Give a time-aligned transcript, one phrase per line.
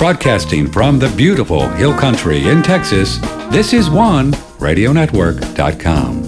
[0.00, 3.18] Broadcasting from the beautiful Hill Country in Texas,
[3.50, 6.22] this is one radionetwork.com.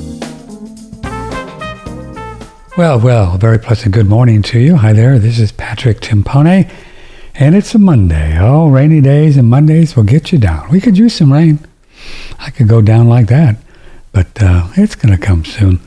[2.77, 4.77] Well, well, very pleasant good morning to you.
[4.77, 6.71] Hi there, this is Patrick Timpone,
[7.35, 8.37] and it's a Monday.
[8.39, 10.69] Oh, rainy days and Mondays will get you down.
[10.69, 11.59] We could use some rain.
[12.39, 13.57] I could go down like that,
[14.13, 15.81] but uh, it's going to come soon.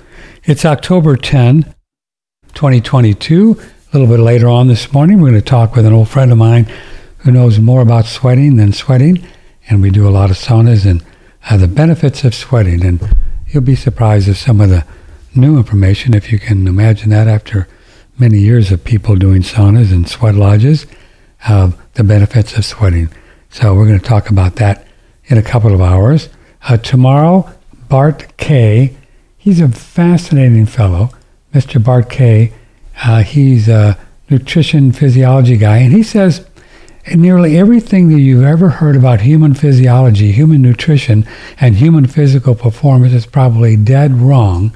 [0.43, 1.75] It's October 10,
[2.55, 3.61] 2022.
[3.61, 6.31] A little bit later on this morning, we're going to talk with an old friend
[6.31, 6.67] of mine
[7.25, 9.25] who knows more about sweating than sweating,
[9.67, 11.03] and we do a lot of saunas and
[11.49, 12.85] uh, the benefits of sweating.
[12.85, 13.01] And
[13.47, 14.85] you'll be surprised at some of the
[15.33, 17.67] new information, if you can imagine that after
[18.19, 20.85] many years of people doing saunas and sweat lodges,
[21.47, 23.09] uh, the benefits of sweating.
[23.49, 24.87] So we're going to talk about that
[25.25, 26.29] in a couple of hours.
[26.61, 27.51] Uh, tomorrow,
[27.89, 28.95] Bart Kay,
[29.35, 31.09] he's a fascinating fellow,
[31.55, 31.83] Mr.
[31.83, 32.53] Bart Kay.
[33.03, 33.97] Uh, he's a
[34.29, 36.45] nutrition physiology guy, and he says
[37.13, 41.27] nearly everything that you've ever heard about human physiology, human nutrition,
[41.59, 44.75] and human physical performance is probably dead wrong.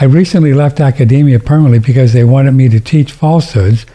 [0.00, 3.86] I recently left academia permanently because they wanted me to teach falsehoods,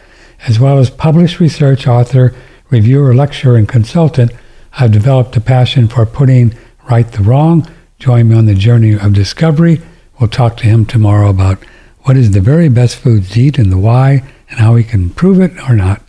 [0.46, 2.34] as well as published research, author,
[2.70, 4.32] reviewer, lecturer, and consultant.
[4.78, 6.54] I've developed a passion for putting
[6.88, 7.68] right the wrong.
[7.98, 9.80] Join me on the journey of discovery.
[10.20, 11.62] We'll talk to him tomorrow about
[12.02, 15.10] what is the very best foods to eat and the why, and how we can
[15.10, 16.05] prove it or not.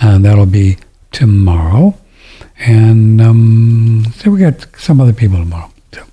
[0.00, 0.78] And that'll be
[1.12, 1.94] tomorrow.
[2.58, 6.04] And um, so we got some other people tomorrow, too,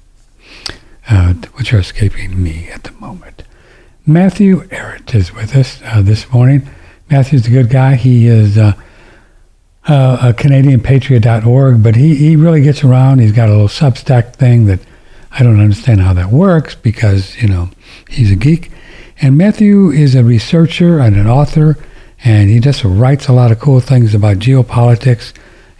[1.09, 3.43] uh, which are escaping me at the moment.
[4.05, 6.67] Matthew Ehret is with us uh, this morning.
[7.09, 7.95] Matthew's a good guy.
[7.95, 8.73] He is uh,
[9.87, 13.19] uh, a CanadianPatriot.org, but he, he really gets around.
[13.19, 14.79] He's got a little Substack thing that
[15.31, 17.69] I don't understand how that works because, you know,
[18.09, 18.71] he's a geek.
[19.21, 21.77] And Matthew is a researcher and an author
[22.23, 25.33] and he just writes a lot of cool things about geopolitics.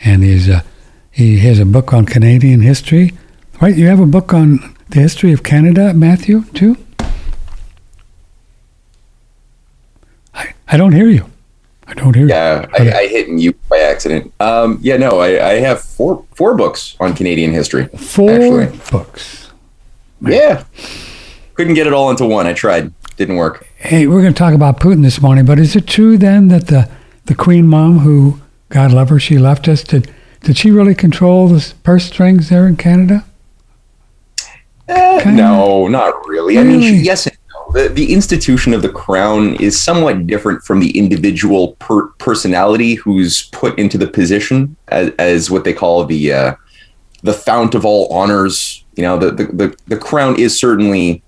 [0.04, 0.64] And he's a,
[1.10, 3.14] he has a book on Canadian history.
[3.62, 3.76] Right?
[3.76, 6.78] You have a book on the history of Canada, Matthew, too?
[10.34, 11.30] I, I don't hear you.
[11.88, 12.86] I don't hear yeah, you.
[12.86, 14.34] Yeah, I, I, hit mute by accident.
[14.40, 17.88] Um, yeah, no, I, I have four four books on Canadian history.
[17.88, 18.80] Four actually.
[18.90, 19.52] books.
[20.22, 20.64] Yeah.
[21.56, 22.48] Couldn't get it all into one.
[22.48, 22.94] I tried.
[23.16, 23.68] Didn't work.
[23.78, 26.68] Hey, we're going to talk about Putin this morning, but is it true then that
[26.68, 26.90] the,
[27.26, 31.48] the Queen Mom, who, God love her, she left us, did, did she really control
[31.48, 33.24] the purse strings there in Canada?
[34.90, 36.58] Uh, no, not really.
[36.58, 36.58] really.
[36.58, 37.72] I mean, she, yes and no.
[37.72, 43.44] The, the institution of the crown is somewhat different from the individual per- personality who's
[43.50, 46.56] put into the position as, as what they call the uh,
[47.22, 48.84] the fount of all honors.
[48.96, 51.23] You know, the, the, the, the crown is certainly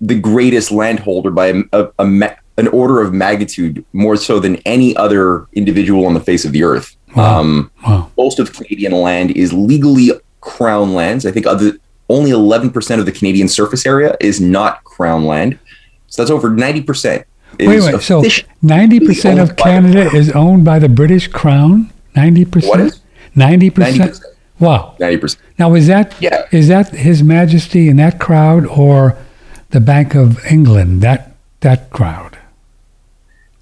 [0.00, 4.96] the greatest landholder by a, a, a an order of magnitude more so than any
[4.96, 6.96] other individual on the face of the earth.
[7.14, 7.40] Wow.
[7.40, 8.10] Um, wow.
[8.16, 11.26] Most of Canadian land is legally crown lands.
[11.26, 15.58] I think other, only 11% of the Canadian surface area is not crown land.
[16.06, 17.24] So that's over 90%.
[17.58, 18.02] Wait, wait.
[18.02, 21.92] So 90% of Canada is owned by the British crown?
[22.14, 22.68] 90%?
[22.68, 23.00] What is?
[23.34, 23.70] 90%?
[23.72, 24.24] 90%.
[24.58, 24.94] Wow.
[24.98, 25.36] 90%.
[25.58, 26.46] Now, is that, yeah.
[26.52, 29.18] is that His Majesty in that crowd or
[29.70, 32.38] the Bank of England, that that crowd?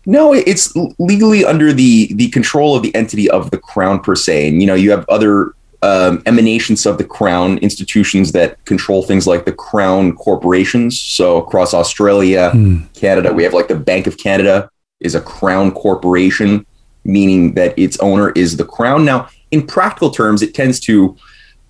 [0.06, 4.48] No, it's legally under the the control of the entity of the crown per se,
[4.48, 9.26] and you know you have other um, emanations of the crown institutions that control things
[9.26, 11.00] like the crown corporations.
[11.00, 12.84] So across Australia, hmm.
[12.94, 14.70] Canada, we have like the Bank of Canada
[15.00, 16.64] is a crown corporation,
[17.04, 19.04] meaning that its owner is the crown.
[19.04, 21.16] Now, in practical terms, it tends to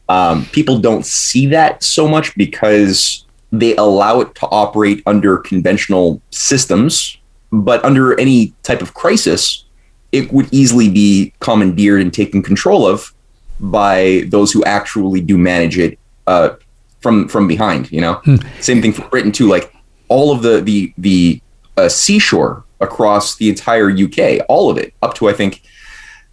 [0.08, 3.23] um, people don't see that so much because
[3.60, 7.18] they allow it to operate under conventional systems,
[7.52, 9.64] but under any type of crisis,
[10.12, 13.12] it would easily be commandeered and taken control of
[13.60, 16.50] by those who actually do manage it uh,
[17.00, 17.90] from from behind.
[17.92, 18.36] You know, hmm.
[18.60, 19.48] same thing for Britain too.
[19.48, 19.72] Like
[20.08, 21.40] all of the the the
[21.76, 25.62] uh, seashore across the entire UK, all of it, up to I think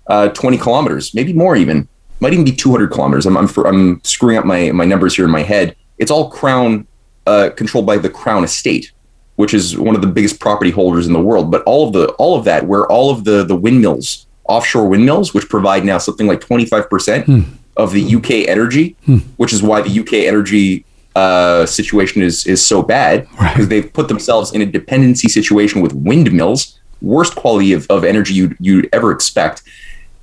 [0.08, 1.88] uh, 20 kilometers, maybe more even,
[2.20, 3.26] might even be 200 kilometers.
[3.26, 5.76] I'm I'm, for, I'm screwing up my my numbers here in my head.
[5.98, 6.88] It's all crown
[7.28, 8.92] uh, controlled by the Crown Estate,
[9.36, 11.52] which is one of the biggest property holders in the world.
[11.52, 15.34] But all of the all of that, where all of the the windmills, offshore windmills,
[15.34, 17.42] which provide now something like twenty five percent hmm.
[17.78, 19.18] of the UK energy, hmm.
[19.38, 20.86] which is why the UK energy
[21.16, 23.70] uh, situation is is so bad because right.
[23.70, 28.56] they've put themselves in a dependency situation with windmills, worst quality of, of energy you'd,
[28.60, 29.64] you'd ever expect.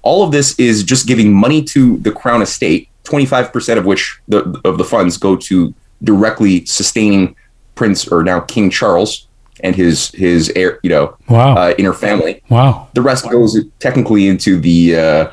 [0.03, 4.61] All of this is just giving money to the Crown Estate, 25% of which the,
[4.65, 7.35] of the funds go to directly sustaining
[7.75, 9.27] Prince or now King Charles
[9.61, 11.55] and his his heir, you know, Wow.
[11.57, 12.43] uh, inner family.
[12.49, 12.89] wow.
[12.95, 15.31] The rest goes technically into the uh,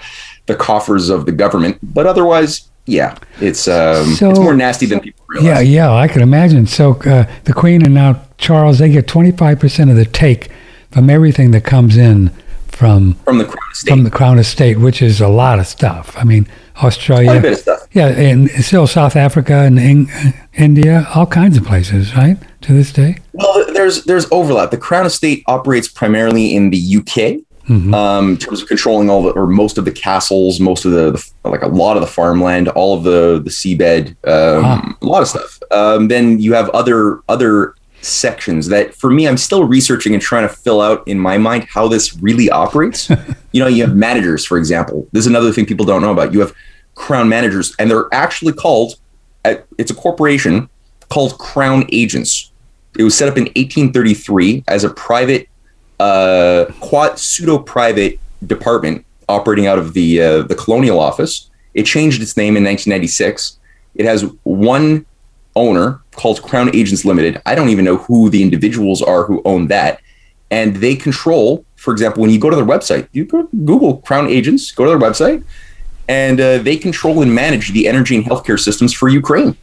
[0.47, 4.99] the coffers of the government, but otherwise, yeah, it's um, So- it's more nasty than
[4.99, 5.45] people realize.
[5.67, 6.67] Yeah, yeah, I can imagine.
[6.67, 10.49] So uh, the Queen and now Charles, they get 25% of the take
[10.91, 12.31] from everything that comes in
[12.67, 16.13] from From the crown estate, from the Crown Estate, which is a lot of stuff.
[16.17, 16.47] I mean,
[16.83, 17.87] Australia, quite a bit of stuff.
[17.93, 20.07] yeah, and still South Africa and in,
[20.53, 22.37] India, all kinds of places, right?
[22.61, 23.17] To this day.
[23.33, 24.71] Well, there's there's overlap.
[24.71, 27.41] The Crown Estate operates primarily in the UK,
[27.93, 31.11] um, in terms of controlling all the or most of the castles, most of the,
[31.43, 34.95] the like a lot of the farmland, all of the the seabed, um, Wow.
[35.01, 35.59] a lot of stuff.
[35.71, 37.75] Um, then you have other other
[38.05, 41.67] sections that for me I'm still researching and trying to fill out in my mind
[41.69, 43.09] how this really operates.
[43.51, 45.07] you know, you have managers, for example.
[45.11, 46.33] This is another thing people don't know about.
[46.33, 46.53] You have
[46.95, 48.95] crown managers, and they're actually called.
[49.43, 50.69] uh, It's a corporation
[51.09, 52.51] called Crown Agents.
[52.97, 55.49] It was set up in 1833 as a private,
[55.99, 61.49] uh, quad pseudo private department operating out of the uh, the colonial office.
[61.73, 63.59] It changed its name in 1996.
[63.95, 65.05] It has one
[65.55, 67.41] owner called Crown Agents Limited.
[67.45, 70.01] I don't even know who the individuals are who own that,
[70.51, 71.65] and they control.
[71.75, 74.89] For example, when you go to their website, you go Google Crown Agents, go to
[74.89, 75.43] their website,
[76.07, 79.55] and uh, they control and manage the energy and healthcare systems for Ukraine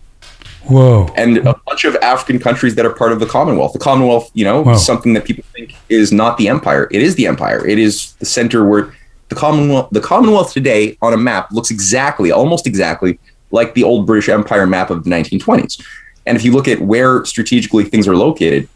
[0.65, 1.13] Whoa.
[1.17, 3.73] and a bunch of African countries that are part of the Commonwealth.
[3.73, 6.89] The Commonwealth, you know, is something that people think is not the empire.
[6.91, 7.67] It is the empire.
[7.67, 8.95] It is the center where
[9.29, 13.19] the Commonwealth, the Commonwealth today on a map looks exactly, almost exactly
[13.51, 15.85] like the old British Empire map of the 1920s.
[16.27, 18.69] And if you look at where strategically things are located,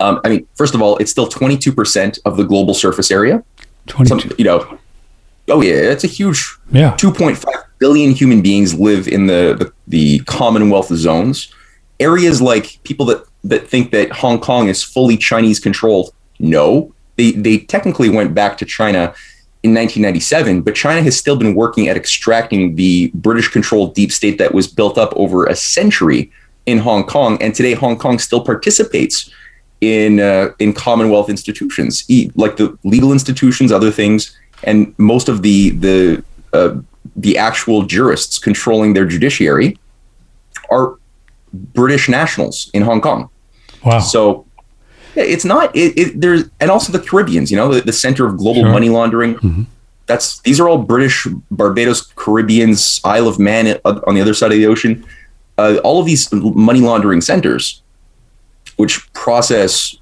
[0.00, 3.42] um, I mean, first of all, it's still 22% of the global surface area.
[4.04, 4.78] Some, you know,
[5.48, 6.94] oh yeah, it's a huge Yeah.
[6.96, 7.44] 2.5
[7.78, 11.52] billion human beings live in the, the, the Commonwealth zones.
[12.00, 16.92] Areas like people that, that think that Hong Kong is fully Chinese controlled, no.
[17.16, 19.14] They, they technically went back to China
[19.62, 24.38] in 1997, but China has still been working at extracting the British controlled deep state
[24.38, 26.30] that was built up over a century
[26.66, 27.42] in Hong Kong.
[27.42, 29.30] And today, Hong Kong still participates
[29.80, 32.04] in uh, in Commonwealth institutions,
[32.36, 36.76] like the legal institutions, other things, and most of the the uh,
[37.16, 39.78] the actual jurists controlling their judiciary
[40.70, 40.96] are
[41.52, 43.28] British nationals in Hong Kong.
[43.84, 44.00] Wow.
[44.00, 44.46] So
[45.20, 48.36] it's not it, it there's and also the Caribbeans, you know, the, the center of
[48.36, 48.70] global Sure.
[48.72, 49.66] money laundering.
[50.06, 54.52] That's these are all British, Barbados, Caribbeans, Isle of Man uh, on the other side
[54.52, 55.04] of the ocean.
[55.58, 57.82] Uh, all of these money laundering centers,
[58.76, 59.96] which process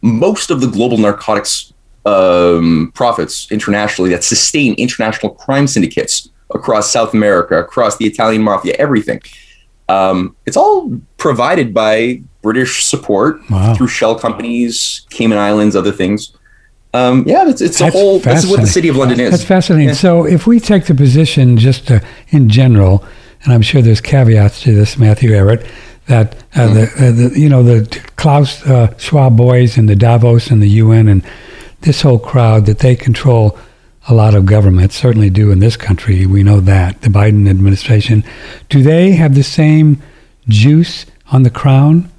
[0.00, 1.72] most of the global narcotics
[2.06, 8.74] um, profits internationally, that sustain international crime syndicates across South America, across the Italian mafia,
[8.78, 9.20] everything.
[9.88, 13.74] Um, it's all provided by British support Wow.
[13.74, 16.32] through shell companies, Cayman Islands, other things.
[16.94, 18.18] Um, yeah, it's, it's a That's whole.
[18.20, 19.30] This is what the city of London is.
[19.30, 19.88] That's fascinating.
[19.88, 19.94] Yeah.
[19.94, 22.00] So, if we take the position just uh,
[22.30, 23.04] in general,
[23.44, 25.68] and I'm sure there's caveats to this, Matthew Ehret,
[26.06, 27.86] that uh, the, uh, the you know the
[28.16, 31.22] Klaus uh, Schwab boys and the Davos and the UN and
[31.82, 33.58] this whole crowd that they control
[34.08, 36.26] a lot of governments certainly do in this country.
[36.26, 38.24] We know that the Biden administration.
[38.68, 40.00] Do they have the same
[40.48, 42.10] juice on the crown?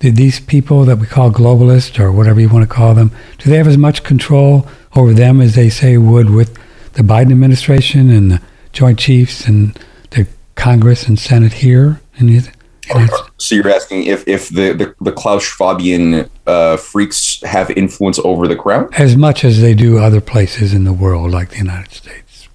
[0.00, 3.48] Did these people that we call globalists or whatever you want to call them, do
[3.48, 6.58] they have as much control over them as they say would with
[6.94, 9.78] the Biden administration and the Joint Chiefs and
[10.10, 12.00] the Congress and Senate here?
[12.16, 12.50] States?
[13.38, 18.48] So you're asking if if the the, the Klaus Schwabian uh, freaks have influence over
[18.48, 18.88] the crown?
[18.96, 22.48] As much as they do other places in the world, like the United States.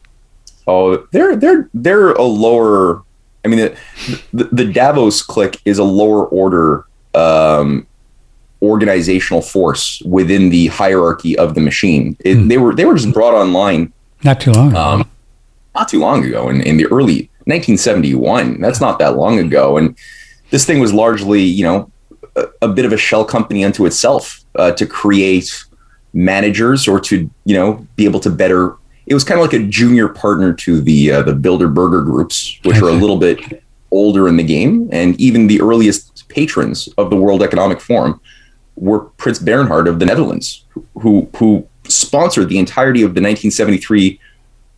[0.68, 3.04] Oh, they're they're they're a lower.
[3.46, 3.78] I mean, the
[4.34, 7.86] the, the Davos clique is a lower order um,
[8.62, 12.16] organizational force within the hierarchy of the machine.
[12.22, 13.92] It, They were they were just brought online
[14.24, 14.80] Not too long ago.
[14.80, 15.10] um,
[15.76, 19.96] not too long ago in, in the early 1971 that's not that long ago and
[20.52, 21.92] this thing was largely you know
[22.36, 25.66] a, a bit of a shell company unto itself uh, to create
[26.14, 28.76] managers or to you know be able to better
[29.08, 32.78] it was kind of like a junior partner to the uh, the Bilderberger groups which
[32.78, 34.90] are a little bit older in the game.
[34.92, 38.20] And even the earliest patrons of the World Economic Forum
[38.76, 40.66] were Prince Bernhard of the Netherlands
[40.96, 44.20] who who sponsored the entirety of the 1973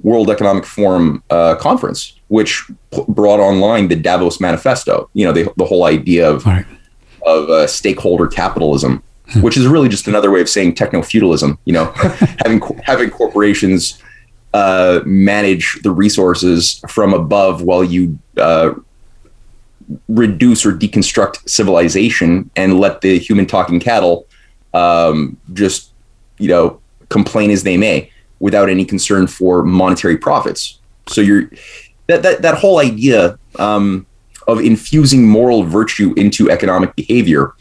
[0.03, 5.09] World Economic Forum uh, conference, which p- brought online the Davos Manifesto.
[5.13, 6.65] You know, the, the whole idea of Right.
[7.25, 9.01] of uh, stakeholder capitalism,
[9.41, 11.57] which is really just another way of saying techno feudalism.
[11.65, 11.85] You know,
[12.43, 13.97] having having corporations
[14.53, 18.73] uh, manage the resources from above while you uh,
[20.07, 24.27] reduce or deconstruct civilization and let the human talking cattle
[24.73, 25.91] um, just
[26.39, 26.79] you know
[27.09, 28.09] complain as they may
[28.43, 30.79] without any concern for monetary profits.
[31.07, 31.49] So you're
[32.07, 34.05] that that that whole idea um,
[34.47, 37.53] of infusing moral virtue into economic behavior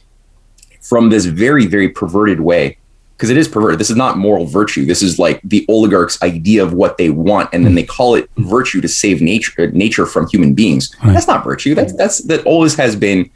[0.81, 2.77] from this very very perverted way
[3.17, 3.79] because it is perverted.
[3.79, 4.85] This is not moral virtue.
[4.85, 8.29] This is like the oligarchs' idea of what they want, and then they call it
[8.39, 10.93] virtue to save nature nature from human beings.
[11.05, 11.13] Right.
[11.13, 11.77] That's not virtue.
[11.77, 13.31] That's that's that always has been,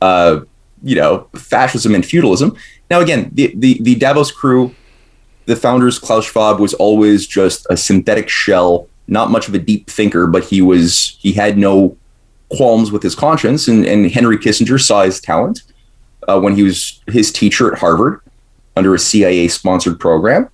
[0.00, 0.42] uh,
[0.84, 2.56] you know, fascism and feudalism.
[2.88, 4.72] Now again, the the, the Davos crew,
[5.46, 9.88] the founders Klaus Schwab was always just a synthetic shell, not much of a deep
[9.88, 11.96] thinker, but he was he had no
[12.50, 15.62] qualms with his conscience, and and Henry Kissinger saw his talent
[16.28, 18.20] uh, when he was his teacher at Harvard
[18.76, 20.48] under a CIA sponsored program.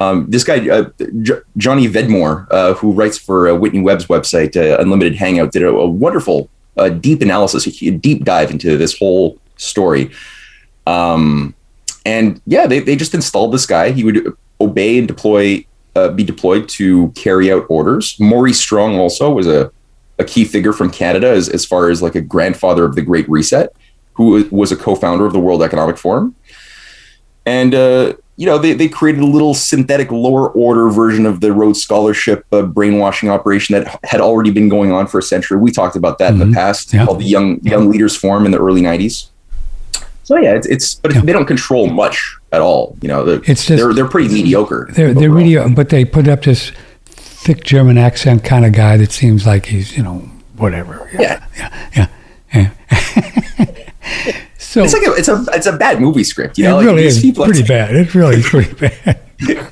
[0.00, 0.90] Um, this guy, uh,
[1.22, 5.62] J- Johnny Vedmore, uh, who writes for uh, Whitney Webb's website, uh, Unlimited Hangout, did
[5.62, 10.10] a, a wonderful, uh, deep analysis, a deep dive into this whole story.
[10.86, 11.54] Um,
[12.04, 13.90] and yeah, they, they just installed this guy.
[13.90, 15.64] He would obey and deploy,
[15.96, 18.18] uh, be deployed to carry out orders.
[18.20, 19.70] Maurice Strong also was a,
[20.18, 23.28] a key figure from Canada as, as far as like a grandfather of the Great
[23.28, 23.74] Reset,
[24.14, 26.34] who was a co founder of the World Economic Forum
[27.46, 31.52] and uh, you know they, they created a little synthetic lower order version of the
[31.52, 35.58] Rhodes Scholarship uh, brainwashing operation that had already been going on for a century.
[35.58, 36.42] We talked about that mm-hmm.
[36.42, 36.54] in the mm-hmm.
[36.54, 37.04] past, yeah.
[37.04, 39.28] called the Young Young Leaders Forum in the early '90s.
[40.24, 41.20] So yeah, it's, it's but yeah.
[41.20, 42.96] they don't control much at all.
[43.00, 44.88] You know, it's just they're they're pretty mediocre.
[44.92, 46.72] They're they're really, but they put up this
[47.06, 50.18] thick German accent kind of guy that seems like he's you know
[50.56, 51.08] whatever.
[51.12, 52.08] Yeah, yeah, yeah.
[52.52, 53.70] yeah.
[54.74, 56.58] So it's like a, it's a it's a bad movie script.
[56.58, 56.80] You know?
[56.80, 57.94] It really like, is pretty like, bad.
[57.94, 59.20] It really is pretty bad.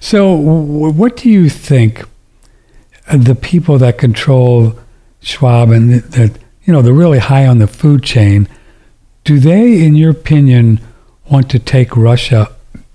[0.00, 2.04] So, what do you think
[3.12, 4.78] the people that control
[5.20, 8.48] Schwab and that you know they're really high on the food chain?
[9.26, 10.78] Do they, in your opinion,
[11.28, 12.52] want to take Russia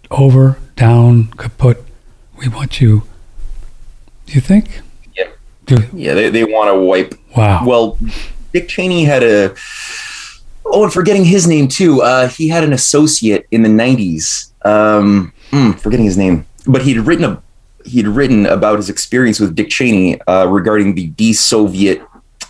[0.10, 1.84] over, down, kaput?
[2.38, 3.04] We want you.
[4.28, 4.80] Do you think?
[5.14, 5.28] Yeah.
[5.66, 7.16] Do, yeah, they, they want to wipe.
[7.36, 7.66] Wow.
[7.66, 7.98] Well,
[8.54, 9.54] Dick Cheney had a
[10.64, 12.02] Oh, and forgetting his name too.
[12.02, 14.52] Uh, he had an associate in the '90s.
[14.66, 17.44] Um, mm, forgetting his name, but he'd written a
[17.84, 22.02] he'd written about his experience with Dick Cheney uh, regarding the de-Soviet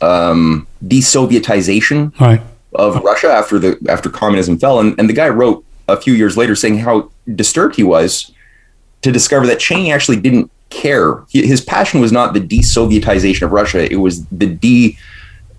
[0.01, 2.41] um, de-Sovietization right.
[2.73, 6.37] Of Russia after the after communism fell, and, and the guy wrote a few years
[6.37, 8.31] later saying how disturbed he was
[9.01, 11.23] to discover that Cheney actually didn't care.
[11.29, 14.97] He, his passion was not the de-Sovietization of Russia; it was the de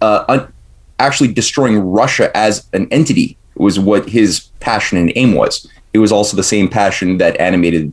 [0.00, 0.52] uh, un-
[0.98, 5.68] actually destroying Russia as an entity was what his passion and aim was.
[5.92, 7.92] It was also the same passion that animated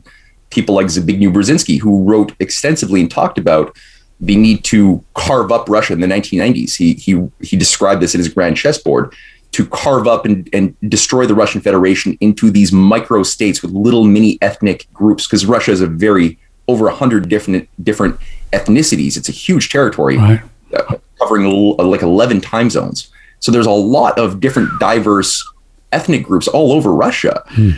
[0.50, 3.76] people like Zbigniew Brzezinski, who wrote extensively and talked about
[4.20, 6.76] the need to carve up Russia in the 1990s.
[6.76, 9.14] He he he described this in his grand chessboard
[9.52, 14.04] to carve up and, and destroy the Russian Federation into these micro states with little
[14.04, 18.18] mini ethnic groups, because Russia is a very over a hundred different different
[18.52, 19.16] ethnicities.
[19.16, 20.18] It's a huge territory.
[20.18, 20.40] Right.
[20.72, 21.44] Uh, covering
[21.76, 23.10] like 11 time zones.
[23.40, 25.46] So there's a lot of different diverse
[25.92, 27.42] ethnic groups all over Russia.
[27.48, 27.70] Hmm.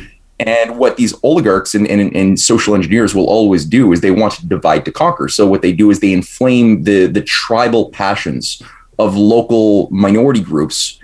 [0.47, 4.35] And what these oligarchs and, and, and, social engineers will always do is they want
[4.35, 5.29] to divide to conquer.
[5.29, 8.63] So what they do is they inflame the, the tribal passions
[8.99, 10.99] of local minority groups.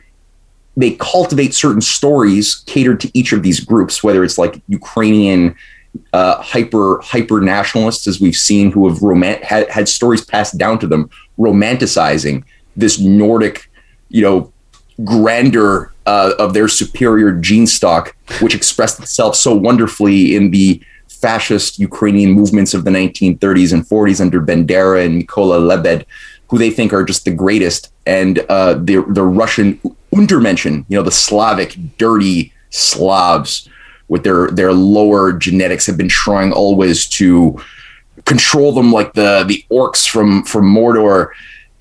[0.77, 5.55] They cultivate certain stories catered to each of these groups, whether it's like Ukrainian
[6.13, 10.79] uh, hyper hyper nationalists, as we've seen, who have romant- had, had stories passed down
[10.79, 12.45] to them, romanticizing
[12.77, 13.71] this Nordic,
[14.09, 14.53] you know,
[15.05, 21.79] grandeur uh, of their superior gene stock, which expressed itself so wonderfully in the fascist
[21.79, 26.07] Ukrainian movements of the 1930s and 40s under Bandera and Mykola Lebed,
[26.49, 29.79] who they think are just the greatest, and uh, the the Russian
[30.15, 33.69] Untermenschen, you know, the Slavic dirty Slavs
[34.09, 37.61] with their their lower genetics have been trying always to
[38.25, 41.33] control them like the the orcs from from Mordor,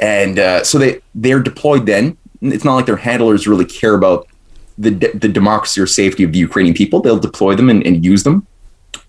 [0.01, 1.85] and uh, so they they're deployed.
[1.85, 4.27] Then it's not like their handlers really care about
[4.77, 7.01] the the democracy or safety of the Ukrainian people.
[7.01, 8.45] They'll deploy them and, and use them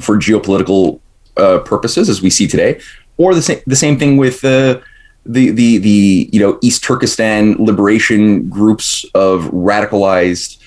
[0.00, 1.00] for geopolitical
[1.37, 2.80] uh, purposes, as we see today,
[3.16, 4.44] or the same the same thing with.
[4.44, 4.80] Uh,
[5.26, 10.58] the the the you know East Turkestan liberation groups of radicalized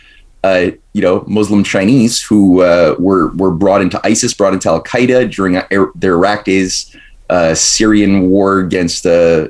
[0.43, 4.83] uh, you know, Muslim Chinese who uh, were were brought into ISIS, brought into Al
[4.83, 5.61] Qaeda during
[5.95, 6.95] their Iraq days,
[7.29, 9.49] uh, Syrian war against uh,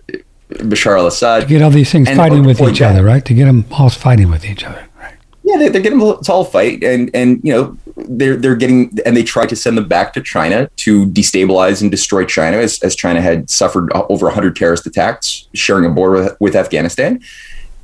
[0.60, 1.44] Bashar al-Assad.
[1.44, 3.24] To get all these things and fighting with each other, right?
[3.26, 5.16] To get them all fighting with each other, right?
[5.44, 9.16] Yeah, they, are getting to all fight, and and you know, they're they're getting and
[9.16, 12.96] they tried to send them back to China to destabilize and destroy China as, as
[12.96, 17.22] China had suffered uh, over 100 terrorist attacks sharing a border with, with Afghanistan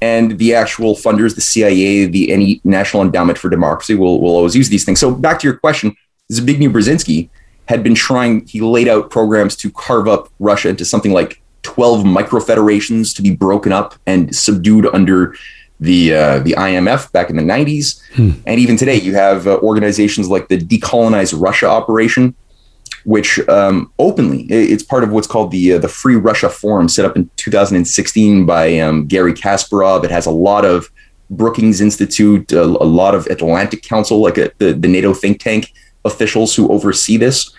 [0.01, 4.55] and the actual funders the CIA the any National Endowment for Democracy will will always
[4.55, 5.95] use these things so back to your question
[6.31, 7.29] Zbigniew Brzezinski
[7.67, 12.05] had been trying he laid out programs to carve up Russia into something like 12
[12.05, 15.35] microfederations to be broken up and subdued under
[15.81, 18.31] the uh, the IMF back in the 90s, hmm.
[18.47, 22.33] and even today you have uh, organizations like the Decolonize Russia Operation,
[23.03, 27.05] which um, openly it's part of what's called the uh, the Free Russia Forum, set
[27.05, 30.05] up in 2016 by um, Garry Kasparov.
[30.05, 30.89] It has a lot of
[31.29, 35.41] Brookings Institute, a, a lot of Atlantic Council, like a, uh, the the NATO think
[35.41, 35.73] tank
[36.05, 37.53] officials who oversee this,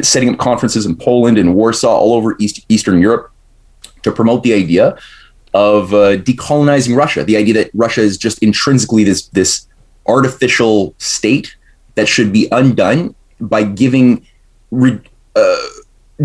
[0.00, 3.32] setting up conferences in Poland and Warsaw, all over East, Eastern Europe,
[4.02, 4.96] to promote the idea
[5.54, 7.24] of uh, decolonizing Russia.
[7.24, 9.66] The idea that Russia is just intrinsically this this
[10.06, 11.56] artificial state
[11.94, 14.26] that should be undone by giving
[14.70, 15.00] re,
[15.36, 15.56] uh,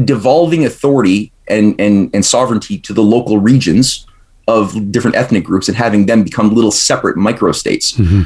[0.03, 4.05] devolving authority and, and and sovereignty to the local regions
[4.47, 7.95] of different ethnic groups and having them become little separate microstates.
[7.95, 8.23] Mm-hmm.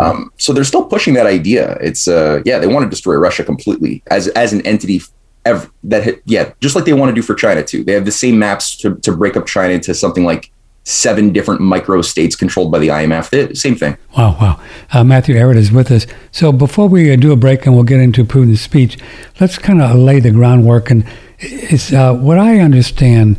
[0.00, 1.78] Um, so they're still pushing that idea.
[1.80, 5.00] It's uh, yeah, they want to destroy Russia completely as as an entity
[5.44, 7.84] ever, that yeah, just like they want to do for China too.
[7.84, 10.50] They have the same maps to to break up China into something like
[10.84, 13.30] seven different micro states controlled by the IMF.
[13.30, 13.96] The same thing.
[14.16, 14.60] Wow, wow.
[14.92, 16.06] Uh, Matthew Ehret is with us.
[16.32, 18.98] So before we uh, do a break and we'll get into Putin's speech,
[19.40, 20.90] let's kind of lay the groundwork.
[20.90, 21.06] And
[21.38, 23.36] it's uh, what I understand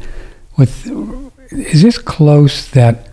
[0.58, 0.88] with
[1.52, 3.10] is this close that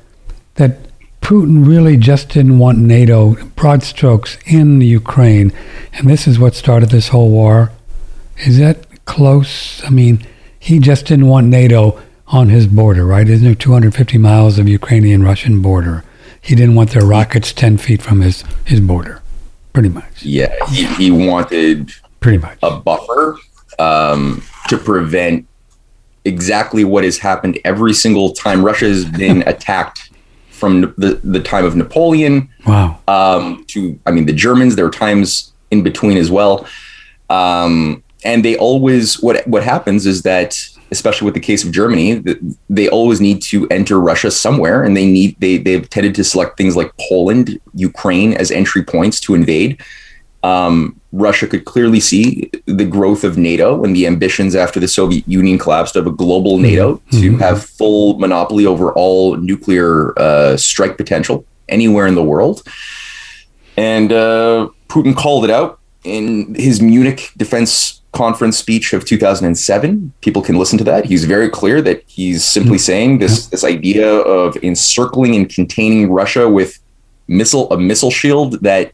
[0.54, 0.78] that
[1.20, 5.52] Putin really just didn't want NATO broad strokes in the Ukraine,
[5.92, 7.70] and this is what started this whole war.
[8.46, 9.84] Is that close?
[9.84, 10.26] I mean,
[10.58, 13.28] he just didn't want NATO on his border, right?
[13.28, 16.04] Isn't there 250 miles of Ukrainian-Russian border?
[16.40, 19.20] He didn't want their rockets 10 feet from his, his border,
[19.72, 20.22] pretty much.
[20.22, 23.36] Yeah, he, he wanted pretty much a buffer
[23.78, 25.46] um, to prevent
[26.24, 30.10] exactly what has happened every single time Russia has been attacked
[30.50, 32.48] from the, the time of Napoleon.
[32.66, 33.00] Wow.
[33.08, 36.66] Um, to, I mean, the Germans, there were times in between as well.
[37.30, 40.58] Um, and they always what what happens is that
[40.90, 42.22] especially with the case of Germany,
[42.68, 46.56] they always need to enter Russia somewhere, and they need they they've tended to select
[46.56, 49.80] things like Poland, Ukraine as entry points to invade.
[50.42, 55.26] Um, Russia could clearly see the growth of NATO and the ambitions after the Soviet
[55.28, 56.62] Union collapsed of a global mm-hmm.
[56.62, 57.20] NATO mm-hmm.
[57.20, 62.62] to have full monopoly over all nuclear uh, strike potential anywhere in the world.
[63.76, 70.12] And uh, Putin called it out in his Munich defense conference speech of 2007.
[70.20, 71.04] People can listen to that.
[71.04, 72.78] He's very clear that he's simply mm-hmm.
[72.78, 76.78] saying this this idea of encircling and containing Russia with
[77.28, 78.92] missile a missile shield that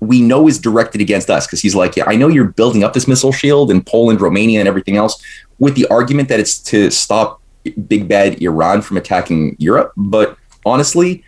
[0.00, 2.92] we know is directed against us because he's like, yeah, I know you're building up
[2.92, 5.22] this missile shield in Poland, Romania, and everything else
[5.60, 7.40] with the argument that it's to stop
[7.86, 11.24] big bad Iran from attacking Europe, but honestly,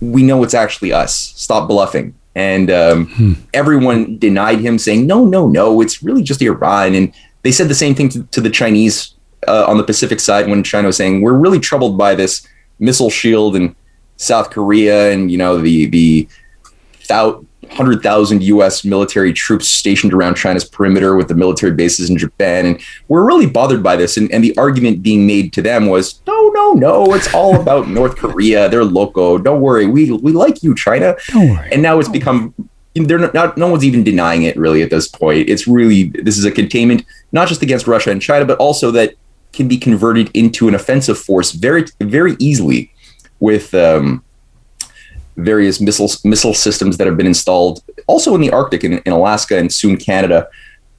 [0.00, 1.14] we know it's actually us.
[1.14, 2.14] Stop bluffing.
[2.36, 3.32] And um, hmm.
[3.54, 6.94] everyone denied him, saying, no, no, no, it's really just Iran.
[6.94, 9.14] And they said the same thing to, to the Chinese
[9.48, 12.46] uh, on the Pacific side when China was saying, we're really troubled by this
[12.78, 13.74] missile shield in
[14.18, 16.28] South Korea and, you know, the, the,
[17.68, 22.66] 100,000 US military troops stationed around China's perimeter with the military bases in Japan.
[22.66, 24.16] And we're really bothered by this.
[24.16, 27.88] And, and the argument being made to them was no, no, no, it's all about
[27.98, 28.68] North Korea.
[28.68, 29.38] They're loco.
[29.38, 29.86] Don't worry.
[29.86, 31.16] We, we like you, China.
[31.28, 31.68] Don't worry.
[31.72, 32.54] And now it's become.
[32.94, 35.50] They're not, not, no one's even denying it really at this point.
[35.50, 39.16] It's really, this is a containment, not just against Russia and China, but also that
[39.52, 42.90] can be converted into an offensive force very, very easily
[43.38, 44.24] with, um,
[45.36, 49.56] various missile missile systems that have been installed also in the Arctic in, in Alaska
[49.58, 50.48] and soon Canada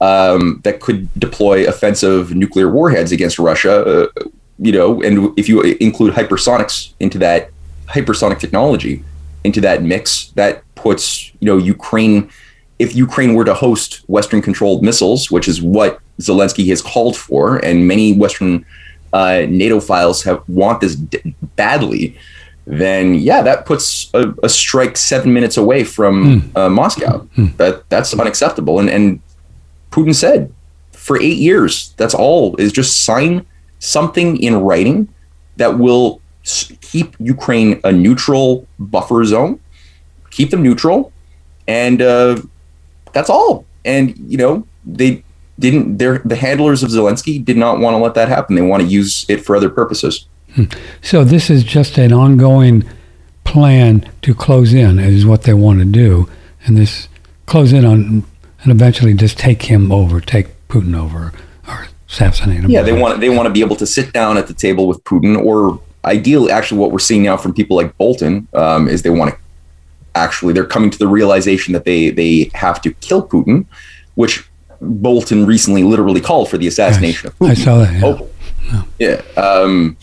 [0.00, 3.84] um, that could deploy offensive nuclear warheads against Russia.
[3.84, 7.50] Uh, you know, and if you include hypersonics into that
[7.86, 9.02] hypersonic technology
[9.44, 12.30] into that mix, that puts you know Ukraine.
[12.78, 17.88] If Ukraine were to host Western-controlled missiles, which is what Zelensky has called for, and
[17.88, 18.64] many Western
[19.12, 22.16] uh, NATO files have want this d- badly,
[22.68, 26.56] then yeah, that puts a, a strike seven minutes away from mm.
[26.56, 27.26] uh, Moscow.
[27.36, 27.56] Mm.
[27.56, 28.78] That that's unacceptable.
[28.78, 29.20] And and
[29.90, 30.52] Putin said
[30.92, 33.46] for eight years, that's all is just sign
[33.78, 35.08] something in writing
[35.56, 36.20] that will
[36.82, 39.60] keep Ukraine a neutral buffer zone,
[40.30, 41.10] keep them neutral,
[41.66, 42.40] and uh,
[43.14, 43.64] that's all.
[43.86, 45.24] And you know they
[45.58, 45.96] didn't.
[45.96, 48.56] They're the handlers of Zelensky did not want to let that happen.
[48.56, 50.26] They want to use it for other purposes.
[51.02, 52.84] So this is just an ongoing
[53.44, 56.28] plan to close in, is what they want to do,
[56.64, 57.08] and this
[57.46, 58.24] close in on
[58.62, 61.32] and eventually just take him over, take Putin over,
[61.66, 62.70] or assassinate him.
[62.70, 65.02] Yeah, they want they want to be able to sit down at the table with
[65.04, 69.10] Putin, or ideally, actually, what we're seeing now from people like Bolton um, is they
[69.10, 69.40] want to
[70.14, 73.66] actually they're coming to the realization that they they have to kill Putin,
[74.14, 74.48] which
[74.80, 77.50] Bolton recently literally called for the assassination yes, of Putin.
[77.50, 77.92] I saw that.
[77.94, 78.06] Yeah.
[78.06, 78.30] Oh,
[78.98, 79.22] yeah.
[79.36, 79.96] Um,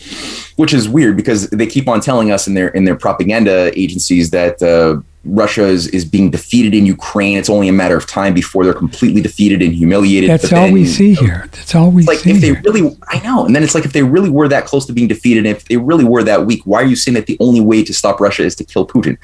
[0.56, 4.30] which is weird because they keep on telling us in their in their propaganda agencies
[4.30, 7.36] that uh, Russia is, is being defeated in Ukraine.
[7.36, 10.30] It's only a matter of time before they're completely defeated and humiliated.
[10.30, 11.48] That's all we see here.
[11.52, 12.30] That's all we like see.
[12.30, 12.62] If they here.
[12.64, 13.44] really, I know.
[13.44, 15.64] And then it's like if they really were that close to being defeated, and if
[15.66, 18.20] they really were that weak, why are you saying that the only way to stop
[18.20, 19.18] Russia is to kill Putin?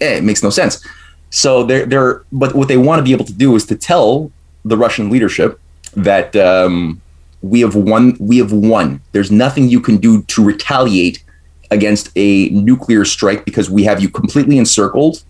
[0.00, 0.84] Eh, it makes no sense.
[1.30, 4.32] So they're they're but what they want to be able to do is to tell
[4.64, 5.60] the Russian leadership
[5.94, 7.00] that um,
[7.42, 8.16] we have won.
[8.18, 9.00] We have won.
[9.12, 11.22] There's nothing you can do to retaliate
[11.70, 15.22] against a nuclear strike because we have you completely encircled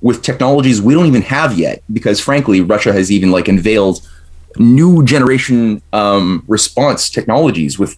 [0.00, 1.82] with technologies we don't even have yet.
[1.92, 4.06] Because frankly, Russia has even like unveiled
[4.58, 7.96] new generation um, response technologies with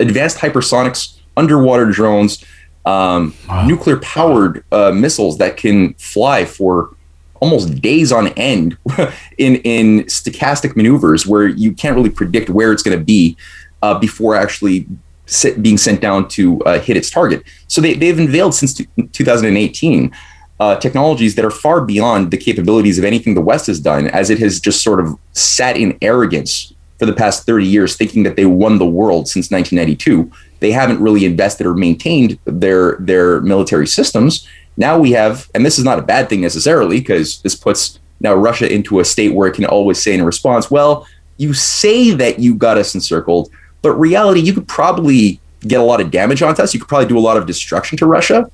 [0.00, 2.44] advanced hypersonics, underwater drones,
[2.86, 3.66] um, wow.
[3.66, 6.94] nuclear powered uh, missiles that can fly for
[7.40, 8.76] almost days on end
[9.38, 13.36] in in stochastic maneuvers where you can't really predict where it's going to be
[13.82, 14.86] uh, before actually
[15.26, 17.42] sit, being sent down to uh, hit its target.
[17.68, 20.12] So they, they've unveiled since t- 2018
[20.60, 24.30] uh, technologies that are far beyond the capabilities of anything the West has done, as
[24.30, 28.34] it has just sort of sat in arrogance for the past 30 years, thinking that
[28.34, 30.30] they won the world since 1992.
[30.58, 35.78] They haven't really invested or maintained their their military systems now we have, and this
[35.78, 39.48] is not a bad thing necessarily, because this puts now Russia into a state where
[39.48, 43.50] it can always say in response, well, you say that you got us encircled,
[43.82, 46.72] but reality, you could probably get a lot of damage onto us.
[46.72, 48.50] You could probably do a lot of destruction to Russia.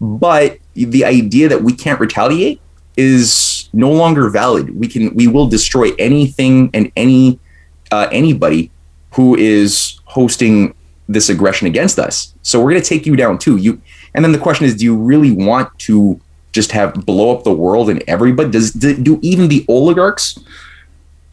[0.00, 2.60] But the idea that we can't retaliate
[2.96, 4.78] is no longer valid.
[4.78, 7.38] We can, we will destroy anything and any
[7.90, 8.70] uh, anybody
[9.12, 10.74] who is hosting
[11.08, 12.34] this aggression against us.
[12.42, 13.56] So we're going to take you down too.
[13.56, 13.80] You
[14.18, 17.52] and then the question is, do you really want to just have blow up the
[17.52, 18.50] world and everybody?
[18.50, 20.40] Does do even the oligarchs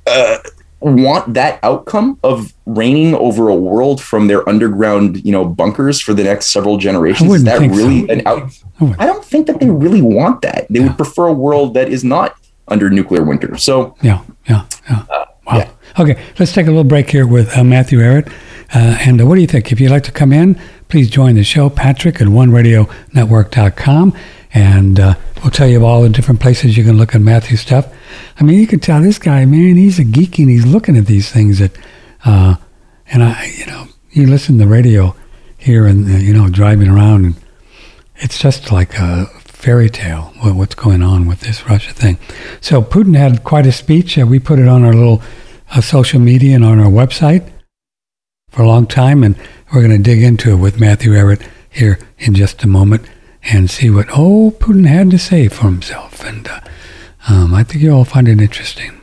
[0.05, 0.37] uh,
[0.81, 6.13] want that outcome of reigning over a world from their underground, you know, bunkers for
[6.13, 7.33] the next several generations?
[7.33, 8.13] Is that really so.
[8.13, 8.55] an out?
[8.79, 10.67] I, I, don't think that they really want that.
[10.69, 10.85] They yeah.
[10.85, 13.57] would prefer a world that is not under nuclear winter.
[13.57, 15.05] So yeah, yeah, yeah.
[15.09, 15.57] Uh, wow.
[15.57, 15.71] Yeah.
[15.97, 18.31] Okay, let's take a little break here with uh, Matthew Ehret.
[18.75, 19.71] Uh, and uh, what do you think?
[19.71, 24.13] If you'd like to come in, please join the show, Patrick at OneRadioNetwork.com.
[24.53, 27.93] And uh, we'll tell you all the different places you can look at Matthew's stuff.
[28.39, 31.05] I mean, you can tell this guy, man, he's a geek and he's looking at
[31.05, 31.77] these things that,
[32.23, 32.55] uh,
[33.07, 35.15] and I, you know, you listen to the radio
[35.57, 37.35] here and, uh, you know, driving around and
[38.17, 39.25] it's just like a
[39.65, 42.17] fairy tale what's going on with this Russia thing.
[42.61, 44.17] So Putin had quite a speech.
[44.17, 45.21] Uh, we put it on our little
[45.71, 47.51] uh, social media and on our website
[48.49, 49.35] for a long time, and
[49.73, 53.05] we're going to dig into it with Matthew Ehret here in just a moment
[53.43, 56.23] and see what old Putin had to say for himself.
[56.23, 56.59] And uh,
[57.27, 59.01] um, I think you'll all find it interesting.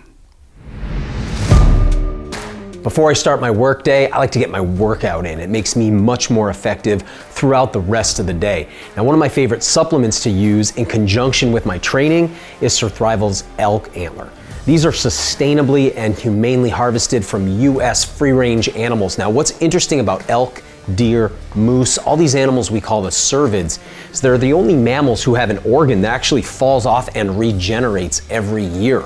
[2.83, 5.39] Before I start my workday, I like to get my workout in.
[5.39, 8.69] It makes me much more effective throughout the rest of the day.
[8.97, 13.45] Now, one of my favorite supplements to use in conjunction with my training is Surthrival's
[13.59, 14.33] Elk Antler.
[14.65, 19.19] These are sustainably and humanely harvested from US free range animals.
[19.19, 20.63] Now, what's interesting about elk,
[20.95, 23.81] deer, moose, all these animals we call the cervids,
[24.13, 28.23] is they're the only mammals who have an organ that actually falls off and regenerates
[28.31, 29.03] every year.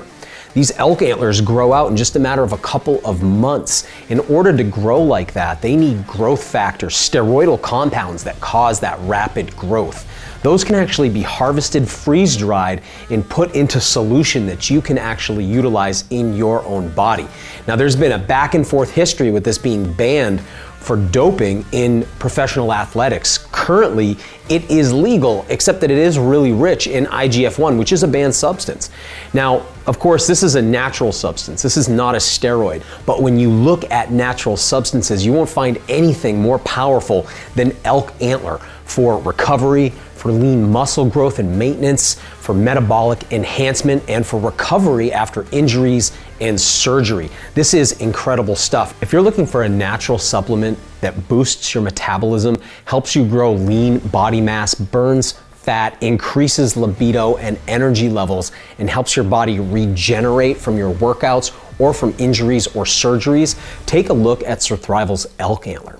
[0.53, 3.87] These elk antlers grow out in just a matter of a couple of months.
[4.09, 8.99] In order to grow like that, they need growth factors, steroidal compounds that cause that
[9.01, 10.07] rapid growth.
[10.43, 15.45] Those can actually be harvested, freeze dried, and put into solution that you can actually
[15.45, 17.27] utilize in your own body.
[17.67, 20.41] Now, there's been a back and forth history with this being banned
[20.87, 23.45] for doping in professional athletics.
[23.51, 24.15] Currently,
[24.47, 28.07] it is legal, except that it is really rich in IGF 1, which is a
[28.07, 28.89] banned substance.
[29.33, 31.61] Now, of course, this is a natural substance.
[31.61, 32.83] This is not a steroid.
[33.05, 38.13] But when you look at natural substances, you won't find anything more powerful than elk
[38.21, 45.11] antler for recovery, for lean muscle growth and maintenance, for metabolic enhancement, and for recovery
[45.11, 47.29] after injuries and surgery.
[47.53, 49.01] This is incredible stuff.
[49.01, 53.99] If you're looking for a natural supplement that boosts your metabolism, helps you grow lean
[53.99, 55.33] body mass, burns
[55.67, 61.93] fat, increases libido and energy levels, and helps your body regenerate from your workouts or
[61.93, 65.99] from injuries or surgeries, take a look at Surthrival's elk antler.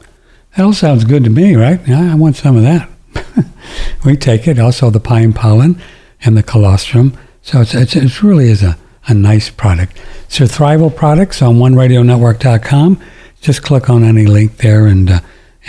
[0.56, 1.82] That all sounds good to me, right?
[1.90, 2.90] I want some of that.
[4.06, 5.82] we take it, also the pine pollen
[6.22, 7.18] and the colostrum.
[7.42, 8.78] So it's, it's, it really is a,
[9.08, 9.98] a nice product.
[10.30, 13.02] Surthrival products on OneRadioNetwork.com.
[13.42, 15.20] Just click on any link there, and uh,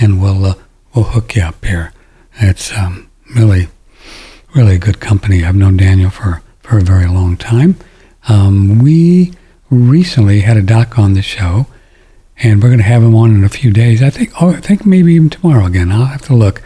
[0.00, 0.54] and we'll uh,
[0.94, 1.92] we'll hook you up here.
[2.40, 3.68] It's um, really
[4.54, 5.44] really a good company.
[5.44, 7.76] I've known Daniel for for a very long time.
[8.28, 9.32] Um, we
[9.70, 11.66] recently had a doc on the show,
[12.38, 14.02] and we're going to have him on in a few days.
[14.02, 15.92] I think oh, I think maybe even tomorrow again.
[15.92, 16.62] I'll have to look,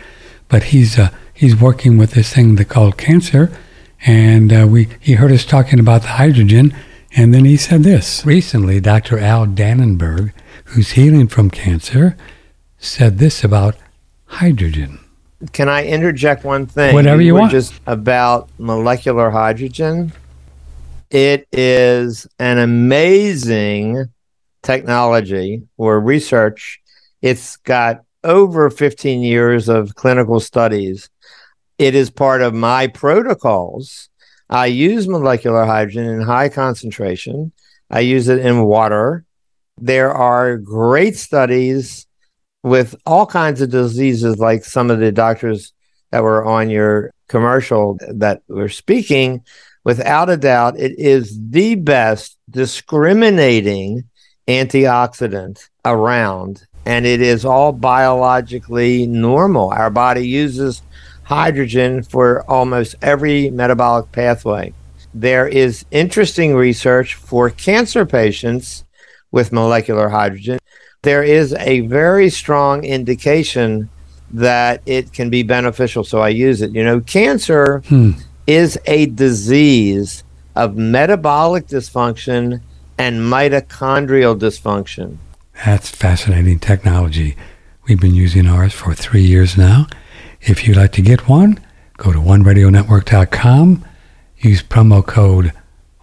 [0.52, 3.50] but he's uh, he's working with this thing they called cancer,
[4.04, 6.76] and uh, we he heard us talking about the hydrogen,
[7.16, 8.78] and then he said this recently.
[8.78, 9.18] Dr.
[9.18, 10.32] Al Danenberg,
[10.66, 12.18] who's healing from cancer,
[12.76, 13.76] said this about
[14.26, 15.00] hydrogen.
[15.52, 16.94] Can I interject one thing?
[16.94, 17.52] Whatever you were want.
[17.52, 20.12] Just about molecular hydrogen.
[21.10, 24.04] It is an amazing
[24.62, 26.82] technology or research.
[27.22, 31.10] It's got over 15 years of clinical studies.
[31.78, 34.08] It is part of my protocols.
[34.48, 37.52] I use molecular hydrogen in high concentration.
[37.90, 39.24] I use it in water.
[39.78, 42.06] There are great studies
[42.62, 45.72] with all kinds of diseases, like some of the doctors
[46.10, 49.42] that were on your commercial that were speaking.
[49.84, 54.04] Without a doubt, it is the best discriminating
[54.46, 59.70] antioxidant around, and it is all biologically normal.
[59.70, 60.82] Our body uses
[61.24, 64.72] hydrogen for almost every metabolic pathway.
[65.14, 68.84] There is interesting research for cancer patients
[69.30, 70.58] with molecular hydrogen.
[71.02, 73.88] There is a very strong indication
[74.32, 76.72] that it can be beneficial, so I use it.
[76.72, 78.12] You know, cancer Hmm.
[78.46, 80.24] is a disease
[80.56, 82.60] of metabolic dysfunction
[82.98, 85.16] and mitochondrial dysfunction.
[85.64, 87.36] That's fascinating technology.
[87.86, 89.86] We've been using ours for three years now.
[90.40, 91.60] If you'd like to get one,
[91.96, 93.84] go to oneradionetwork.com,
[94.38, 95.52] use promo code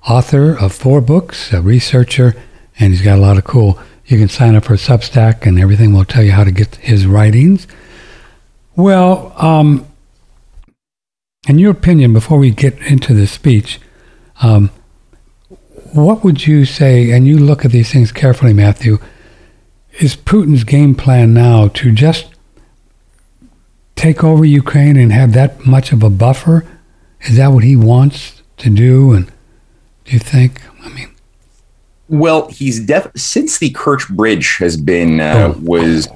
[0.08, 2.36] author of four books, a researcher,
[2.80, 3.80] and he's got a lot of cool.
[4.06, 7.08] You can sign up for Substack, and everything will tell you how to get his
[7.08, 7.66] writings.
[8.76, 9.88] Well, um,
[11.48, 13.80] in your opinion, before we get into the speech,
[14.44, 14.70] um,
[15.94, 17.12] what would you say?
[17.12, 18.98] And you look at these things carefully, Matthew
[20.00, 22.34] is Putin's game plan now to just
[23.96, 26.66] take over Ukraine and have that much of a buffer?
[27.22, 29.12] Is that what he wants to do?
[29.14, 29.28] And
[30.06, 30.62] do you think?
[30.84, 31.10] I mean,
[32.10, 35.60] Well, he's def since the Kerch Bridge has been uh, Oh.
[35.62, 36.08] was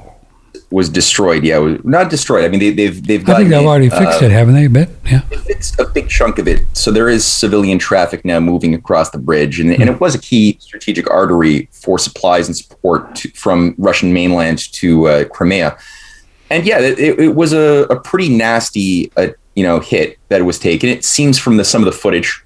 [0.70, 1.44] was destroyed.
[1.44, 2.44] Yeah, was, not destroyed.
[2.46, 4.66] I mean, they, they've they've I think they've already fixed it, haven't they?
[4.66, 5.22] A bit, yeah.
[5.32, 6.66] it's a big chunk of it.
[6.74, 10.20] So there is civilian traffic now moving across the bridge, and, and it was a
[10.20, 15.78] key strategic artery for supplies and support to, from Russian mainland to uh, Crimea.
[16.50, 20.60] And yeah, it, it was a, a pretty nasty, uh, you know, hit that was
[20.60, 20.90] taken.
[20.90, 22.44] It seems from the some of the footage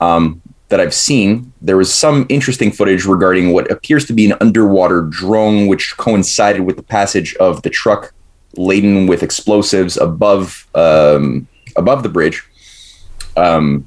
[0.00, 4.38] um, that I've seen, there was some interesting footage regarding what appears to be an
[4.40, 8.14] underwater drone, which coincided with the passage of the truck
[8.56, 12.42] laden with explosives above um, above the bridge.
[13.36, 13.86] Um,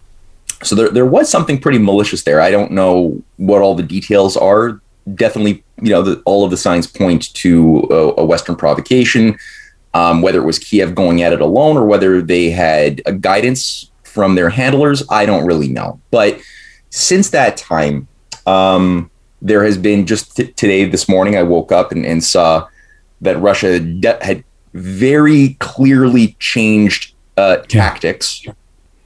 [0.62, 2.40] so there, there was something pretty malicious there.
[2.40, 4.80] I don't know what all the details are.
[5.16, 9.40] Definitely, you know, the, all of the signs point to a, a Western provocation.
[9.96, 13.90] Um, whether it was Kiev going at it alone or whether they had a guidance
[14.04, 16.00] from their handlers, I don't really know.
[16.12, 16.40] But
[16.96, 18.08] since that time,
[18.46, 22.68] um, there has been just t- today, this morning, I woke up and, and saw
[23.20, 28.46] that Russia de- had very clearly changed uh, tactics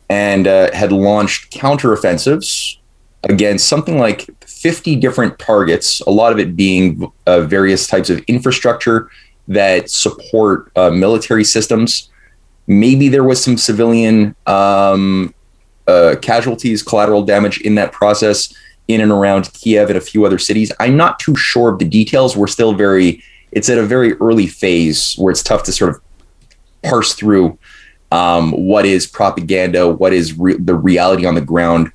[0.08, 2.78] and uh, had launched counteroffensives
[3.24, 8.20] against something like 50 different targets, a lot of it being uh, various types of
[8.28, 9.10] infrastructure
[9.48, 12.10] that support uh, military systems.
[12.68, 15.34] Maybe there was some civilian um,
[15.90, 18.54] uh, casualties, collateral damage in that process
[18.88, 20.72] in and around Kiev and a few other cities.
[20.80, 22.36] I'm not too sure of the details.
[22.36, 26.02] We're still very, it's at a very early phase where it's tough to sort of
[26.84, 27.58] parse through
[28.12, 31.92] um, what is propaganda, what is re- the reality on the ground.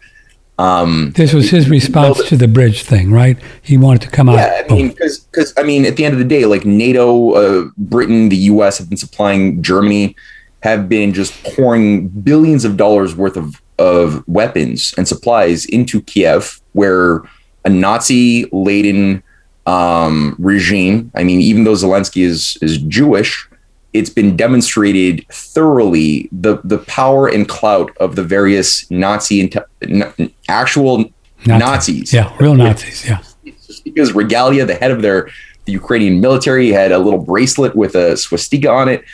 [0.56, 3.36] Um, This was his response to the bridge thing, right?
[3.62, 4.36] He wanted to come out.
[4.36, 7.70] yeah, I mean, because I mean, at the end of the day, like NATO, uh,
[7.76, 8.78] Britain, the U.S.
[8.78, 10.14] have been supplying Germany,
[10.62, 16.60] have been just pouring billions of dollars worth of of weapons and supplies into Kiev,
[16.72, 17.22] where
[17.64, 19.22] a Nazi laden
[19.66, 21.10] um, regime.
[21.14, 23.48] I mean, even though Zelensky is is Jewish,
[23.92, 30.32] it's been demonstrated thoroughly the the power and clout of the various Nazi inte- n-
[30.48, 31.04] actual
[31.46, 32.12] Nazis.
[32.12, 33.06] Yeah, real Nazis.
[33.06, 33.22] Yeah.
[33.66, 35.30] Just because Regalia, the head of their
[35.64, 39.04] the Ukrainian military, had a little bracelet with a swastika on it.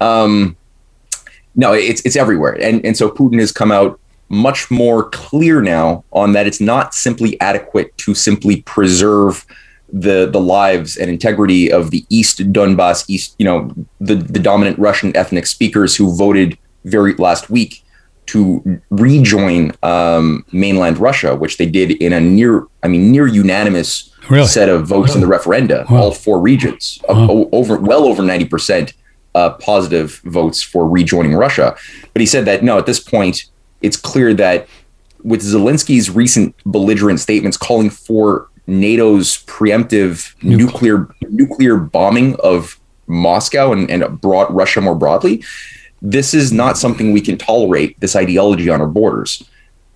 [0.00, 0.56] Um,
[1.54, 6.04] no, it's it's everywhere, and and so Putin has come out much more clear now
[6.12, 9.46] on that it's not simply adequate to simply preserve
[9.92, 14.78] the the lives and integrity of the East Donbass, East, you know, the the dominant
[14.78, 17.82] Russian ethnic speakers who voted very last week
[18.26, 24.10] to rejoin um, mainland Russia, which they did in a near, I mean, near unanimous
[24.28, 24.48] Really?
[24.48, 25.98] set of votes in the referenda, Wow.
[26.02, 28.92] all four regions, uh, o- over well over ninety percent
[29.36, 31.76] uh, positive votes for rejoining Russia.
[32.12, 33.44] But he said that no, at this point,
[33.82, 34.66] it's clear that
[35.22, 43.90] with Zelensky's recent belligerent statements calling for NATO's preemptive nuclear nuclear bombing of Moscow and,
[43.90, 45.44] and broad Russia more broadly,
[46.02, 47.98] this is not something we can tolerate.
[48.00, 49.42] This ideology on our borders.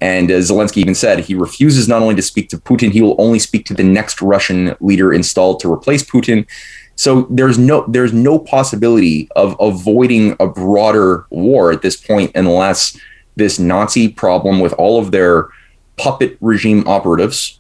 [0.00, 3.16] And as Zelensky even said, he refuses not only to speak to Putin, he will
[3.18, 6.46] only speak to the next Russian leader installed to replace Putin.
[6.96, 12.98] So there's no there's no possibility of avoiding a broader war at this point unless
[13.40, 15.48] this Nazi problem with all of their
[15.96, 17.58] puppet regime operatives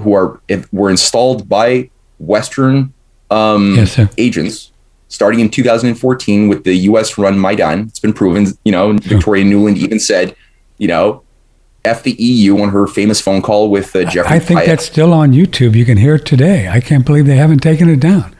[0.00, 0.40] who are
[0.70, 2.92] were installed by Western
[3.30, 4.70] um, Yes, agents
[5.08, 7.18] starting in 2014 with the U.S.
[7.18, 7.80] run Maidan.
[7.80, 8.46] It's been proven.
[8.64, 10.34] You know, Victoria Nuland even said,
[10.78, 11.22] you know,
[11.84, 14.36] F the EU on her famous phone call with uh, Geoffrey.
[14.36, 14.66] I think Pyatt.
[14.66, 15.74] that's still on YouTube.
[15.74, 16.68] You can hear it today.
[16.68, 18.34] I can't believe they haven't taken it down.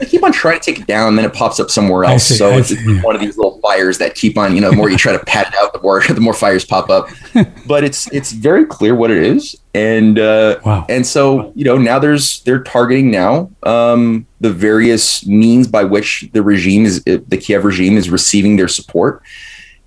[0.00, 2.24] I keep on trying to take it down, and then it pops up somewhere else.
[2.24, 3.00] see, so it's yeah.
[3.02, 4.54] one of these little fires that keep on.
[4.54, 6.64] You know, the more you try to pat it out, the more the more fires
[6.64, 7.08] pop up.
[7.66, 10.86] but it's it's very clear what it is, and uh, Wow.
[10.88, 16.28] and so you know now there's they're targeting now um, the various means by which
[16.32, 19.22] the regime is the Kiev regime is receiving their support.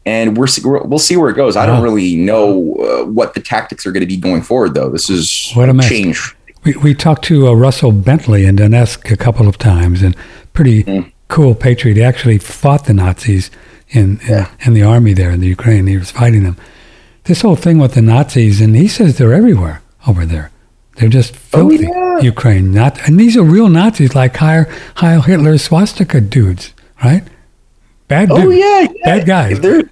[0.06, 0.48] And we're,
[0.86, 1.56] we'll see where it goes.
[1.56, 4.90] I don't really know uh, what the tactics are going to be going forward, though.
[4.90, 5.88] This is What a mess.
[5.88, 6.36] change.
[6.64, 10.16] We, we talked to uh, Russell Bentley in Donetsk a couple of times, and
[10.54, 11.12] pretty Mm.
[11.30, 11.96] cool patriot.
[11.96, 13.50] He actually fought the Nazis
[13.90, 14.50] in, in, Yeah.
[14.66, 15.88] in the army there in the Ukraine.
[15.88, 16.58] He was fighting them.
[17.26, 20.52] This whole thing with the Nazis, and he says they're everywhere over there.
[20.98, 21.86] They're just Oh, filthy.
[21.86, 22.20] yeah.
[22.20, 27.24] Ukraine, not, and these are real Nazis like Heil, Heil Hitler swastika dudes, right?
[28.10, 28.42] Bad dudes.
[28.44, 29.06] Oh yeah, yeah.
[29.06, 29.60] Bad guys.
[29.62, 29.84] They're,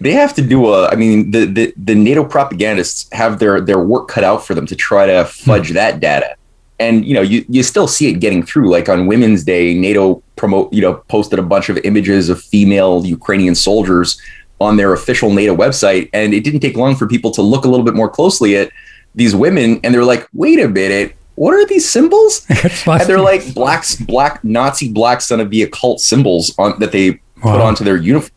[0.00, 0.88] they have to do a.
[0.88, 4.66] I mean, the, the the NATO propagandists have their their work cut out for them
[4.66, 5.28] to try to hmm.
[5.28, 6.36] fudge that data.
[6.78, 8.70] And you know, you you still see it getting through.
[8.70, 13.04] Like on Women's Day, NATO promote you know posted a bunch of images of female
[13.04, 14.20] Ukrainian soldiers
[14.60, 17.68] on their official NATO website, and it didn't take long for people to look a
[17.68, 18.70] little bit more closely at
[19.14, 22.44] these women, and they're like, "Wait a minute." What are these symbols?
[22.88, 27.20] And they're like black black Nazi black son of the occult symbols on that they
[27.40, 28.32] put onto their uniforms.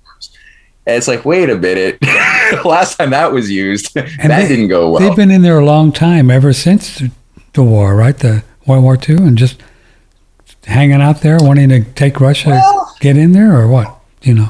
[0.88, 1.98] And it's like, wait a minute.
[2.66, 5.00] Last time that was used, that they- didn't go well.
[5.02, 7.12] They've been in there a long time, ever since the-
[7.54, 8.18] the war, right?
[8.18, 9.62] The World War II, and just
[10.66, 13.98] hanging out there, wanting to take Russia, Well- get in there, or what?
[14.22, 14.50] You know,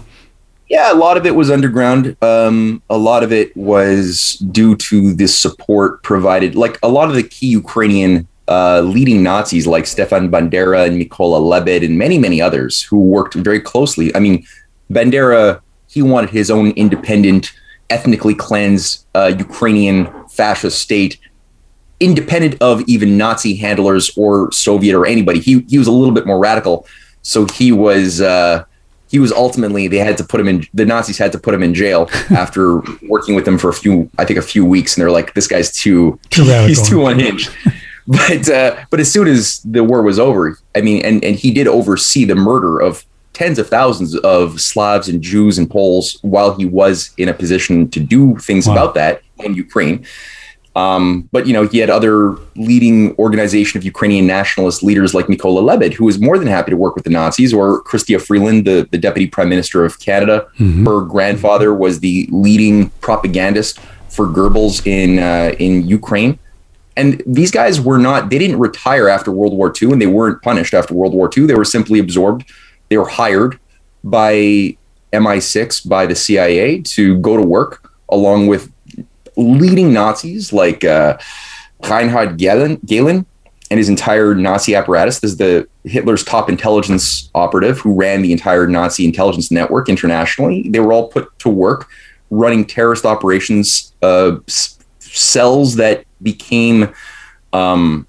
[0.70, 2.16] yeah, a lot of it was underground.
[2.22, 6.56] Um, a lot of it was due to the support provided.
[6.56, 11.42] Like a lot of the key Ukrainian uh, leading Nazis, like Stefan Bandera and Mikola
[11.42, 14.14] Lebed, and many, many others who worked very closely.
[14.16, 14.46] I mean,
[14.92, 17.52] Bandera, he wanted his own independent,
[17.90, 21.20] ethnically cleansed uh, Ukrainian fascist state
[22.00, 25.40] independent of even Nazi handlers or Soviet or anybody.
[25.40, 26.86] He he was a little bit more radical.
[27.22, 28.64] So he was uh,
[29.10, 31.62] he was ultimately they had to put him in the Nazis had to put him
[31.62, 35.02] in jail after working with him for a few I think a few weeks and
[35.02, 37.52] they're like this guy's too, Too he's too unhinged.
[38.08, 41.52] but uh, but as soon as the war was over, I mean, and and he
[41.52, 43.06] did oversee the murder of
[43.42, 47.90] tens of thousands of Slavs and Jews and Poles while he was in a position
[47.90, 48.74] to do things Wow.
[48.74, 50.06] about that in Ukraine.
[50.76, 55.62] Um, but you know, he had other leading organization of Ukrainian nationalist leaders like Mikola
[55.62, 58.88] Lebed, who was more than happy to work with the Nazis, or Chrystia Freeland, the,
[58.92, 60.48] the deputy prime minister of Canada.
[60.86, 63.80] Her grandfather was the leading propagandist
[64.16, 66.40] for Goebbels in uh, in Ukraine.
[66.96, 70.42] And these guys were not, they didn't retire after World War II and they weren't
[70.42, 71.46] punished after World War II.
[71.48, 72.44] They were simply absorbed.
[72.92, 73.58] They were hired
[74.04, 74.76] by
[75.14, 78.70] MI6, by the CIA to go to work along with
[79.38, 81.18] leading Nazis like uh,
[81.90, 83.26] Reinhard Gehlen,
[83.72, 85.22] and his entire Nazi apparatus.
[85.22, 90.68] This is the Hitler's top intelligence operative who ran the entire Nazi intelligence network internationally.
[90.68, 91.88] They were all put to work
[92.30, 94.36] running terrorist operations, uh,
[95.00, 96.94] cells that became
[97.54, 98.06] um,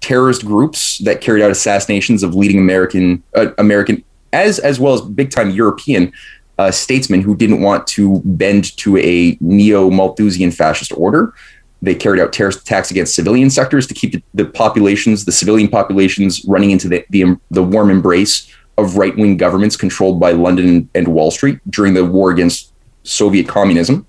[0.00, 5.00] terrorist groups that carried out assassinations of leading American uh, American as as well as
[5.00, 6.12] big time European
[6.58, 11.34] uh, statesmen who didn't want to bend to a neo Malthusian fascist order.
[11.82, 15.68] They carried out terrorist attacks against civilian sectors to keep the, the populations, the civilian
[15.68, 20.88] populations, running into the the, the warm embrace of right wing governments controlled by London
[20.94, 22.72] and Wall Street during the war against
[23.02, 24.06] Soviet communism.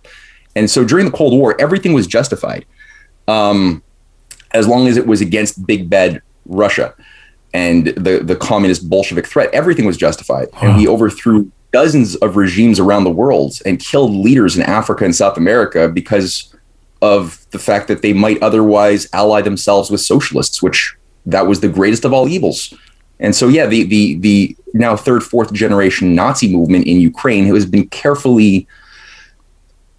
[0.56, 2.66] And so during the Cold War, everything was justified.
[3.28, 3.84] Um,
[4.54, 6.94] as long as it was against big bad Russia
[7.54, 10.48] and the the communist Bolshevik threat, everything was justified.
[10.62, 15.16] And we overthrew dozens of regimes around the world and killed leaders in Africa and
[15.16, 16.54] South America because
[17.02, 20.96] of the fact that they might otherwise ally themselves with socialists, which
[21.26, 22.74] that was the greatest of all evils.
[23.20, 27.54] And so, yeah, the the the now third, fourth generation Nazi movement in Ukraine who
[27.54, 28.68] has been carefully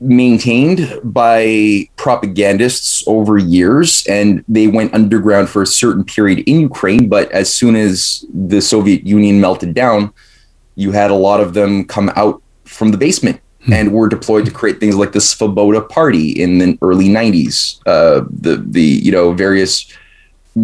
[0.02, 7.08] maintained by propagandists over years and they went underground for a certain period in Ukraine
[7.08, 10.12] but as soon as the Soviet Union melted down
[10.74, 13.40] you had a lot of them come out from the basement
[13.70, 18.26] and were deployed to create things like the Svoboda party in the early 90s uh,
[18.28, 19.86] the the you know various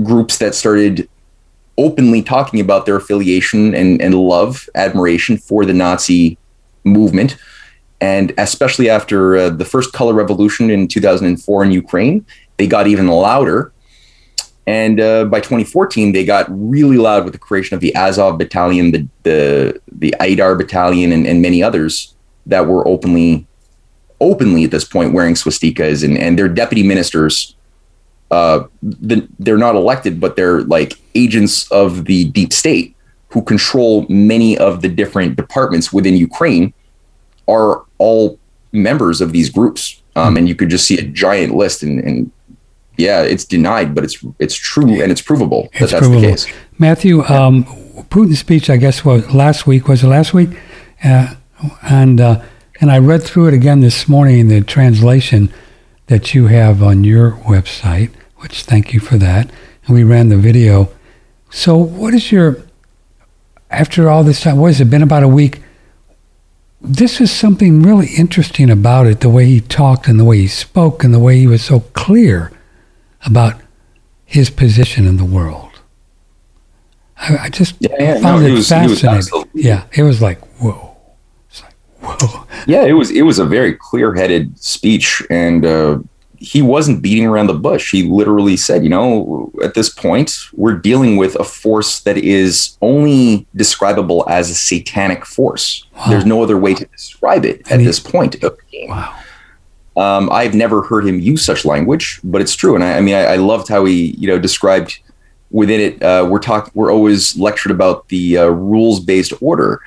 [0.02, 1.08] groups that started
[1.78, 6.36] openly talking about their affiliation and, and love admiration for the Nazi
[6.82, 7.36] movement
[8.00, 12.24] and especially after uh, the first color revolution in 2004 in Ukraine,
[12.56, 13.72] they got even louder.
[14.66, 18.92] And uh, by 2014, they got really loud with the creation of the Azov Battalion,
[18.92, 22.14] the the, the Aidar Battalion, and, and many others
[22.46, 23.46] that were openly,
[24.20, 27.54] openly at this point wearing swastikas, and, and their deputy ministers.
[28.30, 32.94] Uh, the, they're not elected, but they're like agents of the deep state
[33.30, 36.74] who control many of the different departments within Ukraine
[37.48, 38.38] are all
[38.72, 40.02] members of these groups.
[40.16, 42.30] Um, and you could just see a giant list and, and
[42.96, 46.20] yeah, it's denied, but it's it's true and it's provable that It's that's provable.
[46.20, 46.46] the case.
[46.78, 47.64] Matthew, um,
[48.10, 49.86] Putin's speech, I guess, was last week.
[49.86, 50.50] Was it last week?
[51.04, 51.34] Uh,
[51.82, 52.42] and uh,
[52.80, 55.52] and I read through it again this morning in the translation
[56.06, 58.10] that you have on your website.
[58.38, 59.50] Which thank you for that.
[59.86, 60.90] And we ran the video.
[61.50, 62.56] So, what is your
[63.70, 64.56] after all this time?
[64.58, 65.62] What has it been about a week?
[66.80, 69.20] This is something really interesting about it.
[69.20, 71.80] The way he talked and the way he spoke and the way he was so
[71.80, 72.52] clear
[73.26, 73.60] about
[74.24, 75.70] his position in the world.
[77.16, 79.50] I, I just Yeah, yeah, found no, it was- fascinating.
[79.54, 80.96] yeah, it was like whoa.
[81.50, 82.46] It's like whoa.
[82.66, 85.98] Yeah, it was it was a very clear-headed speech, and uh,
[86.40, 87.90] he wasn't beating around the bush.
[87.90, 92.78] He literally said, you know, at this point, we're dealing with a force that is
[92.80, 95.84] only describable as a satanic force.
[96.08, 98.90] There's no other way to describe it at he- this point of the game.
[98.90, 99.14] Wow.
[99.96, 102.76] Um, I've never heard him use such language, but it's true.
[102.76, 105.00] And I, I mean, I, I loved how he, you know, described
[105.50, 106.00] within it.
[106.00, 109.80] Uh, we're talking, we're always lectured about the uh, rules-based order,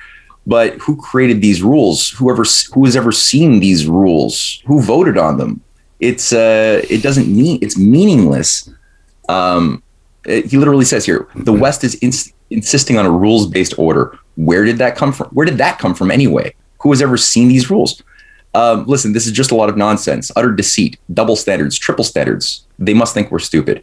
[0.46, 2.10] but who created these rules?
[2.10, 2.44] Whoever,
[2.74, 4.62] who has ever seen these rules?
[4.66, 5.62] Who voted on them?
[6.02, 8.68] It's, uh, it doesn't mean it's meaningless.
[9.28, 9.82] Um,
[10.26, 14.18] it- he literally says here, the West is ins- insisting on a rules-based order.
[14.36, 15.28] Where did that come from?
[15.28, 16.54] Where did that come from anyway?
[16.82, 18.02] Who has ever seen these rules?
[18.54, 22.66] Um, listen, this is just a lot of nonsense, utter deceit, double standards, triple standards.
[22.78, 23.82] They must think we're stupid.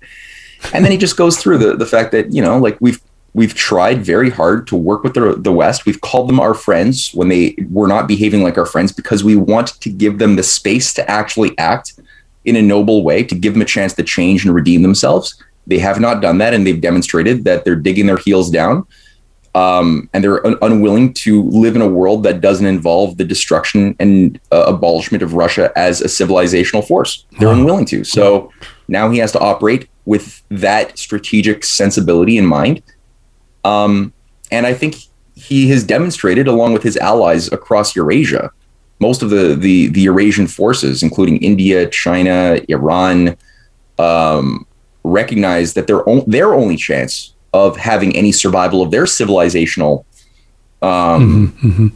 [0.74, 3.00] And then he just goes through the the fact that you know, like we've
[3.34, 5.86] we've tried very hard to work with the the West.
[5.86, 9.36] We've called them our friends when they were not behaving like our friends because we
[9.36, 11.94] want to give them the space to actually act
[12.46, 15.42] in a noble way, to give them a chance to change and redeem themselves.
[15.68, 18.88] They have not done that, and they've demonstrated that they're digging their heels down
[19.56, 23.96] um, and they're un- unwilling to live in a world that doesn't involve the destruction
[24.00, 27.26] and uh, abolishment of Russia as a civilizational force.
[27.40, 28.04] They're unwilling to.
[28.04, 28.52] So
[28.88, 32.82] now he has to operate with that strategic sensibility in mind.
[33.64, 34.14] Um,
[34.52, 34.96] and I think
[35.36, 38.52] he has demonstrated, along with his allies across Eurasia,
[39.00, 43.38] most of the the, the Eurasian forces, including India, China, Iran,
[43.98, 44.66] um,
[45.04, 50.06] recognize that their own, their only chance of having any survival of their civilizational
[50.82, 51.88] um, Mm-hmm.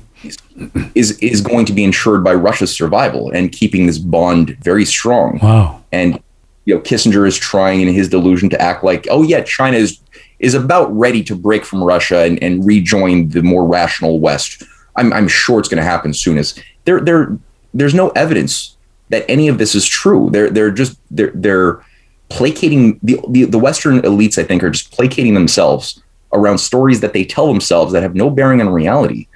[0.96, 5.40] is is going to be ensured by Russia's survival and keeping this bond very strong.
[5.42, 5.82] Wow.
[5.92, 6.22] And
[6.66, 10.00] you know, Kissinger is trying in his delusion to act like, oh yeah, China is
[10.40, 14.64] is about ready to break from Russia and, and rejoin the more rational West.
[14.96, 17.38] I'm I'm sure it's going to happen soon as there there
[17.74, 18.78] there's no evidence
[19.10, 20.30] that any of this is true.
[20.32, 21.84] They're they're just they're they're
[22.30, 24.38] placating the, the the Western elites.
[24.38, 26.02] I think are just placating themselves
[26.34, 29.28] around stories that they tell themselves that have no bearing on reality.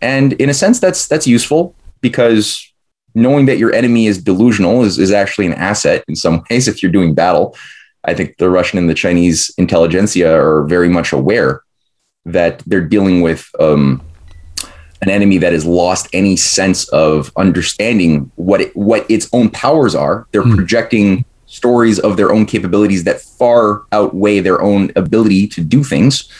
[0.00, 2.68] And in a sense, that's that's useful because
[3.14, 6.82] knowing that your enemy is delusional is, is actually an asset in some ways if
[6.82, 7.56] you're doing battle.
[8.04, 11.62] I think the Russian and the Chinese intelligentsia are very much aware
[12.24, 14.02] that they're dealing with um,
[15.02, 19.94] an enemy that has lost any sense of understanding what it, what its own powers
[19.94, 20.26] are.
[20.30, 20.54] They're mm.
[20.54, 26.30] projecting stories of their own capabilities that far outweigh their own ability to do things.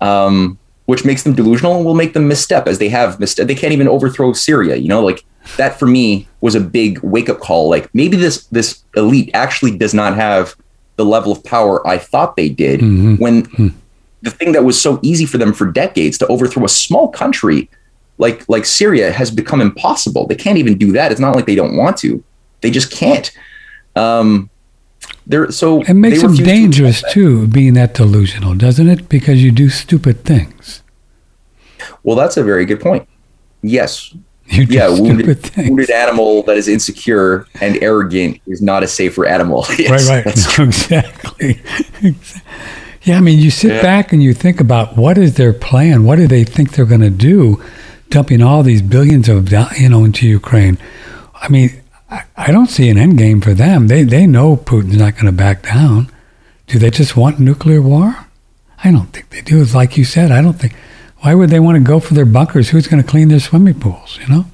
[0.00, 3.46] Um, which makes them delusional and will make them misstep as they have misstep.
[3.46, 4.74] They can't even overthrow Syria.
[4.74, 5.24] You know, like
[5.56, 7.68] that for me was a big wake up call.
[7.70, 10.56] Like maybe this this elite actually does not have
[10.96, 13.14] the level of power I thought they did mm-hmm.
[13.16, 13.68] when mm-hmm.
[14.22, 17.70] the thing that was so easy for them for decades to overthrow a small country
[18.20, 20.26] like like Syria has become impossible.
[20.26, 21.10] They can't even do that.
[21.10, 22.22] It's not like they don't want to.
[22.60, 23.32] They just can't.
[23.96, 24.50] Um,
[25.26, 29.08] they're so it makes them dangerous to too, being that delusional, doesn't it?
[29.08, 30.82] Because you do stupid things.
[32.02, 33.08] Well, that's a very good point.
[33.62, 34.14] Yes.
[34.50, 39.64] yeah, wounded, wounded, animal that is insecure and arrogant is not a safer animal.
[39.78, 40.58] yes, right, right.
[40.58, 41.62] exactly.
[43.02, 43.82] yeah, I mean, you sit yeah.
[43.82, 46.04] back and you think about what is their plan?
[46.04, 47.62] What do they think they're going to do,
[48.10, 50.78] dumping all these billions of you know into Ukraine?
[51.34, 51.80] I mean,
[52.10, 53.88] I, I don't see an end game for them.
[53.88, 56.10] They they know Putin's not going to back down.
[56.66, 58.26] Do they just want nuclear war?
[58.82, 59.60] I don't think they do.
[59.60, 60.30] It's like you said.
[60.30, 60.74] I don't think
[61.18, 62.70] why would they want to go for their bunkers?
[62.70, 64.18] Who's going to clean their swimming pools?
[64.20, 64.44] You know.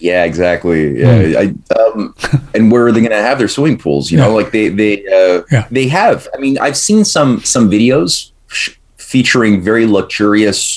[0.00, 1.00] Yeah, exactly.
[1.00, 1.58] Yeah, mm.
[1.70, 2.14] I, um,
[2.54, 4.10] and where are they going to have their swimming pools?
[4.10, 4.26] You yeah.
[4.26, 5.66] know, like they they uh, yeah.
[5.70, 6.28] they have.
[6.34, 8.30] I mean, I've seen some some videos
[8.96, 10.67] featuring very luxurious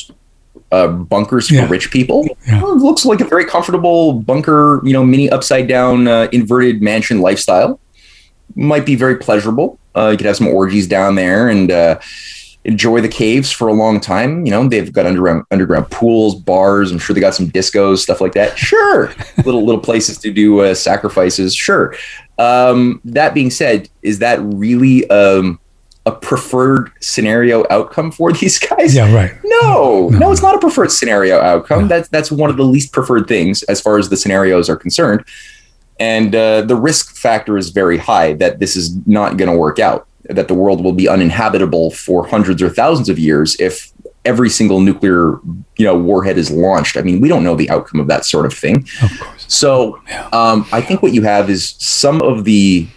[0.71, 1.69] uh, bunkers for yeah.
[1.69, 2.27] rich people.
[2.47, 2.61] Yeah.
[2.61, 7.21] Well, looks like a very comfortable bunker, you know, mini upside down uh, inverted mansion
[7.21, 7.79] lifestyle.
[8.55, 9.79] Might be very pleasurable.
[9.95, 11.99] Uh, you could have some orgies down there and uh,
[12.63, 14.45] enjoy the caves for a long time.
[14.45, 16.91] You know, they've got underground underground pools, bars.
[16.91, 18.57] I'm sure they got some discos, stuff like that.
[18.57, 19.13] Sure,
[19.45, 21.55] little little places to do uh, sacrifices.
[21.55, 21.95] Sure.
[22.37, 25.59] Um, that being said, is that really um,
[26.05, 28.95] a preferred scenario outcome for these guys?
[28.95, 29.33] Yeah, right.
[29.43, 31.83] No, no, no it's not a preferred scenario outcome.
[31.83, 31.87] No.
[31.87, 35.25] That's that's one of the least preferred things as far as the scenarios are concerned.
[35.99, 39.77] And uh, the risk factor is very high that this is not going to work
[39.77, 43.91] out that the world will be uninhabitable for hundreds or thousands of years if
[44.23, 45.39] every single nuclear
[45.77, 48.45] you know warhead is launched i mean we don't know the outcome of that sort
[48.45, 50.29] of thing of course so yeah.
[50.31, 52.87] um, i think what you have is some of the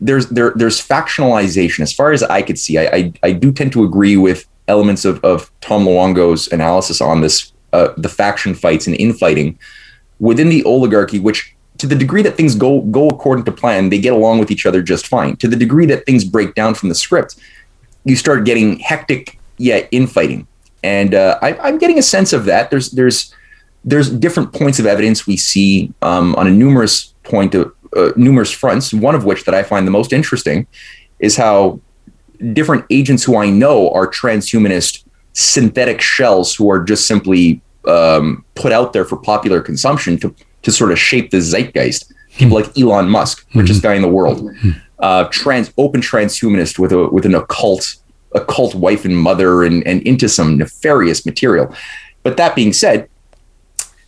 [0.00, 3.72] there's there there's factionalization as far as i could see i i, I do tend
[3.72, 8.86] to agree with elements of, of tom luongo's analysis on this uh, the faction fights
[8.86, 9.58] and infighting
[10.18, 13.98] within the oligarchy which to the degree that things go go according to plan, they
[13.98, 15.34] get along with each other just fine.
[15.36, 17.36] To the degree that things break down from the script,
[18.04, 20.46] you start getting hectic, yet infighting.
[20.82, 22.70] And uh, I, am getting a sense of that.
[22.70, 23.34] There's there's
[23.82, 28.50] there's different points of evidence we see um, on a numerous point of uh, numerous
[28.50, 28.92] fronts.
[28.92, 30.66] One of which that I find the most interesting
[31.18, 31.80] is how
[32.52, 38.72] different agents who I know are transhumanist synthetic shells who are just simply um, put
[38.72, 42.12] out there for popular consumption to to sort of shape the zeitgeist.
[42.36, 43.88] People like Elon Musk, richest mm-hmm.
[43.88, 44.70] guy in the world, mm-hmm.
[45.00, 47.96] uh, trans open transhumanist with a with an occult
[48.32, 51.74] occult wife and mother and and into some nefarious material.
[52.22, 53.08] But that being said,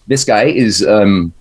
[0.07, 1.33] this guy is um,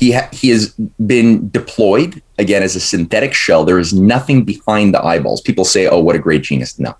[0.00, 0.70] he ha- he has
[1.06, 3.64] been deployed again as a synthetic shell.
[3.64, 5.42] There is nothing behind the eyeballs.
[5.42, 6.96] People say, "Oh, what a great genius!" No,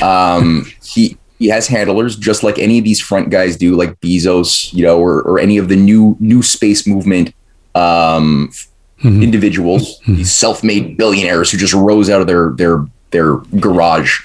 [0.00, 4.72] um, he he has handlers just like any of these front guys do, like Bezos,
[4.72, 7.34] you know, or, or any of the new new space movement
[7.74, 8.50] um,
[9.02, 9.20] mm-hmm.
[9.20, 10.14] individuals, mm-hmm.
[10.14, 14.20] these self-made billionaires who just rose out of their their their garage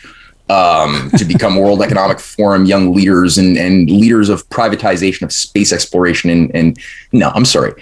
[0.49, 5.73] um, to become World Economic Forum young leaders and and leaders of privatization of space
[5.73, 6.29] exploration.
[6.29, 6.77] And and
[7.11, 7.73] no, I'm sorry,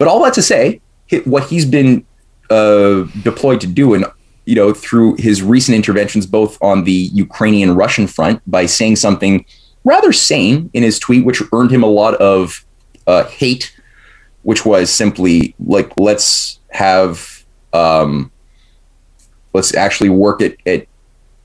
[0.00, 0.80] but all that to say,
[1.24, 2.06] what he's been
[2.48, 4.06] uh, deployed to do and
[4.46, 9.44] you know, through his recent interventions, both on the Ukrainian Russian front, by saying something
[9.84, 12.64] rather sane in his tweet, which earned him a lot of
[13.06, 13.78] uh, hate,
[14.42, 17.44] which was simply like, let's have,
[17.74, 18.32] um,
[19.52, 20.86] let's actually work at, at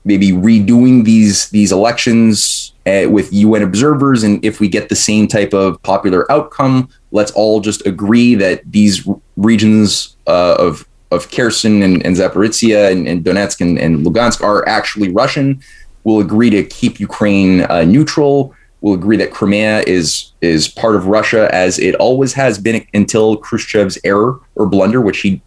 [0.06, 5.26] maybe redoing these these elections uh, with UN observers, and if we get the same
[5.26, 11.82] type of popular outcome, let's all just agree that these regions uh, of of Kherson
[11.82, 15.62] and, and Zaporizhia and, and Donetsk and, and, Lugansk are actually Russian.
[16.02, 18.54] We'll agree to keep Ukraine uh, neutral.
[18.80, 23.36] will agree that Crimea is is part of Russia as it always has been until
[23.36, 25.40] Khrushchev's error or blunder, which he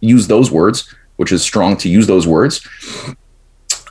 [0.00, 2.66] used those words, which is strong to use those words.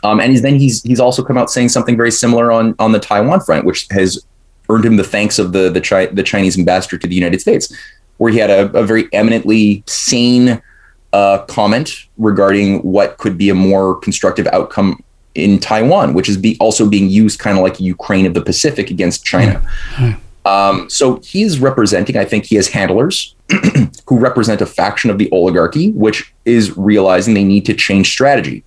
[0.03, 2.91] Um, and he's, then he's he's also come out saying something very similar on on
[2.91, 4.25] the Taiwan front, which has
[4.69, 7.73] earned him the thanks of the the, Chi- the Chinese ambassador to the United States,
[8.17, 10.61] where he had a, a very eminently sane
[11.13, 15.01] uh, comment regarding what could be a more constructive outcome
[15.33, 18.89] in Taiwan, which is be also being used kind of like Ukraine of the Pacific
[18.89, 19.61] against China.
[20.45, 23.35] Um, so he's representing, I think he has handlers
[24.07, 28.63] who represent a faction of the oligarchy, which is realizing they need to change strategy.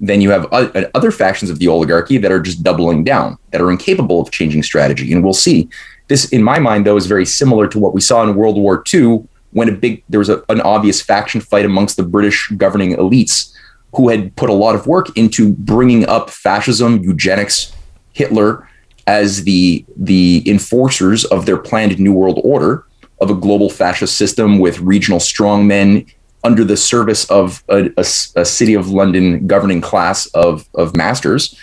[0.00, 3.60] Then you have uh, other factions of the oligarchy that are just doubling down, that
[3.60, 5.12] are incapable of changing strategy.
[5.12, 5.68] And we'll see.
[6.08, 8.82] This, in my mind, though, is very similar to what we saw in World War
[8.92, 12.96] II when a big there was a, an obvious faction fight amongst the British governing
[12.96, 13.54] elites
[13.94, 17.72] who had put a lot of work into bringing up fascism, eugenics,
[18.12, 18.68] Hitler
[19.06, 22.84] as the the enforcers of their planned new world order
[23.20, 26.06] of a global fascist system with regional strongmen
[26.44, 28.04] under the service of a, a,
[28.36, 31.58] a, city of London governing class of of masters.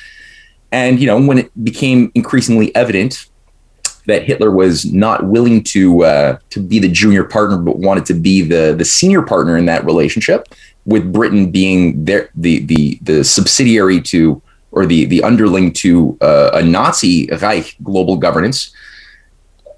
[0.71, 3.27] And you know, when it became increasingly evident
[4.05, 8.13] that Hitler was not willing to uh, to be the junior partner, but wanted to
[8.13, 10.47] be the the senior partner in that relationship,
[10.85, 16.63] with Britain being the the the subsidiary to or the the underling to uh, a
[16.63, 18.71] Nazi Reich global governance.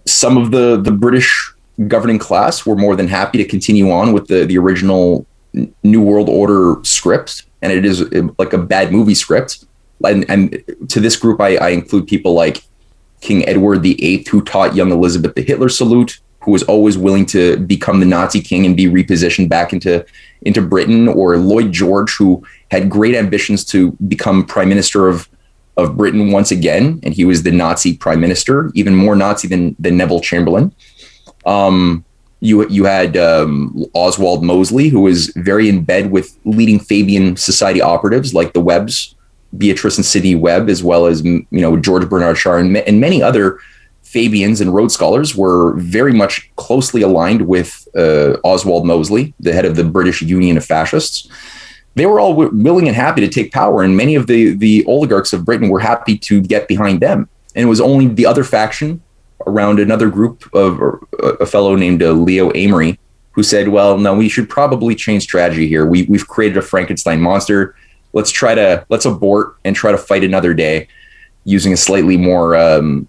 [0.06, 1.51] Some of the the British
[1.88, 5.26] governing class were more than happy to continue on with the the original
[5.84, 8.02] New World Order script, and it is
[8.38, 9.66] like a bad movie script.
[10.04, 12.64] And, and to this group, I, I include people like
[13.20, 17.58] King Edward VIII, who taught young Elizabeth the Hitler salute, who was always willing to
[17.58, 20.06] become the Nazi king and be repositioned back into
[20.42, 25.30] into Britain, or Lloyd George, who had great ambitions to become prime minister of
[25.78, 29.76] of Britain once again, and he was the Nazi prime minister, even more Nazi than
[29.80, 30.74] than Neville Chamberlain.
[31.46, 32.06] Um,
[32.42, 37.82] you you had um, Oswald Mosley, who was very in bed with leading Fabian Society
[37.82, 39.16] operatives like the Webbs,
[39.58, 43.22] Beatrice and Sidney Webb, as well as you know George Bernard Shaw and, and many
[43.22, 43.60] other
[44.02, 49.64] Fabians and Rhodes Scholars were very much closely aligned with uh, Oswald Mosley, the head
[49.64, 51.30] of the British Union of Fascists.
[51.96, 54.84] They were all w- willing and happy to take power, and many of the the
[54.86, 57.30] oligarchs of Britain were happy to get behind them.
[57.56, 59.02] And it was only the other faction
[59.48, 60.80] around another group of
[61.40, 62.98] a fellow named uh, Leo Amery
[63.32, 65.86] who said, "Well, no, we should probably change strategy here.
[65.86, 67.76] We we've created a Frankenstein monster.
[68.14, 70.88] Let's try to let's abort and try to fight another day."
[71.44, 73.08] Using a slightly more um,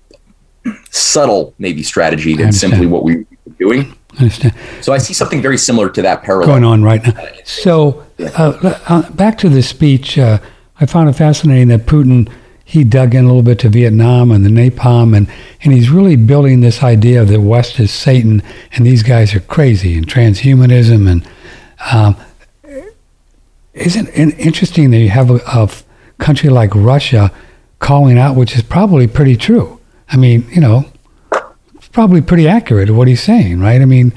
[0.90, 3.26] subtle maybe strategy than simply what we were
[3.58, 3.94] doing.
[4.14, 4.54] I understand.
[4.80, 7.28] So I see something very similar to that parallel going on right now.
[7.44, 10.38] So uh, uh, back to the speech, uh,
[10.80, 12.32] I found it fascinating that Putin
[12.72, 15.28] he dug in a little bit to Vietnam and the napalm, and
[15.62, 18.42] and he's really building this idea that West is Satan
[18.72, 21.28] and these guys are crazy and transhumanism and.
[21.92, 22.16] Um,
[23.74, 25.68] isn't it interesting that you have a, a
[26.18, 27.32] country like Russia
[27.78, 29.80] calling out, which is probably pretty true,
[30.12, 30.84] I mean, you know,
[31.74, 33.80] it's probably pretty accurate what he's saying, right?
[33.80, 34.12] I mean,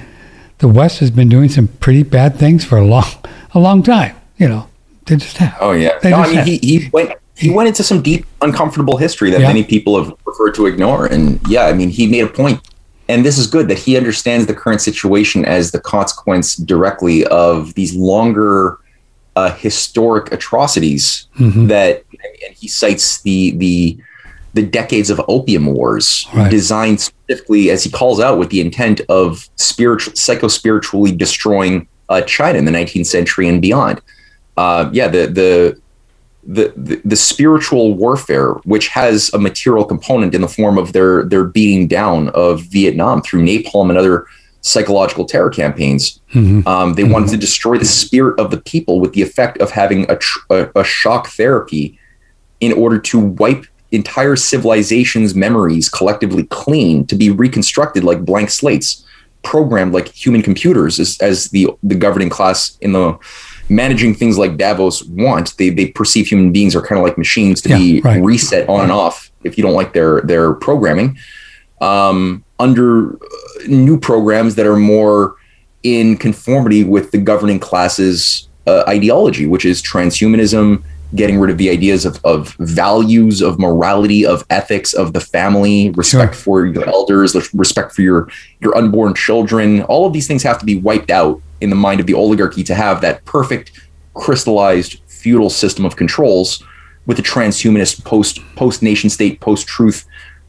[0.57, 3.05] the West has been doing some pretty bad things for a long,
[3.53, 4.15] a long time.
[4.37, 4.69] You know,
[5.05, 5.57] they just have.
[5.61, 5.97] Oh yeah.
[6.03, 9.47] no, I mean, he, he went he went into some deep, uncomfortable history that yeah.
[9.47, 11.05] many people have preferred to ignore.
[11.05, 12.61] And yeah, I mean, he made a point,
[13.09, 17.73] and this is good that he understands the current situation as the consequence directly of
[17.73, 18.79] these longer
[19.35, 21.67] uh, historic atrocities mm-hmm.
[21.67, 22.05] that,
[22.45, 23.97] and he cites the the
[24.53, 26.49] the decades of opium wars right.
[26.49, 32.57] designed specifically, as he calls out, with the intent of spiritual, psycho-spiritually destroying uh, China
[32.57, 34.01] in the 19th century and beyond.
[34.55, 35.81] Uh, yeah, the, the
[36.45, 41.23] the the the spiritual warfare, which has a material component in the form of their
[41.23, 44.27] their beating down of Vietnam through napalm and other
[44.61, 46.19] psychological terror campaigns.
[46.33, 46.67] Mm-hmm.
[46.67, 47.11] Um, they mm-hmm.
[47.11, 50.39] wanted to destroy the spirit of the people with the effect of having a, tr-
[50.49, 51.99] a, a shock therapy
[52.59, 59.05] in order to wipe entire civilization's memories collectively clean to be reconstructed like blank slates,
[59.43, 63.17] programmed like human computers as, as the the governing class in the
[63.69, 65.57] managing things like Davos want.
[65.57, 68.23] They they perceive human beings are kind of like machines to yeah, be right.
[68.23, 71.17] reset on and off if you don't like their their programming.
[71.81, 73.17] Um, under uh,
[73.67, 75.35] new programs that are more
[75.83, 80.83] in conformity with the governing class's uh, ideology, which is transhumanism,
[81.15, 85.89] getting rid of the ideas of, of values, of morality, of ethics, of the family,
[85.91, 86.41] respect sure.
[86.43, 89.81] for your elders, respect for your your unborn children.
[89.83, 92.63] All of these things have to be wiped out in the mind of the oligarchy
[92.63, 93.79] to have that perfect,
[94.13, 96.63] crystallized feudal system of controls
[97.05, 100.05] with a transhumanist post post nation state, post truth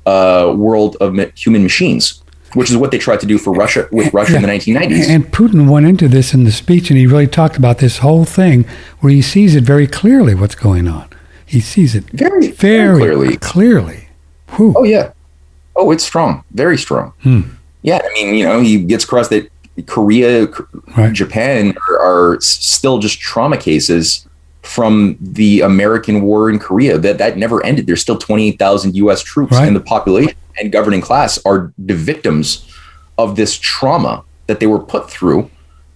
[0.06, 2.22] uh, world of ma- human machines,
[2.54, 5.08] which is what they tried to do for Russia with Russia in the 1990s.
[5.08, 8.24] And Putin went into this in the speech, and he really talked about this whole
[8.24, 8.64] thing,
[9.00, 11.08] where he sees it very clearly what's going on.
[11.44, 13.36] He sees it very, very, very clearly.
[13.38, 14.08] Clearly.
[14.56, 14.74] Whew.
[14.76, 15.12] Oh yeah.
[15.74, 16.42] Oh, it's strong.
[16.52, 17.12] Very strong.
[17.22, 17.40] Hmm.
[17.82, 19.48] Yeah, I mean, you know, he gets across that
[19.86, 20.48] Korea,
[20.96, 21.12] Right.
[21.12, 21.98] Japan are,
[22.34, 24.26] are still just trauma cases
[24.62, 26.98] from the American war in Korea.
[26.98, 27.86] That that never ended.
[27.86, 29.22] There's still 28,000 U.S.
[29.22, 29.66] troops, Right.
[29.66, 32.70] and the population and governing class are the victims
[33.18, 35.50] of this trauma that they were put through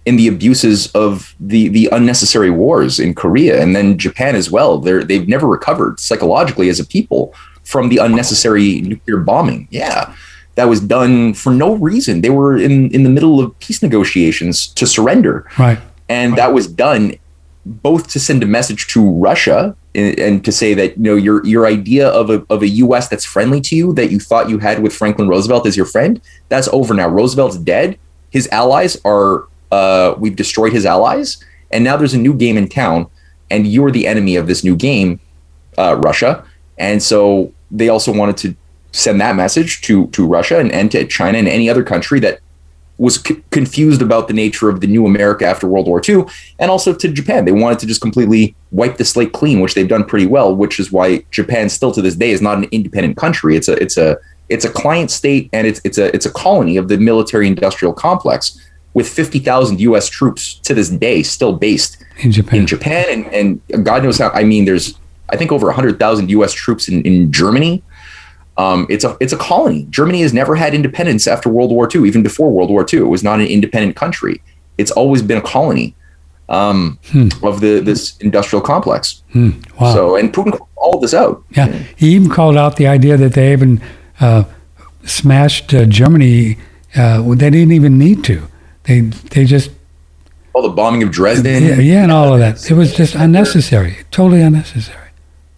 [0.05, 4.79] in the abuses of the the unnecessary wars in Korea and then Japan as well.
[4.79, 7.33] They're they've never recovered psychologically as a people
[7.63, 9.67] from the unnecessary nuclear bombing.
[9.71, 10.13] Yeah.
[10.55, 12.21] That was done for no reason.
[12.21, 15.47] They were in, in the middle of peace negotiations to surrender.
[15.57, 15.79] Right.
[16.09, 17.15] And that was done
[17.65, 21.65] both to send a message to Russia and, to say that you know your your
[21.65, 24.81] idea of a of a US that's friendly to you that you thought you had
[24.81, 27.07] with Franklin Roosevelt as your friend, that's over now.
[27.07, 27.97] Roosevelt's dead.
[28.29, 32.67] His allies are uh, we've destroyed his allies, and now there's a new game in
[32.67, 33.07] town,
[33.49, 35.19] and you're the enemy of this new game,
[35.77, 36.45] uh, Russia.
[36.77, 38.55] And so they also wanted to
[38.93, 42.39] send that message to to Russia and, and to China and any other country that
[43.01, 46.23] was c- confused about the nature of the new America after World War II,
[46.59, 47.45] and also to Japan.
[47.45, 50.55] They wanted to just completely wipe the slate clean, which they've done pretty well.
[50.55, 53.55] Which is why Japan still to this day is not an independent country.
[53.57, 54.17] It's a it's a
[54.49, 57.93] it's a client state and it's it's a it's a colony of the military industrial
[57.93, 58.59] complex
[58.93, 62.59] with 50,000 US troops to this day still based In Japan.
[62.59, 64.99] in Japan and, and God knows how I mean there's
[65.29, 67.81] I think over 100,000 US troops in, in Germany.
[68.61, 69.87] Um, it's a it's a colony.
[69.89, 72.99] Germany has never had independence after World War II, even before World War II.
[72.99, 74.41] It was not an independent country.
[74.77, 75.95] It's always been a colony
[76.47, 76.99] um,
[77.41, 79.23] of the this industrial complex.
[79.31, 79.51] Hmm.
[79.79, 79.93] Wow.
[79.93, 81.43] So and Putin called all of this out.
[81.51, 83.81] Yeah, he even called out the idea that they even
[84.19, 84.43] uh,
[85.05, 86.57] smashed uh, Germany.
[86.95, 88.47] Uh, they didn't even need to.
[88.83, 89.01] They
[89.33, 89.71] they just
[90.53, 91.63] All the bombing of Dresden.
[91.63, 92.69] yeah, yeah and all of that.
[92.69, 95.09] It was just unnecessary, totally unnecessary.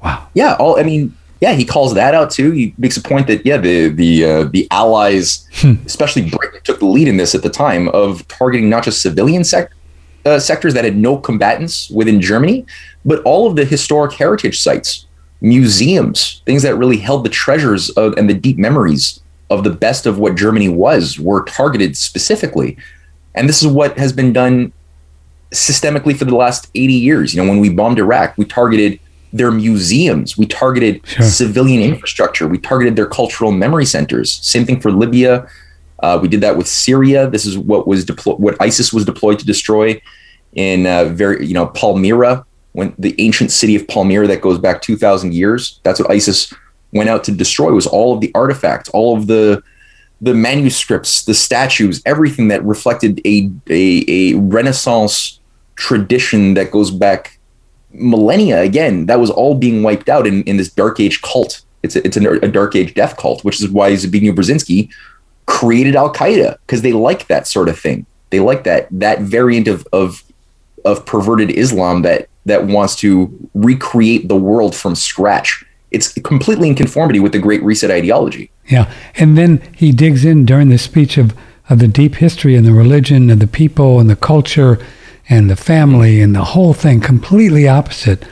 [0.01, 0.27] Wow.
[0.33, 2.51] Yeah, all I mean, yeah, he calls that out too.
[2.51, 5.45] He makes a point that yeah, the the uh, the Allies,
[5.85, 9.43] especially Britain, took the lead in this at the time of targeting not just civilian
[9.43, 9.73] sec-
[10.25, 12.65] uh, sectors that had no combatants within Germany,
[13.03, 15.05] but all of the historic heritage sites,
[15.41, 19.19] museums, things that really held the treasures of, and the deep memories
[19.49, 22.77] of the best of what Germany was, were targeted specifically.
[23.35, 24.71] And this is what has been done
[25.51, 27.35] systemically for the last 80 years.
[27.35, 28.97] You know, when we bombed Iraq, we targeted
[29.33, 31.25] their museums, we targeted Sure.
[31.25, 34.39] civilian infrastructure, we targeted their cultural memory centers.
[34.41, 35.47] Same thing for Libya.
[36.01, 37.29] Uh, we did that with Syria.
[37.29, 39.99] This is what was deployed, what ISIS was deployed to destroy
[40.53, 44.81] in uh, very, you know, Palmyra, when the ancient city of Palmyra that goes back
[44.81, 45.79] 2,000 years.
[45.83, 46.53] That's what ISIS
[46.91, 47.71] went out to destroy.
[47.71, 49.63] Was all of the artifacts, all of the
[50.21, 55.39] the manuscripts, the statues, everything that reflected a a, a Renaissance
[55.75, 57.39] tradition that goes back
[57.93, 58.61] millennia.
[58.61, 61.61] Again, that was all being wiped out in, in this Dark Age cult.
[61.83, 64.89] It's a, it's a, a Dark Age death cult, which is why Zbigniew Brzezinski
[65.45, 68.05] created Al Qaeda because they like that sort of thing.
[68.29, 70.23] They like that that variant of of
[70.85, 75.63] of perverted Islam that that wants to recreate the world from scratch.
[75.91, 78.49] It's completely in conformity with the Great Reset ideology.
[78.67, 81.35] Yeah, and then he digs in during the speech of,
[81.69, 84.79] of the deep history and the religion and the people and the culture
[85.29, 88.25] and the family and the whole thing, completely opposite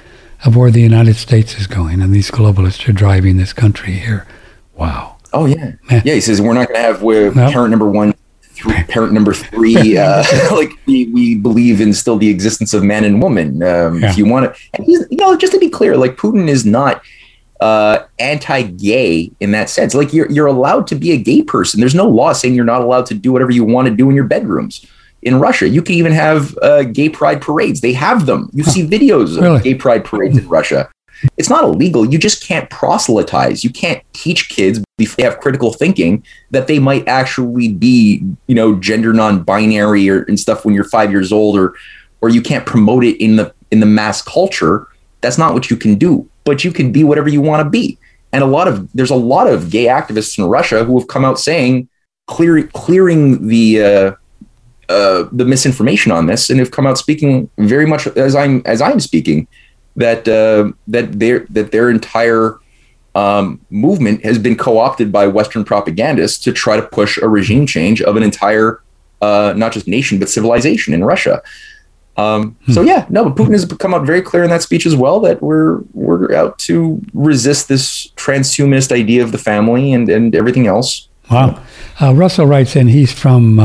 [0.45, 2.01] of where the United States is going.
[2.01, 4.25] And these globalists are driving this country here.
[4.75, 5.17] Wow.
[5.33, 6.01] Oh yeah, Yeah.
[6.03, 6.13] yeah.
[6.15, 7.49] He says we're not going to have we're No.
[7.51, 8.13] parent number one,
[8.89, 9.97] parent number three.
[9.97, 13.61] Uh, like we, we believe in still the existence of man and woman.
[13.63, 14.09] Um, Yeah.
[14.09, 16.65] If you want to, and he's you know just to be clear, like Putin is
[16.65, 17.01] not
[17.61, 19.93] uh, anti-gay in that sense.
[19.93, 21.79] Like you're you're allowed to be a gay person.
[21.79, 24.15] There's no law saying you're not allowed to do whatever you want to do in
[24.15, 24.85] your bedrooms.
[25.23, 27.81] In Russia, you can even have uh, gay pride parades.
[27.81, 28.49] They have them.
[28.53, 29.61] You see videos of Really?
[29.61, 30.89] gay pride parades in Russia.
[31.37, 32.03] It's not illegal.
[32.03, 33.63] You just can't proselytize.
[33.63, 38.55] You can't teach kids if they have critical thinking that they might actually be, you
[38.55, 41.75] know, gender non-binary or and stuff when you're five years old, or
[42.21, 44.87] or you can't promote it in the in the mass culture.
[45.21, 46.27] That's not what you can do.
[46.43, 47.99] But you can be whatever you want to be.
[48.33, 51.23] And a lot of there's a lot of gay activists in Russia who have come
[51.23, 51.87] out saying
[52.25, 54.11] clear, clearing the uh,
[54.91, 58.79] uh, the misinformation on this, and have come out speaking very much as I'm as
[58.81, 59.47] I'm speaking
[59.95, 62.57] that uh, that their that their entire
[63.15, 68.01] um, movement has been co-opted by Western propagandists to try to push a regime change
[68.01, 68.81] of an entire
[69.21, 71.41] uh, not just nation but civilization in Russia.
[72.17, 74.95] Um, So yeah, no, but Putin has come out very clear in that speech as
[74.95, 80.35] well that we're we're out to resist this transhumanist idea of the family and and
[80.35, 81.07] everything else.
[81.29, 81.61] Wow.
[82.01, 83.59] Uh, Russell writes in, he's from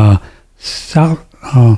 [0.58, 1.76] South, uh,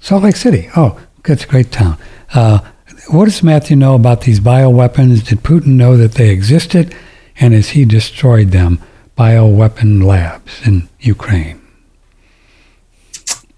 [0.00, 0.68] Salt Lake City.
[0.76, 1.98] Oh, that's a great town.
[2.34, 2.60] Uh,
[3.08, 5.26] what does Matthew know about these bioweapons?
[5.26, 6.94] Did Putin know that they existed?
[7.38, 8.80] And has he destroyed them?
[9.16, 11.61] Bioweapon labs in Ukraine.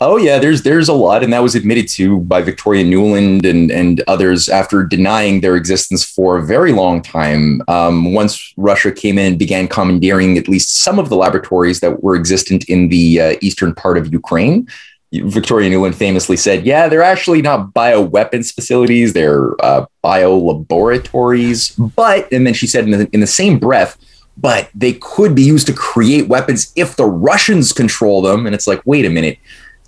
[0.01, 3.71] Oh yeah, there's there's a lot, and that was admitted to by Victoria Nuland and
[3.71, 7.63] and others after denying their existence for a very long time.
[7.69, 12.03] Um, once Russia came in and began commandeering at least some of the laboratories that
[12.03, 14.67] were existent in the uh, eastern part of Ukraine,
[15.13, 22.31] Victoria Nuland famously said, "Yeah, they're actually not bioweapons facilities; they're uh, bio laboratories." But
[22.33, 23.97] and then she said in the, in the same breath,
[24.37, 28.67] "But they could be used to create weapons if the Russians control them." And it's
[28.67, 29.39] like, wait a minute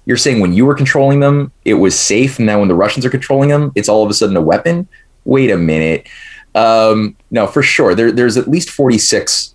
[0.06, 3.04] you're saying when you were controlling them, it was safe, and now when the Russians
[3.04, 4.88] are controlling them, it's all of a sudden a weapon.
[5.24, 6.06] Wait a minute.
[6.54, 7.94] Um, no, for sure.
[7.94, 9.54] There, there's at least 46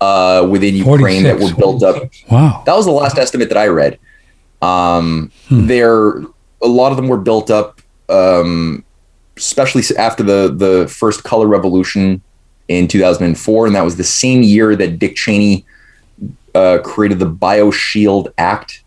[0.00, 1.24] uh, within Ukraine 46.
[1.24, 2.10] that were built up.
[2.30, 2.62] Wow.
[2.66, 3.98] That was the last estimate that I read.
[4.60, 5.66] Um, hmm.
[5.68, 6.18] There,
[6.60, 8.84] a lot of them were built up, um,
[9.36, 12.22] especially after the the first color revolution
[12.68, 15.64] in 2004, and that was the same year that Dick Cheney
[16.54, 18.82] uh, created the BioShield Act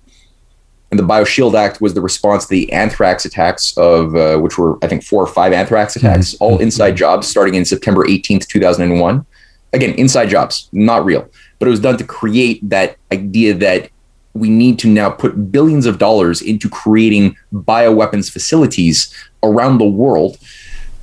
[0.98, 4.78] and the BioShield Act was the response to the anthrax attacks of uh, which were
[4.82, 6.08] I think four or five anthrax mm-hmm.
[6.08, 6.44] attacks, mm-hmm.
[6.44, 9.26] all inside jobs starting in September 18th, 2001.
[9.74, 11.30] Again, inside jobs, not real,
[11.60, 13.90] but it was done to create that idea that
[14.34, 20.38] we need to now put billions of dollars into creating bioweapons facilities around the world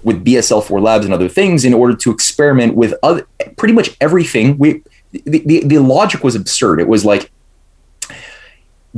[0.03, 3.27] with BSL-4 labs and other things in order to experiment with other,
[3.59, 4.57] pretty much everything.
[4.57, 4.83] We
[5.13, 6.81] the, the, the logic was absurd.
[6.81, 7.31] It was like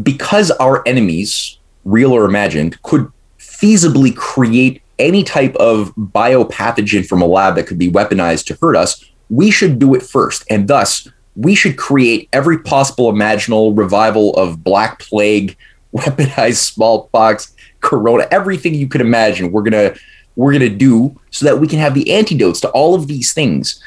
[0.02, 7.26] because our enemies, real or imagined, could feasibly create any type of biopathogen from a
[7.26, 10.44] lab that could be weaponized to hurt us, we should do it first.
[10.50, 15.56] And thus, we should create every possible imaginable revival of black plague,
[15.94, 19.52] weaponized smallpox, corona, everything you could imagine.
[19.52, 19.94] We're gonna
[20.36, 23.82] we're gonna do so that we can have the antidotes to all of these things.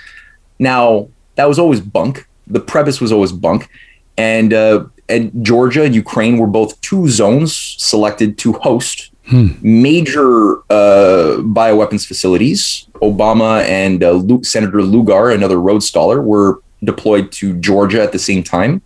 [0.60, 2.28] Now, that was always bunk.
[2.48, 3.70] The premise was always bunk,
[4.18, 9.48] and uh, and Georgia and Ukraine were both two zones selected to host hmm.
[9.62, 12.88] major uh, bioweapons facilities.
[12.96, 18.20] Obama and uh, Luke, Senator Lugar, another Rhodes Scholar, were deployed to Georgia at the
[18.20, 18.82] same time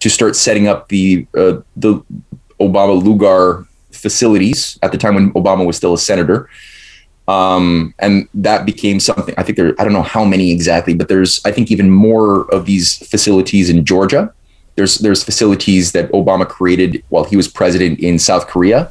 [0.00, 2.02] to start setting up the uh, the
[2.60, 6.48] Obama Lugar facilities at the time when Obama was still a senator.
[7.26, 9.34] Um, and that became something.
[9.38, 9.74] I think there.
[9.78, 11.40] I don't know how many exactly, but there's.
[11.44, 14.32] I think even more of these facilities in Georgia
[14.76, 18.90] there's there's facilities that Obama created while he was president in South Korea,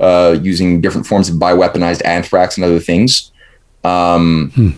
[0.00, 3.30] uh, using different forms of bioweaponized anthrax and other things,
[3.84, 4.70] um, hmm.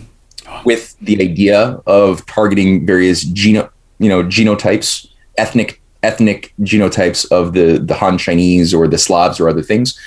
[0.65, 7.79] with the idea of targeting various geno you know genotypes, ethnic ethnic genotypes of the
[7.79, 9.97] the Han Chinese or the Slavs or other things.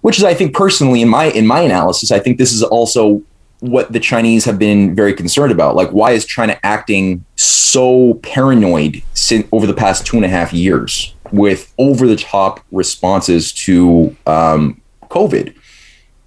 [0.00, 3.20] Which is, I think, personally, in my in my analysis, I think this is also
[3.60, 5.74] what the Chinese have been very concerned about.
[5.74, 10.52] Like, why is China acting so paranoid since over the past two and a half
[10.52, 15.54] years with over the top responses to um, COVID?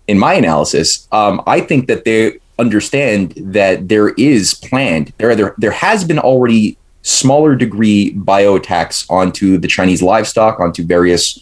[0.07, 5.55] In my analysis, um, I think that they understand that there is planned there there
[5.57, 11.39] there has been already smaller degree bio attacks onto the Chinese livestock, onto various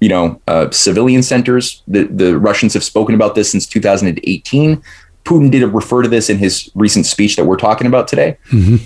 [0.00, 1.82] you know uh, civilian centers.
[1.86, 4.82] The the Russians have spoken about this since 2018
[5.28, 8.38] Putin did refer to this in his recent speech that we're talking about today.
[8.50, 8.76] Mm-hmm.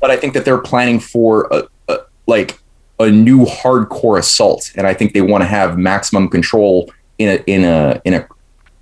[0.00, 2.58] But I think that they're planning for a, a, like
[2.98, 7.44] a new hardcore assault, and I think they want to have maximum control in a
[7.46, 8.28] in a in a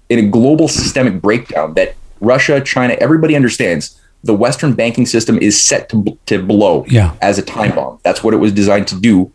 [0.08, 4.00] in a global systemic breakdown that Russia, China, everybody understands.
[4.22, 7.14] The Western banking system is set to to blow yeah.
[7.20, 8.00] as a time bomb.
[8.02, 9.30] That's what it was designed to do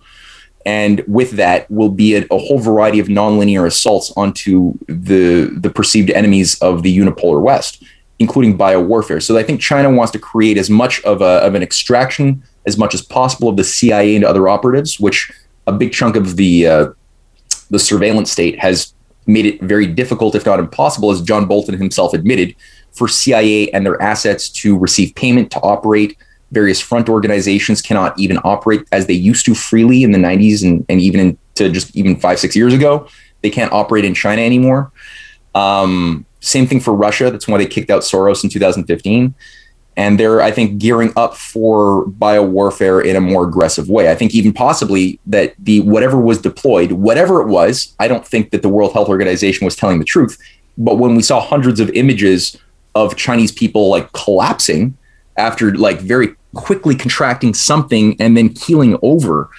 [0.66, 5.70] and with that will be a, a, whole variety of nonlinear assaults onto the the
[5.70, 7.84] perceived enemies of the unipolar West,
[8.20, 9.22] including bio warfare.
[9.22, 12.78] So I think China wants to create as much of, a, of an extraction as
[12.78, 15.32] much as possible of the CIA and other operatives, which
[15.66, 16.88] a big chunk of the uh,
[17.70, 18.94] the surveillance state has
[19.26, 22.56] made it very difficult, if not impossible, as John Bolton himself admitted,
[22.92, 26.18] for CIA and their assets to receive payment to operate
[26.52, 30.86] various front organizations cannot even operate as they used to freely in the 90s and,
[30.90, 33.08] and even into just even five, six years ago.
[33.42, 34.92] They can't operate in China anymore.
[35.56, 37.32] Um, same thing for Russia.
[37.32, 39.34] That's why they kicked out Soros in 2015.
[39.98, 44.10] and they're I think gearing up for biowarfare in a more aggressive way.
[44.10, 48.52] I think even possibly that the whatever was deployed, whatever it was, I don't think
[48.52, 50.38] that the World Health Organization was telling the truth.
[50.78, 52.58] But when we saw hundreds of images
[52.96, 54.98] of Chinese people like collapsing
[55.40, 59.50] after like very quickly contracting something and then keeling over,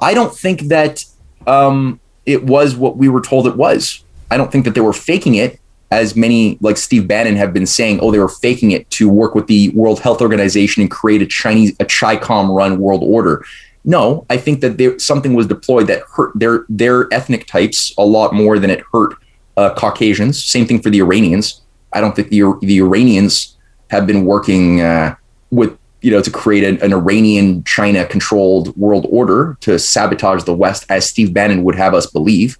[0.00, 1.04] I don't think that
[1.46, 4.04] um, it was what we were told it was.
[4.30, 5.60] I don't think that they were faking it
[5.90, 9.34] as many like Steve Bannon have been saying, oh, they were faking it to work
[9.34, 13.44] with the World Health Organization and create a Chinese, a CHICOM run world order.
[13.84, 18.04] No, I think that there, something was deployed that hurt their their ethnic types a
[18.04, 19.14] lot more than it hurt
[19.56, 20.42] uh, Caucasians.
[20.42, 21.60] Same thing for the Iranians.
[21.92, 23.53] I don't think the the Iranians
[23.94, 25.14] have been working uh,
[25.50, 30.54] with you know to create an, an Iranian China controlled world order to sabotage the
[30.54, 32.58] West, as Steve Bannon would have us believe.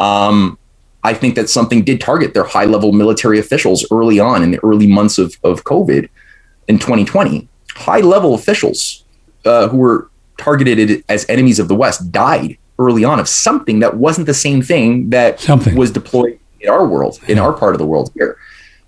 [0.00, 0.58] Um,
[1.04, 4.60] I think that something did target their high level military officials early on in the
[4.64, 6.08] early months of, of COVID
[6.66, 7.46] in 2020.
[7.74, 9.04] High level officials
[9.44, 13.96] uh, who were targeted as enemies of the West died early on of something that
[13.98, 15.76] wasn't the same thing that something.
[15.76, 18.38] was deployed in our world, in our part of the world here.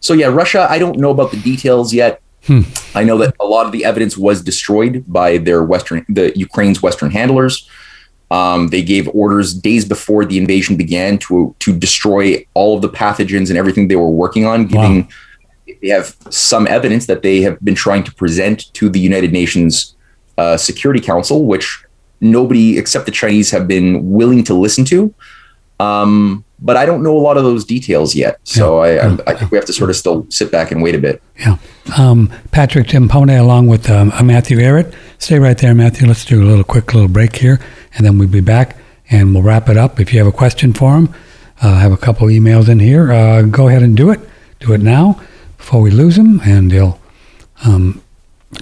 [0.00, 2.20] So, yeah, Russia, I don't know about the details yet.
[2.46, 2.62] Hmm.
[2.94, 6.80] I know that a lot of the evidence was destroyed by their Western, the Ukraine's
[6.80, 7.68] Western handlers.
[8.30, 12.88] Um, they gave orders days before the invasion began to to destroy all of the
[12.88, 14.66] pathogens and everything they were working on.
[14.66, 15.08] Giving wow.
[15.80, 19.94] they have some evidence that they have been trying to present to the United Nations
[20.38, 21.84] uh, Security Council, which
[22.20, 25.14] nobody except the Chinese have been willing to listen to.
[25.78, 28.38] Um, but I don't know a lot of those details yet.
[28.44, 30.82] So yeah, I, yeah, I, think we have to sort of still sit back and
[30.82, 31.22] wait a bit.
[31.38, 31.58] Yeah.
[31.98, 34.94] Um, Patrick Timpone along with um, Matthew Ehret.
[35.18, 36.06] Stay right there, Matthew.
[36.06, 37.60] Let's do a little quick little break here,
[37.94, 38.76] and then we'll be back
[39.10, 40.00] and we'll wrap it up.
[40.00, 41.14] If you have a question for him,
[41.62, 43.12] uh, I have a couple emails in here.
[43.12, 44.20] Uh, go ahead and do it.
[44.60, 45.20] Do it now
[45.58, 46.98] before we lose him, and he'll
[47.64, 48.02] um,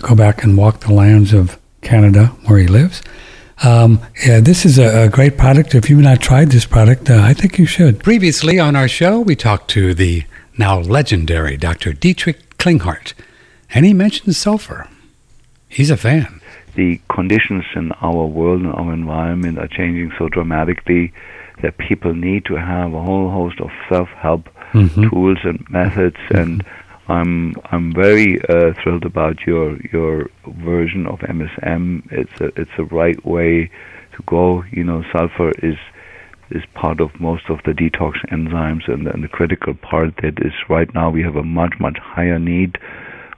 [0.00, 3.02] go back and walk the lands of Canada where he lives.
[3.62, 5.74] Um, yeah, this is a, a, great product.
[5.74, 8.02] If you've not tried this product, uh, I think you should.
[8.02, 10.24] Previously on our show, we talked to the
[10.58, 11.92] now legendary Dr.
[11.92, 13.14] Dietrich Klinghardt,
[13.70, 14.88] and he mentioned sulfur.
[15.68, 16.40] He's a fan.
[16.74, 21.12] The conditions in our world and our environment are changing so dramatically
[21.62, 25.08] that people need to have a whole host of self-help mm-hmm.
[25.08, 26.36] tools and methods mm-hmm.
[26.36, 26.64] and
[27.08, 32.10] I'm I'm very uh, thrilled about your your version of MSM.
[32.10, 33.70] It's a it's a right way
[34.16, 34.64] to go.
[34.70, 35.76] You know, sulfur is
[36.50, 40.52] is part of most of the detox enzymes, and, and the critical part that is
[40.68, 42.78] right now we have a much much higher need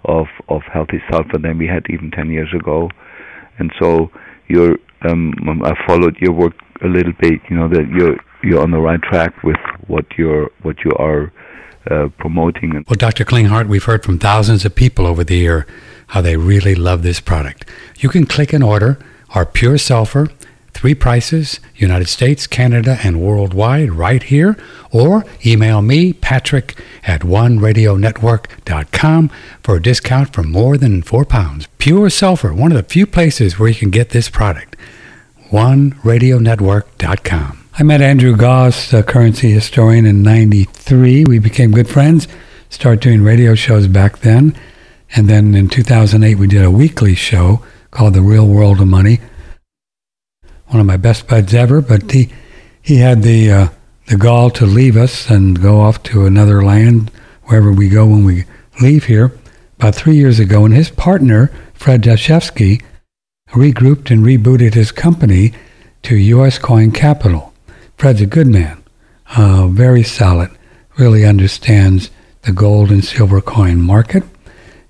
[0.04, 2.88] of of healthy sulfur than we had even 10 years ago,
[3.58, 4.10] and so
[4.48, 7.40] you're um, I followed your work a little bit.
[7.50, 9.58] You know that you're you're on the right track with
[9.88, 11.32] what you're what you are
[11.90, 12.84] uh, promoting.
[12.88, 13.24] Well, Dr.
[13.24, 15.66] Klinghardt, we've heard from thousands of people over the year
[16.08, 17.64] how they really love this product.
[17.98, 18.98] You can click and order
[19.30, 20.28] our pure sulfur,
[20.72, 24.56] three prices, United States, Canada, and worldwide right here,
[24.90, 29.30] or email me, Patrick, at oneradionetwork.com
[29.62, 31.66] for a discount for more than four pounds.
[31.78, 34.76] Pure sulfur, one of the few places where you can get this product.
[35.50, 37.65] oneradionetwork.com.
[37.78, 41.26] I met Andrew Goss, the currency historian, in 93.
[41.26, 42.26] We became good friends,
[42.70, 44.56] started doing radio shows back then.
[45.14, 49.20] And then in 2008, we did a weekly show called The Real World of Money.
[50.68, 52.30] One of my best buds ever, but he,
[52.80, 53.68] he had the, uh,
[54.06, 57.10] the gall to leave us and go off to another land,
[57.42, 58.44] wherever we go when we
[58.80, 59.38] leave here,
[59.78, 60.64] about three years ago.
[60.64, 62.82] And his partner, Fred Dashevsky,
[63.50, 65.52] regrouped and rebooted his company
[66.04, 66.58] to U.S.
[66.58, 67.52] Coin Capital.
[67.96, 68.82] Fred's a good man,
[69.36, 70.50] uh, very solid,
[70.98, 72.10] really understands
[72.42, 74.22] the gold and silver coin market.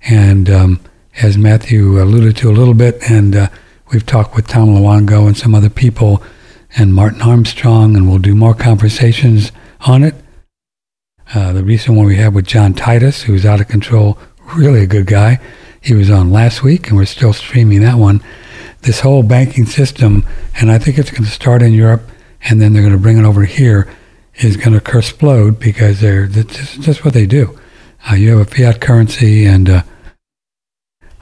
[0.09, 0.79] And um,
[1.21, 3.47] as Matthew alluded to a little bit, and uh,
[3.91, 6.21] we've talked with Tom Luongo and some other people
[6.75, 10.15] and Martin Armstrong, and we'll do more conversations on it.
[11.33, 14.17] Uh, the recent one we had with John Titus, who's out of control,
[14.53, 15.39] really a good guy.
[15.79, 18.21] He was on last week, and we're still streaming that one.
[18.81, 20.25] This whole banking system,
[20.59, 22.01] and I think it's going to start in Europe
[22.43, 23.87] and then they're going to bring it over here
[24.35, 27.57] is going to explode because they're that's just what they do.
[28.09, 29.81] Uh, you have a fiat currency and uh,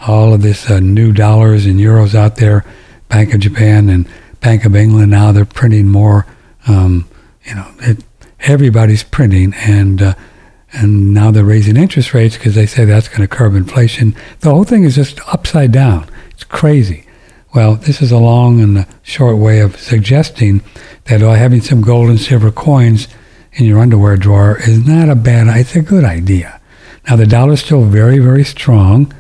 [0.08, 2.66] all of this uh, new dollars and euros out there.
[3.08, 4.08] Bank of Japan and
[4.42, 6.26] Bank of England now they're printing more.
[6.68, 7.08] Um,
[7.46, 8.04] you know, it,
[8.42, 10.14] everybody's printing and uh,
[10.74, 14.14] and now they're raising interest rates because they say that's going to curb inflation.
[14.42, 16.10] The whole thing is just upside down.
[16.32, 17.08] It's crazy.
[17.54, 20.62] Well, this is a long and short way of suggesting
[21.06, 23.08] that uh, having some gold and silver coins
[23.54, 26.60] in your underwear drawer is not a bad, it's a good idea.
[27.08, 29.14] Now, the dollar is still very, very strong.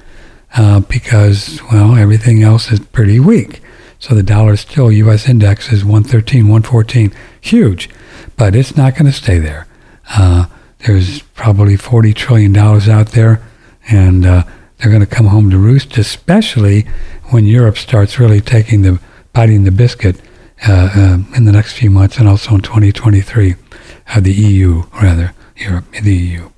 [0.55, 3.61] uh, because, well, everything else is pretty weak.
[3.99, 5.27] So the dollar is still, U.S.
[5.27, 7.89] index is 113, 114, huge,
[8.37, 9.67] but it's not going to stay there.
[10.09, 10.45] Uh,
[10.79, 13.41] there's probably $40 trillion out there,
[13.89, 14.43] and uh,
[14.77, 16.83] they're going to come home to roost, especially
[17.31, 18.99] when Europe starts really taking the,
[19.33, 20.21] biting the biscuit
[20.67, 23.55] uh, uh, in the next few months and also in 2023,
[24.07, 26.49] uh, the EU, rather, Europe, the EU.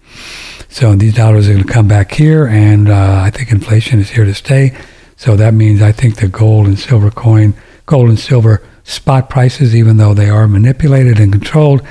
[0.70, 4.12] So these dollars are going to come back here, and uh, I think inflation is
[4.12, 4.78] here to stay.
[5.16, 7.54] So that means I think the gold and silver coin,
[7.86, 11.82] gold and silver spot prices, even though they are manipulated and controlled,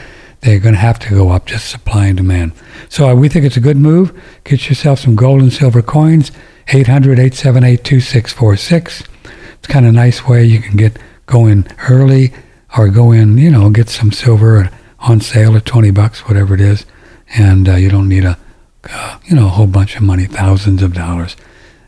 [0.41, 2.53] they're going to have to go up, just supply and demand.
[2.89, 4.19] So uh, we think it's a good move.
[4.45, 6.31] Get yourself some gold and silver coins,
[6.69, 9.03] 800 878 2646.
[9.59, 10.97] It's kind of a nice way you can get
[11.27, 12.33] going early
[12.77, 14.71] or go in, you know, get some silver
[15.01, 16.87] on sale at 20 bucks, whatever it is.
[17.37, 18.39] And uh, you don't need a,
[18.91, 21.37] uh, you know, a whole bunch of money, thousands of dollars.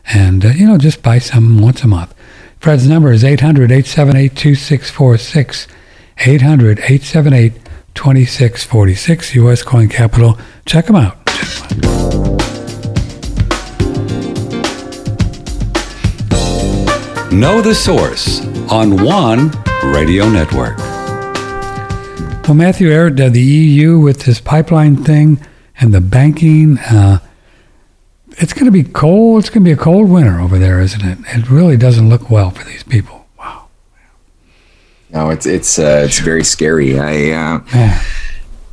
[0.05, 2.13] And, uh, you know, just buy some once a month.
[2.59, 5.67] Fred's number is 800 878 2646.
[6.25, 7.53] 800 878
[7.95, 9.63] 2646, U.S.
[9.63, 10.37] Coin Capital.
[10.65, 12.28] Check them out.
[17.31, 19.51] Know the source on one
[19.83, 20.79] radio network.
[22.47, 25.39] Well, Matthew Ehret, the EU with this pipeline thing
[25.79, 27.19] and the banking, uh,
[28.31, 29.41] it's going to be cold.
[29.41, 31.19] It's going to be a cold winter over there, isn't it?
[31.27, 33.27] It really doesn't look well for these people.
[33.37, 33.67] Wow.
[35.11, 36.99] No, it's it's uh, it's very scary.
[36.99, 38.03] I uh, Yeah.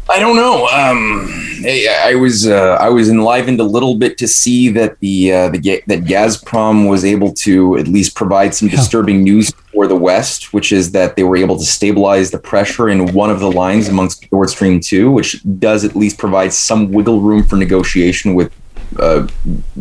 [0.08, 0.66] I don't know.
[0.68, 1.26] Um,
[1.64, 5.48] I, I was uh, I was enlivened a little bit to see that the uh,
[5.50, 8.76] the that Gazprom was able to at least provide some Yeah.
[8.76, 12.88] disturbing news for the West, which is that they were able to stabilize the pressure
[12.88, 16.92] in one of the lines amongst Nord Stream two, which does at least provide some
[16.92, 18.52] wiggle room for negotiation with.
[19.00, 19.26] Uh,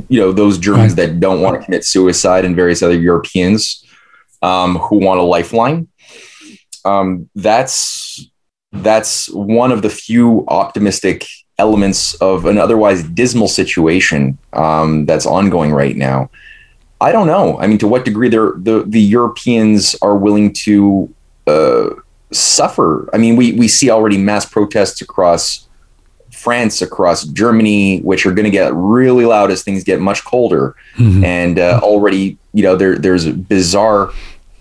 [0.09, 1.07] you know those Germans Right.
[1.09, 3.86] that don't want to commit suicide and various other Europeans
[4.41, 5.88] um, who want a lifeline.
[6.84, 8.05] Um, that's
[8.84, 11.26] that's one of the few optimistic
[11.57, 16.30] elements of an otherwise dismal situation um, that's ongoing right now.
[17.01, 17.59] I don't know.
[17.59, 21.13] I mean, to what degree the the Europeans are willing to
[21.45, 21.89] uh,
[22.32, 23.09] suffer?
[23.13, 25.67] I mean, we we see already mass protests across
[26.32, 30.76] France, across Germany, which are going to get really loud as things get much colder.
[30.97, 31.23] Mhm.
[31.23, 34.11] And uh, already, you know, there there's bizarre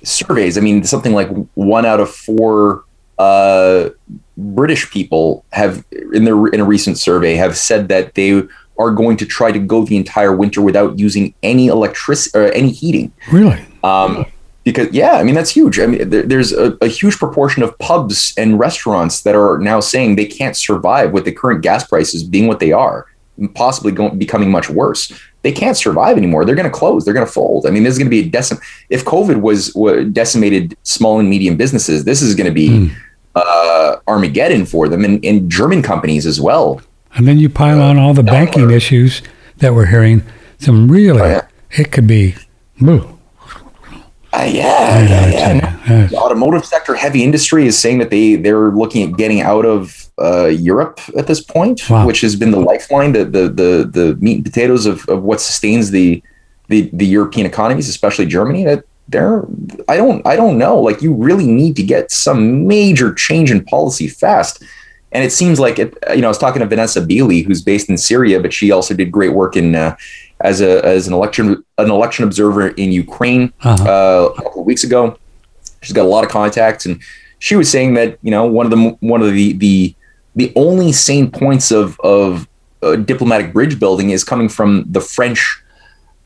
[0.03, 0.59] surveys.
[0.59, 2.85] I mean, something like one out of four
[3.19, 3.91] uh,
[4.37, 8.43] British people have in their in a recent survey have said that they
[8.79, 12.71] are going to try to go the entire winter without using any electricity or any
[12.71, 13.13] heating.
[13.31, 13.65] Really?
[13.85, 14.27] Um,
[14.65, 15.79] because yeah, I mean that's huge.
[15.79, 19.81] I mean, there, there's a, a huge proportion of pubs and restaurants that are now
[19.81, 23.07] saying they can't survive with the current gas prices being what they are,
[23.55, 25.13] possibly going becoming much worse.
[25.45, 26.45] They can't survive anymore.
[26.45, 27.05] They're going to close.
[27.05, 27.67] They're going to fold.
[27.67, 28.61] I mean, this is going to be a decim.
[28.89, 32.91] If COVID was, was decimated small and medium businesses, this is going to be
[33.37, 36.81] uh, Armageddon for them, and, and German companies as well.
[37.15, 38.75] And then you pile on all the banking Daimler.
[38.77, 39.23] issues
[39.59, 40.23] that we're hearing.
[40.59, 41.47] Some really, Oh, yeah.
[41.73, 42.35] it could be,
[42.81, 43.14] boo.
[44.37, 45.79] Uh, yeah, yeah, yeah.
[45.89, 49.65] No, the automotive sector, heavy industry is saying that they they're looking at getting out
[49.65, 52.07] of uh, Europe at this point, Wow.
[52.07, 55.41] which has been the lifeline, the the the, the meat and potatoes of, of what
[55.41, 56.23] sustains the,
[56.69, 58.65] the the European economies, especially Germany.
[58.65, 59.45] That they're
[59.89, 60.81] I don't I don't know.
[60.81, 64.63] Like you really need to get some major change in policy fast.
[65.13, 65.97] And it seems like it.
[66.11, 68.95] You know, I was talking to Vanessa Beeley, who's based in Syria, but she also
[68.95, 69.95] did great work in uh,
[70.45, 71.45] as a as an election
[71.79, 73.85] an election observer in Ukraine Uh-huh.
[73.95, 75.01] uh, a couple of weeks ago.
[75.83, 76.95] She's got a lot of contacts, and
[77.47, 78.83] she was saying that you know one of the
[79.13, 79.77] one of the the
[80.37, 82.47] the only sane points of of
[82.83, 85.41] uh, diplomatic bridge building is coming from the French,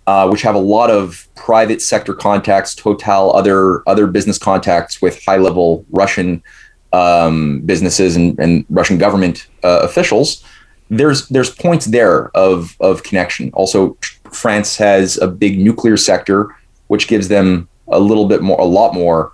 [0.06, 5.14] uh, which have a lot of private sector contacts, Total, other other business contacts with
[5.24, 6.42] high level Russian
[6.92, 10.44] um, businesses and, and Russian government uh, officials.
[10.90, 13.50] There's there's points there of of connection.
[13.52, 13.96] Also,
[14.32, 16.54] France has a big nuclear sector,
[16.86, 19.32] which gives them a little bit more, a lot more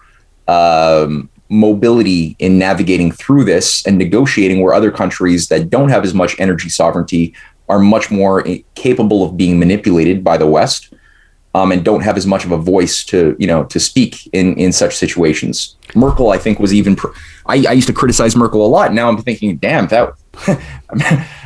[0.49, 6.15] um, mobility in navigating through this and negotiating where other countries that don't have as
[6.15, 7.35] much energy sovereignty
[7.69, 8.45] are much more
[8.75, 10.93] capable of being manipulated by the West
[11.55, 14.57] um, and don't have as much of a voice to you know to speak in
[14.57, 15.77] in such situations.
[15.95, 16.97] Merkel, I think, was even.
[16.97, 17.17] Pr-
[17.47, 18.93] I, I used to criticize Merkel a lot.
[18.93, 20.15] Now I'm thinking, damn, that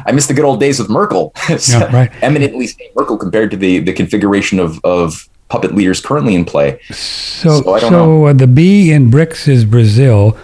[0.06, 1.32] I miss the good old days with Merkel.
[1.68, 2.10] Yeah, right.
[2.22, 6.78] Eminently Merkel compared to the the configuration of of puppet leaders currently in play.
[6.90, 10.36] So, So so uh, the B in BRICS is Brazil.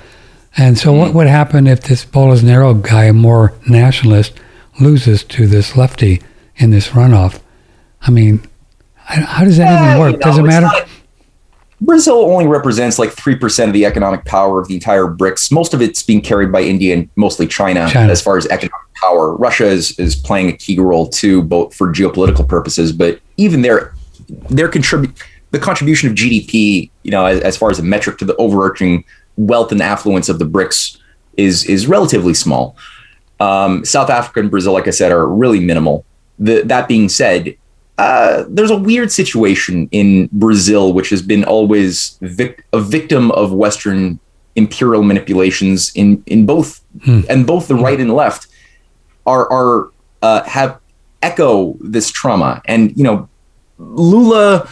[0.56, 0.98] And so, Mm-hmm.
[1.00, 4.34] what would happen if this Bolsonaro guy, a more nationalist,
[4.80, 6.22] loses to this lefty
[6.56, 7.40] in this runoff?
[8.02, 8.40] I mean,
[8.94, 10.12] How does that uh, even work?
[10.12, 10.66] You know, does it matter?
[10.66, 10.88] Not,
[11.84, 15.52] Brazil only represents like 3% of the economic power of the entire BRICS.
[15.52, 18.10] Most of it's being carried by India and mostly China, China.
[18.10, 19.34] as far as economic power.
[19.34, 23.94] Russia is, is playing a key role too, both for geopolitical purposes, but even their
[24.48, 28.24] their contribute the contribution of GDP, you know, as, as far as a metric to
[28.24, 29.04] the overarching
[29.36, 30.98] wealth and affluence of the BRICS
[31.36, 32.76] is is relatively small.
[33.40, 36.04] Um, South Africa and Brazil, like I said, are really minimal.
[36.38, 37.56] The, that being said,
[37.98, 43.52] uh, there's a weird situation in Brazil, which has been always vic- a victim of
[43.52, 44.18] Western
[44.56, 47.20] imperial manipulations in in both hmm.
[47.28, 48.46] and both the right and left
[49.26, 49.90] are are
[50.22, 50.80] uh, have
[51.22, 52.62] echo this trauma.
[52.66, 53.28] And you know,
[53.78, 54.68] Lula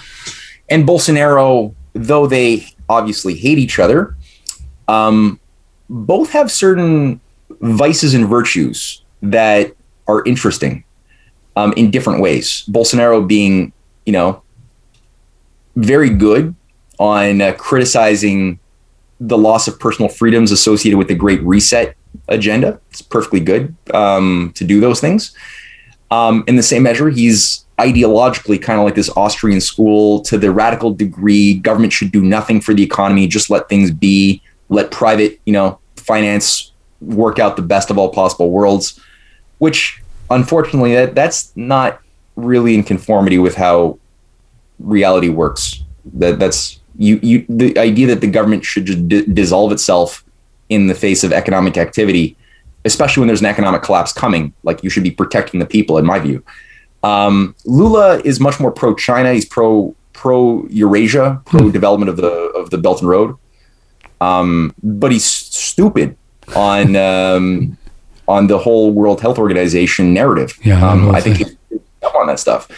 [0.69, 4.17] and Bolsonaro, though they obviously hate each other,
[4.89, 5.39] um,
[5.89, 7.21] both have certain
[7.61, 9.75] vices and virtues that
[10.09, 10.85] are interesting
[11.57, 12.65] um, in different ways.
[12.69, 13.73] Bolsonaro being,
[14.07, 14.43] you know,
[15.77, 16.55] very good
[16.99, 18.59] on uh, criticizing
[19.21, 21.97] the loss of personal freedoms associated with the Great Reset
[22.29, 22.81] agenda.
[22.91, 25.35] It's perfectly good um, to do those things.
[26.11, 30.51] Um, in the same measure, he's ideologically kind of like this Austrian school to the
[30.51, 31.55] radical degree.
[31.55, 35.79] Government should do nothing for the economy, just let things be, let private, you know,
[35.97, 39.01] finance work out the best of all possible worlds,
[39.59, 40.02] which
[40.33, 42.01] unfortunately, that that's not
[42.37, 43.99] really in conformity with how
[44.79, 45.83] reality works.
[46.15, 50.25] That that's you you the idea that the government should just d- dissolve itself
[50.69, 52.37] in the face of economic activity,
[52.85, 54.53] especially when there's an economic collapse coming.
[54.63, 56.43] Like you should be protecting the people, in my view.
[57.03, 59.33] Um, Lula is much more pro China.
[59.33, 63.37] He's pro pro Eurasia, pro development of the of the Belt and Road.
[64.21, 66.17] Um, but he's stupid
[66.55, 67.77] on um,
[68.29, 70.59] on the whole World Health Organization narrative.
[70.63, 71.57] Yeah, um, I think he's
[72.03, 72.69] up on that stuff.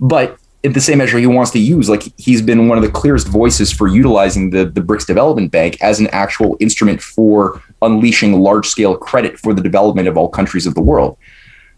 [0.00, 2.90] But in the same measure, he wants to use like he's been one of the
[2.90, 8.40] clearest voices for utilizing the the BRICS Development Bank as an actual instrument for unleashing
[8.40, 11.16] large scale credit for the development of all countries of the world,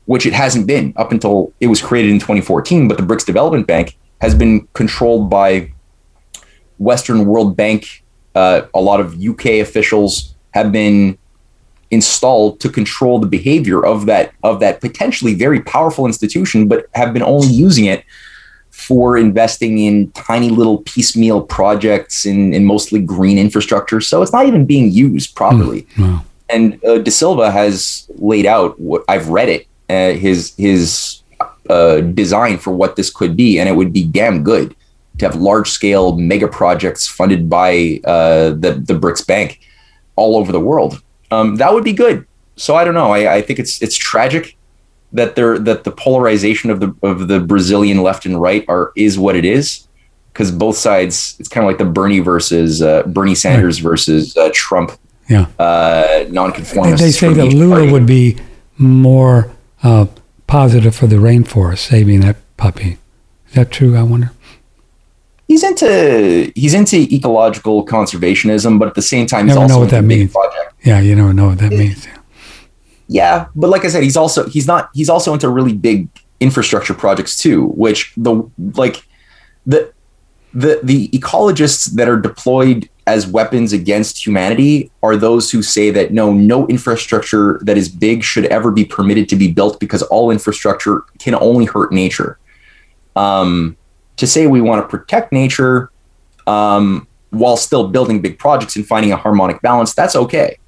[0.07, 2.89] which it hasn't been up until it was created in 2014.
[2.89, 5.73] But the BRICS Development Bank has been controlled by
[6.79, 8.03] Western World Bank.
[8.35, 11.19] Uh, a lot of UK officials have been
[11.91, 17.13] installed to control the behavior of that of that potentially very powerful institution, but have
[17.13, 18.05] been only using it
[18.71, 24.01] for investing in tiny little piecemeal projects in, in mostly green infrastructure.
[24.01, 25.83] So it's not even being used properly.
[25.97, 26.25] Mm, wow.
[26.49, 31.23] And uh, da Silva has laid out what I've read it, uh, his his
[31.69, 34.75] uh, design for what this could be, and it would be damn good
[35.19, 39.61] to have large scale mega projects funded by uh, the the BRICS Bank
[40.17, 42.27] all over the world um, that would be good.
[42.57, 43.13] So I don't know.
[43.13, 44.57] I, I think it's it's tragic
[45.13, 49.19] that there that the polarization of the of the Brazilian left and right are is
[49.19, 49.87] what it is
[50.33, 53.91] because both sides it's kind of like the Bernie versus uh, Bernie Sanders right.
[53.91, 54.93] versus uh, Trump.
[55.29, 57.01] Yeah, uh, nonconformists.
[57.01, 57.93] They say that Lula party.
[57.93, 58.37] would be
[58.77, 59.53] more
[59.83, 60.07] uh,
[60.49, 62.99] positive for the rainforest, saving that puppy.
[63.49, 63.97] Is that true?
[63.97, 64.33] I wonder
[65.51, 69.81] he's into he's into ecological conservationism, but at the same time, he's never also know
[69.81, 70.33] what that means.
[70.33, 70.60] Project.
[70.83, 72.07] Yeah, you never know what that means.
[72.07, 72.19] Yeah.
[73.09, 76.09] yeah, but like I said, he's also he's not he's also into really big
[76.41, 79.05] infrastructure projects too, which the like
[79.67, 79.93] the
[80.55, 86.13] the the ecologists that are deployed as weapons against humanity are those who say that
[86.13, 90.31] no no infrastructure that is big should ever be permitted to be built because all
[90.31, 92.39] infrastructure can only hurt nature
[93.17, 93.77] um
[94.17, 95.91] to say we want to protect nature
[96.47, 100.59] um, while still building big projects and finding a harmonic balance, that's okay.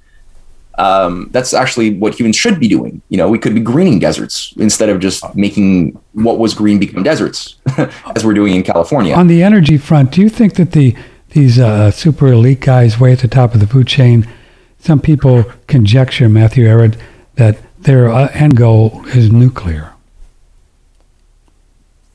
[0.77, 3.01] Um, that's actually what humans should be doing.
[3.09, 7.03] You know, we could be greening deserts instead of just making what was green become
[7.03, 7.57] deserts,
[8.15, 9.13] as we're doing in California.
[9.15, 10.95] On the energy front, do you think that the
[11.29, 14.27] these uh, super elite guys way at the top of the food chain,
[14.79, 16.99] some people conjecture, Matthew Ehret,
[17.35, 19.93] that their uh, end goal is nuclear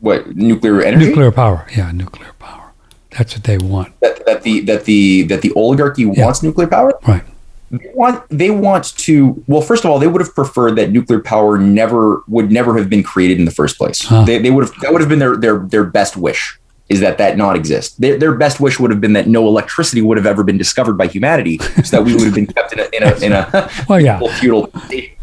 [0.01, 1.07] what nuclear energy?
[1.07, 1.67] Nuclear power.
[1.77, 2.73] Yeah, nuclear power.
[3.11, 3.99] That's what they want.
[4.01, 6.25] That, that the that the that the oligarchy yeah.
[6.25, 6.99] wants nuclear power.
[7.07, 7.25] Right.
[7.71, 11.21] They want they want to well first of all they would have preferred that nuclear
[11.21, 14.25] power never would never have been created in the first place huh.
[14.25, 16.59] they, they would have that would have been their their their best wish
[16.89, 20.01] is that that not exist their, their best wish would have been that no electricity
[20.01, 22.81] would have ever been discovered by humanity so that we would have been kept in
[22.81, 24.19] a in a, in a well, yeah.
[24.41, 25.19] feudal state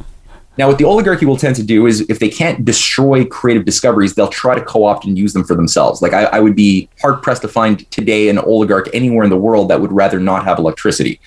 [0.58, 4.16] now, what the oligarchy will tend to do is if they can't destroy creative discoveries,
[4.16, 6.02] they'll try to co opt and use them for themselves.
[6.02, 9.38] Like, I, I, would be hard pressed to find today an oligarch anywhere in the
[9.38, 11.20] world that would rather not have electricity,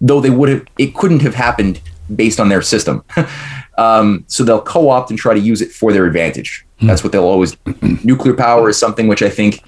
[0.00, 1.80] though they would have, it couldn't have happened
[2.14, 3.04] based on their system.
[3.78, 6.66] um, so they'll co opt and try to use it for their advantage.
[6.80, 6.88] Mm.
[6.88, 7.56] That's what they'll always.
[7.56, 7.98] Do.
[8.04, 9.62] Nuclear power is something which I think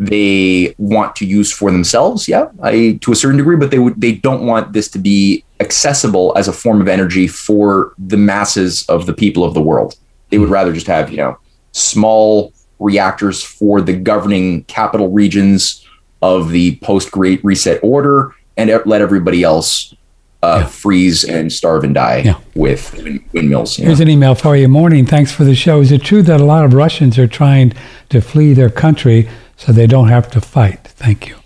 [0.00, 2.26] they want to use for themselves.
[2.26, 5.44] Yeah, I to a certain degree, but they would they don't want this to be
[5.60, 9.96] accessible as a form of energy for the masses of the people of the world.
[10.30, 11.38] They would rather just have you know
[11.72, 15.86] small reactors for the governing capital regions
[16.22, 19.94] of the post Great Reset order, and let everybody else
[20.42, 20.66] uh, yeah.
[20.66, 22.38] freeze and starve and die yeah.
[22.54, 22.94] with
[23.32, 23.76] windmills.
[23.76, 24.04] Here's know?
[24.04, 24.68] an email for you.
[24.68, 25.04] Morning.
[25.04, 25.80] Thanks for the show.
[25.80, 27.74] Is it true that a lot of Russians are trying
[28.08, 30.84] to flee their country so they don't have to fight?
[30.84, 31.36] Thank you.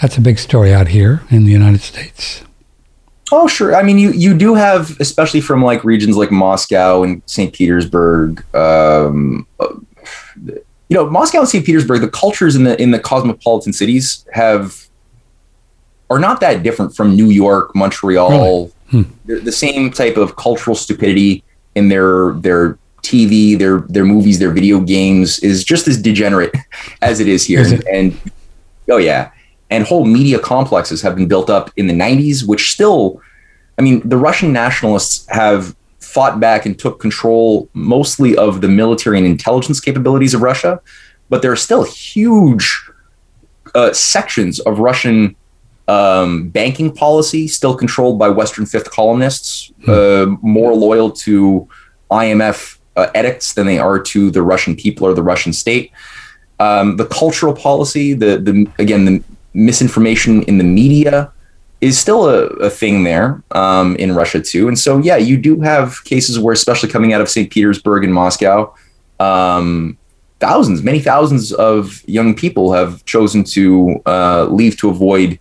[0.00, 2.42] That's a big story out here in the United States.
[3.30, 3.74] Oh, sure.
[3.74, 7.52] I mean, you, you do have, especially from like regions like Moscow and St.
[7.52, 9.74] Petersburg, um, uh,
[10.46, 11.64] you know, Moscow and St.
[11.64, 14.86] Petersburg, the cultures in the in the cosmopolitan cities have
[16.12, 18.30] are not that different from New York, Montreal.
[18.30, 18.72] Really?
[18.90, 19.02] Hmm.
[19.24, 21.42] They're the same type of cultural stupidity
[21.74, 26.54] in their their TV, their their movies, their video games is just as degenerate
[27.02, 27.60] as it is here.
[27.60, 27.84] Is it?
[27.90, 28.18] And
[28.90, 29.30] oh yeah,
[29.70, 33.22] and whole media complexes have been built up in the 90s, which still,
[33.78, 39.16] I mean, the Russian nationalists have fought back and took control mostly of the military
[39.16, 40.78] and intelligence capabilities of Russia,
[41.30, 42.82] but there are still huge
[43.74, 45.34] uh, sections of Russian
[45.88, 49.90] um, banking policy still controlled by Western fifth columnists, hmm.
[49.90, 51.68] uh, more loyal to
[52.10, 55.92] IMF uh, edicts than they are to the Russian people or the Russian state.
[56.60, 59.22] Um, the cultural policy, the the again the
[59.54, 61.32] misinformation in the media
[61.80, 64.68] is still a, a thing there um, in Russia too.
[64.68, 67.50] And so yeah, you do have cases where, especially coming out of St.
[67.50, 68.72] Petersburg and Moscow,
[69.18, 69.98] um,
[70.38, 75.40] thousands, many thousands of young people have chosen to uh, leave to avoid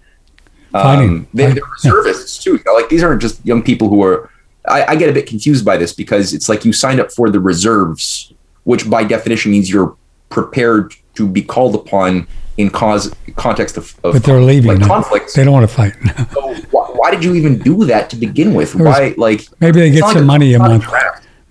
[0.73, 2.51] um, they, are reservists too.
[2.53, 4.29] You know, like these aren't just young people who are.
[4.67, 7.31] I, I, get a bit confused by this because it's like you signed up for
[7.31, 8.31] the reserves,
[8.63, 9.95] which by definition means you're
[10.29, 12.27] prepared to be called upon
[12.57, 15.33] in cause context of, of but they're leaving like conflict.
[15.35, 15.93] They don't want to fight.
[16.31, 18.75] so why, why, did you even do that to begin with?
[18.75, 20.85] Why like maybe they get some money a month.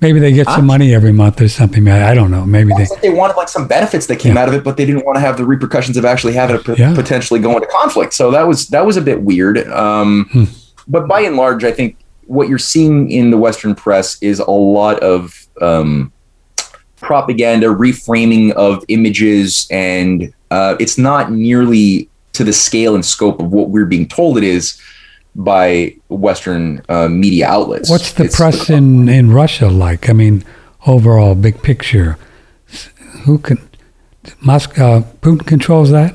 [0.00, 1.86] Maybe they get some money every month or something.
[1.86, 2.46] I don't know.
[2.46, 4.42] Maybe they like they wanted like some benefits that came yeah.
[4.42, 6.74] out of it, but they didn't want to have the repercussions of actually having to
[6.76, 6.94] yeah.
[6.94, 8.14] potentially go into conflict.
[8.14, 9.58] So that was that was a bit weird.
[9.68, 10.44] Um, hmm.
[10.88, 14.50] But by and large, I think what you're seeing in the Western press is a
[14.50, 16.12] lot of um,
[16.96, 23.52] propaganda, reframing of images, and uh, it's not nearly to the scale and scope of
[23.52, 24.80] what we're being told it is
[25.34, 27.90] by Western uh, media outlets.
[27.90, 30.08] What's the it's, press in, in Russia like?
[30.08, 30.44] I mean,
[30.86, 32.18] overall, big picture.
[33.24, 33.58] Who can
[34.40, 35.00] Moscow?
[35.20, 36.14] Putin controls that.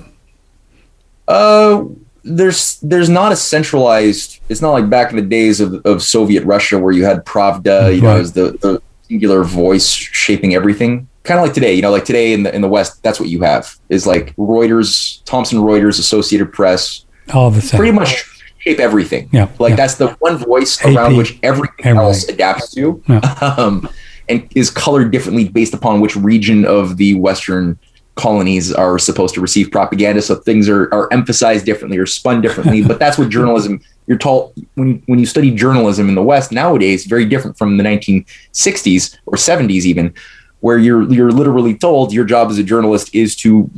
[1.28, 1.86] Uh,
[2.24, 4.40] there's there's not a centralized.
[4.50, 7.96] It's not like back in the days of, of Soviet Russia where you had Pravda,
[7.96, 8.02] you right.
[8.02, 11.08] know, as the, the singular voice shaping everything.
[11.24, 13.30] Kind of like today, you know, like today in the in the West, that's what
[13.30, 17.78] you have is like Reuters, Thomson Reuters, Associated Press, all the same.
[17.78, 18.35] Pretty much
[18.66, 19.30] shape everything.
[19.32, 19.50] Yeah.
[19.60, 19.76] Like yeah.
[19.76, 23.02] that's the one voice AP, around which everything, everything, else adapts to.
[23.08, 23.20] Yeah.
[23.58, 23.88] Um,
[24.28, 27.78] and is colored differently based upon which region of the Western
[28.16, 30.22] colonies are supposed to receive propaganda.
[30.22, 32.82] So things are, are emphasized differently or spun differently.
[32.82, 37.06] but that's what journalism you're told when when you study journalism in the West nowadays,
[37.06, 40.14] very different from the 1960s or 70s even,
[40.60, 43.70] where you're you're literally told your job as a journalist is to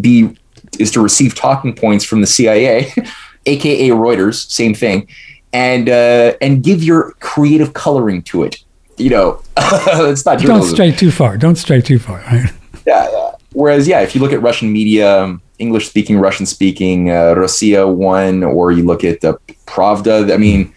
[0.00, 0.36] be
[0.78, 2.92] is to receive talking points from the CIA
[3.46, 5.08] aka Reuters, same thing,
[5.52, 8.62] and uh, and give your creative coloring to it.
[8.96, 10.46] You know, it's not journalism.
[10.46, 11.36] Don't stray too far.
[11.36, 12.18] Don't stray too far.
[12.18, 12.50] Right?
[12.86, 13.32] Yeah, yeah.
[13.52, 17.92] Whereas, yeah, if you look at Russian media, um, English speaking, Russian speaking, uh, Rossiya
[17.92, 19.34] one, or you look at the
[19.66, 20.32] Pravda.
[20.32, 20.72] I mean,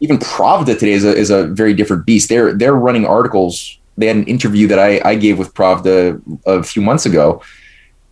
[0.00, 2.28] even Pravda today is a, is a very different beast.
[2.28, 3.78] They're they're running articles.
[3.96, 7.42] They had an interview that I, I gave with Pravda a few months ago,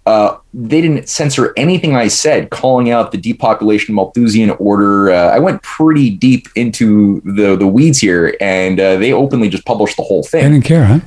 [0.06, 5.10] uh, they didn't censor anything I said, calling out the depopulation Malthusian order.
[5.10, 9.66] Uh, I went pretty deep into the the weeds here, and uh, they openly just
[9.66, 10.44] published the whole thing.
[10.44, 11.00] They didn't care, huh?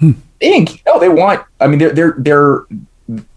[0.00, 0.12] Hmm.
[0.40, 0.82] They didn't.
[0.84, 1.44] No, they want.
[1.60, 2.66] I mean, they're they're they're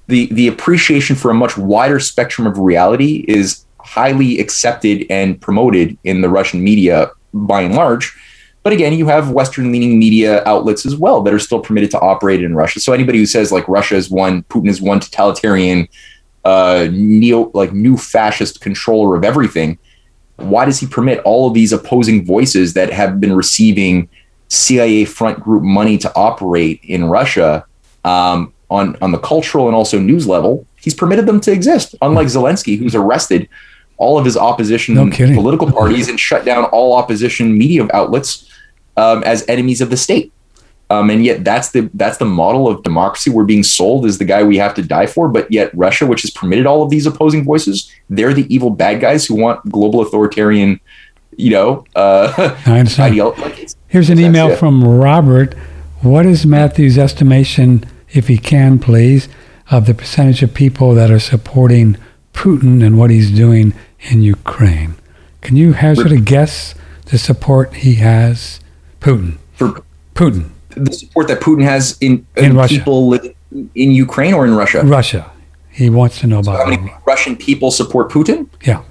[0.08, 5.96] the the appreciation for a much wider spectrum of reality is highly accepted and promoted
[6.04, 8.18] in the Russian media by and large.
[8.64, 12.00] But again, you have Western leaning media outlets as well that are still permitted to
[12.00, 12.80] operate in Russia.
[12.80, 15.90] So anybody who says like Russia is one, Putin is one totalitarian,
[16.46, 19.78] uh, neo like new fascist controller of everything,
[20.38, 24.10] why does he permit all of these opposing voices that have been receiving
[24.48, 27.66] CIA front group money to operate in Russia
[28.04, 30.66] um, on on the cultural and also news level?
[30.78, 33.48] He's permitted them to exist, unlike Zelensky, who's arrested
[33.98, 38.50] all of his opposition no political parties and shut down all opposition media outlets
[38.98, 40.32] um, as enemies of the state.
[40.90, 44.26] Um, and yet that's the that's the model of democracy we're being sold as the
[44.26, 45.28] guy we have to die for.
[45.28, 49.02] But yet Russia, which has permitted all of these opposing voices, they're the evil bad
[49.02, 50.80] guys who want global authoritarian,
[51.36, 53.42] you know, uh, ideology.
[53.42, 54.60] Like Here's an email it.
[54.60, 55.56] from Robert.
[56.02, 59.30] What is Matthew's estimation, if he can, please,
[59.72, 61.98] of the percentage of people that are supporting
[62.34, 64.96] Putin and what he's doing in Ukraine?
[65.42, 66.76] Can you hazard a guess
[67.06, 68.60] the support he has?
[69.04, 69.38] Putin.
[69.56, 69.84] for
[70.16, 70.50] Putin.
[70.70, 72.76] the support that Putin has in, In Russia.
[72.80, 73.36] people living
[73.76, 74.82] in Ukraine or in Russia.
[74.84, 75.30] Russia.
[75.70, 76.94] He wants to know How about many.
[77.06, 78.48] Russian people support Putin?
[78.66, 78.82] Yeah.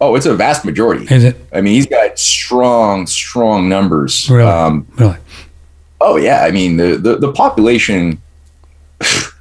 [0.00, 1.06] Oh, it's a vast majority.
[1.14, 1.36] Is it?
[1.52, 4.28] I mean, he's got strong, strong numbers.
[4.30, 4.48] Really?
[4.50, 5.16] Um, Really?
[6.02, 8.20] oh yeah, I mean the the, the population.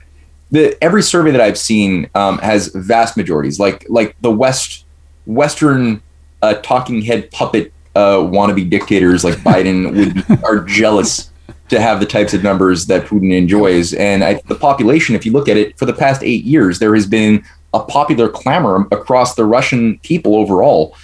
[0.51, 4.85] The every survey that I've seen um, has vast majorities, like like the West
[5.26, 6.01] Western
[6.43, 11.31] uh, talking head puppet uh, wannabe dictators like Biden would be, are jealous
[11.69, 13.93] to have the types of numbers that Putin enjoys.
[13.93, 16.93] And I, the population, if you look at it, for the past eight years, there
[16.93, 17.43] has been
[17.73, 20.95] a popular clamor across the Russian people overall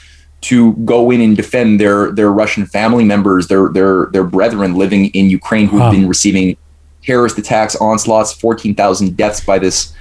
[0.41, 5.05] to go in and defend their their Russian family members, their their their brethren living
[5.07, 5.91] in Ukraine who've Wow.
[5.91, 6.57] been receiving
[7.03, 9.93] terrorist attacks, onslaughts, fourteen thousand deaths by this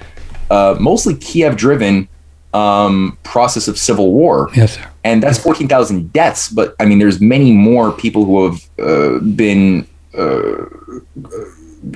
[0.51, 2.09] uh, mostly Kiev-driven
[2.53, 4.85] um, process of civil war Yes, sir.
[5.05, 6.49] and that's 14,000 deaths.
[6.49, 9.87] But I mean, there's many more people who have uh, been
[10.17, 10.65] uh,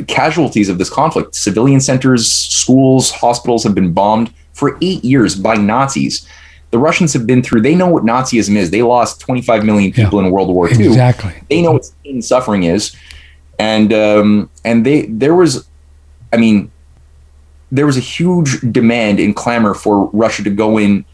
[0.07, 1.35] casualties of this conflict.
[1.35, 6.27] Civilian centers, schools, hospitals have been bombed for eight years by Nazis.
[6.71, 8.71] The Russians have been through, they know what Nazism is.
[8.71, 11.33] They lost 25 million people in World War II Exactly.
[11.49, 12.95] they know what pain suffering is
[13.61, 15.69] and um and they there was
[16.33, 16.69] i mean
[17.71, 21.05] there was a huge demand and clamor for russia to go in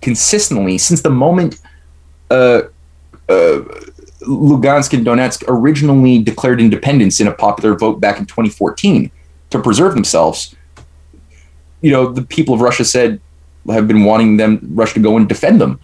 [0.00, 1.60] consistently since the moment
[2.30, 2.62] uh
[3.28, 3.60] uh
[4.22, 9.10] lugansk and donetsk originally declared independence in a popular vote back in 2014
[9.50, 10.54] to preserve themselves
[11.80, 13.20] you know the people of russia said
[13.68, 15.78] have been wanting them russia to go and defend them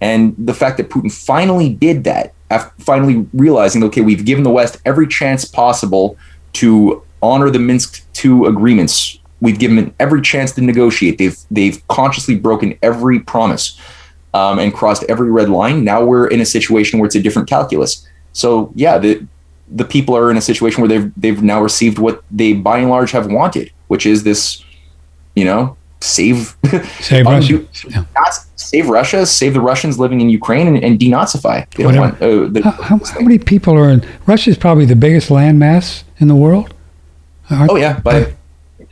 [0.00, 4.50] and the fact that Putin finally did that, after finally realizing, okay, we've given the
[4.50, 6.16] West every chance possible
[6.54, 9.19] to honor the Minsk II agreements.
[9.40, 11.18] We've given them every chance to negotiate.
[11.18, 13.78] They've they've consciously broken every promise
[14.34, 15.84] um, and crossed every red line.
[15.84, 18.06] Now we're in a situation where it's a different calculus.
[18.32, 19.26] So yeah, the
[19.72, 22.90] the people are in a situation where they've they've now received what they by and
[22.90, 24.62] large have wanted, which is this,
[25.34, 26.56] you know, save
[27.00, 27.64] Save Russia.
[27.88, 28.04] Yeah.
[28.14, 31.68] not save Russia, save the Russians living in Ukraine, and, and denazify.
[31.74, 34.96] They don't want, uh, the, How, how, how many people are in Russia's probably the
[34.96, 36.74] biggest landmass in the world?
[37.50, 38.32] Aren't- oh yeah, by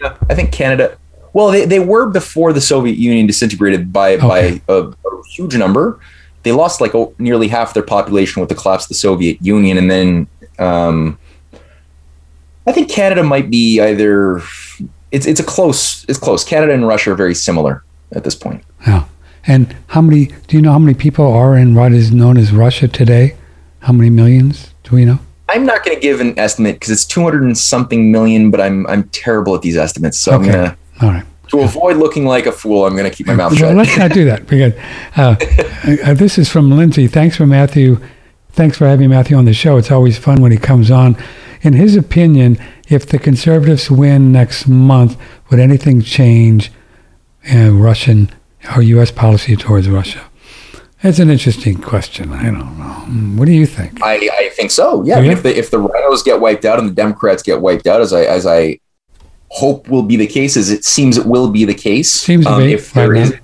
[0.00, 0.96] yeah, I think Canada.
[1.32, 4.60] Well, they, they were before the Soviet Union disintegrated by Okay.
[4.66, 6.00] by a, a huge number.
[6.42, 9.76] They lost like oh, nearly half their population with the collapse of the Soviet Union,
[9.76, 10.26] and then
[10.58, 11.18] um,
[12.66, 14.42] I think Canada might be either.
[15.10, 16.04] It's it's a close.
[16.08, 16.44] It's close.
[16.44, 18.62] Canada and Russia are very similar at this point.
[18.86, 19.04] Yeah.
[19.46, 22.52] And how many, do you know how many people are in what is known as
[22.52, 23.34] Russia today?
[23.80, 24.74] How many millions?
[24.84, 25.20] Do we know?
[25.48, 28.86] I'm not going to give an estimate because it's 200 and something million, but I'm
[28.86, 30.18] I'm terrible at these estimates.
[30.20, 30.46] So Okay.
[30.46, 31.24] I'm gonna All right.
[31.48, 32.86] to avoid looking like a fool.
[32.86, 33.74] I'm gonna keep my mouth shut.
[33.74, 34.74] let's not do that because
[35.16, 35.36] uh,
[36.10, 37.06] uh, this is from Lindsay.
[37.08, 37.98] Thanks for Matthew.
[38.52, 39.76] Thanks for having Matthew on the show.
[39.76, 41.16] It's always fun when he comes on.
[41.62, 42.58] In his opinion,
[42.88, 45.16] if the conservatives win next month,
[45.50, 46.70] would anything change
[47.44, 48.30] in Russian
[48.76, 49.10] or U.S.
[49.10, 50.27] policy towards Russia?
[51.02, 52.32] That's an interesting question.
[52.32, 52.84] I don't know.
[52.84, 54.02] Hmm, What do you think?
[54.02, 55.04] I, I think so.
[55.04, 55.16] Yeah.
[55.18, 57.86] I mean, if the if the RINOs get wiped out and the Democrats get wiped
[57.86, 58.80] out, as I as I
[59.50, 62.12] hope will be the case, as it seems it will be the case.
[62.12, 63.30] Seems um, be, If there is.
[63.30, 63.38] now.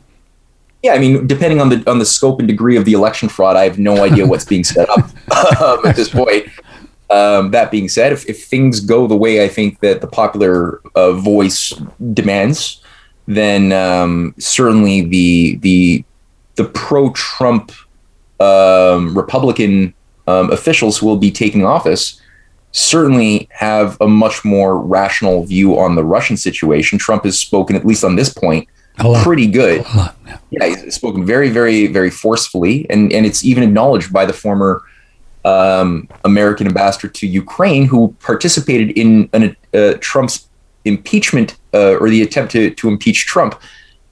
[0.82, 3.56] Yeah, I mean, depending on the on the scope and degree of the election fraud,
[3.56, 4.98] I have no idea what's being set up
[5.62, 6.46] um, at this point.
[7.10, 10.80] Um, that being said, if, if things go the way I think that the popular
[10.96, 11.72] uh, voice
[12.12, 12.82] demands,
[13.26, 16.04] then um, certainly the the
[16.56, 17.72] the pro-Trump
[18.40, 19.94] um, Republican
[20.26, 22.20] um, officials who will be taking office
[22.72, 26.98] certainly have a much more rational view on the Russian situation.
[26.98, 28.68] Trump has spoken, at least on this point,
[29.22, 29.84] pretty good.
[29.94, 30.16] Lot.
[30.26, 30.38] Yeah.
[30.50, 34.82] Yeah, he's spoken very, very, very forcefully, and and it's even acknowledged by the former
[35.44, 40.48] um, American ambassador to Ukraine, who participated in an, uh, Trump's
[40.84, 43.60] impeachment uh, or the attempt to to impeach Trump,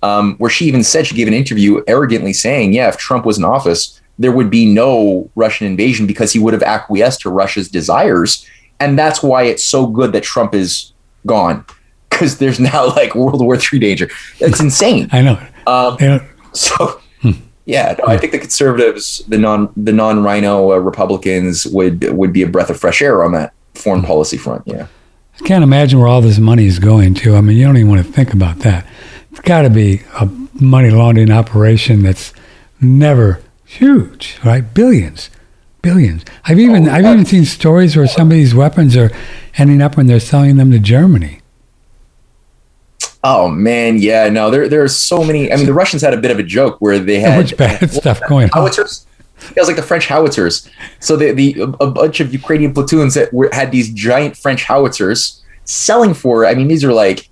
[0.02, 3.38] um, where she even said she gave an interview arrogantly saying, "Yeah, if Trump was
[3.38, 7.68] in office, there would be no Russian invasion because he would have acquiesced to Russia's
[7.68, 8.46] desires,
[8.80, 10.92] and that's why it's so good that Trump is
[11.26, 11.64] gone."
[12.10, 14.10] Because there's now like World War III danger.
[14.40, 15.08] It's insane.
[15.12, 15.38] I know.
[15.66, 16.22] Um, don't-
[16.52, 17.00] so
[17.64, 22.32] yeah, no, I think the conservatives, the non the non RINO uh, Republicans would would
[22.32, 23.54] be a breath of fresh air on that.
[23.74, 24.62] foreign policy front.
[24.66, 24.88] Yeah.
[25.40, 27.36] I can't imagine where all this money is going to.
[27.36, 28.86] I mean, you don't even want to think about that.
[29.32, 30.26] It's got to be a
[30.60, 32.32] money laundering operation that's
[32.80, 34.74] never huge, right?
[34.74, 35.30] Billions,
[35.80, 36.24] billions.
[36.44, 39.10] I've oh, even oh, I've even seen stories where some of these weapons are
[39.56, 41.40] ending up when they're selling them to Germany.
[43.24, 45.50] Oh man, yeah, no, there there are so many.
[45.50, 47.90] I mean, the Russians had a bit of a joke where they had much bad
[47.90, 48.50] stuff going on.
[48.50, 49.06] Howitzers.
[49.50, 50.68] It was like the French howitzers.
[51.00, 55.42] So the, the a bunch of Ukrainian platoons that were, had these giant French howitzers
[55.64, 56.46] selling for.
[56.46, 57.28] I mean, these are like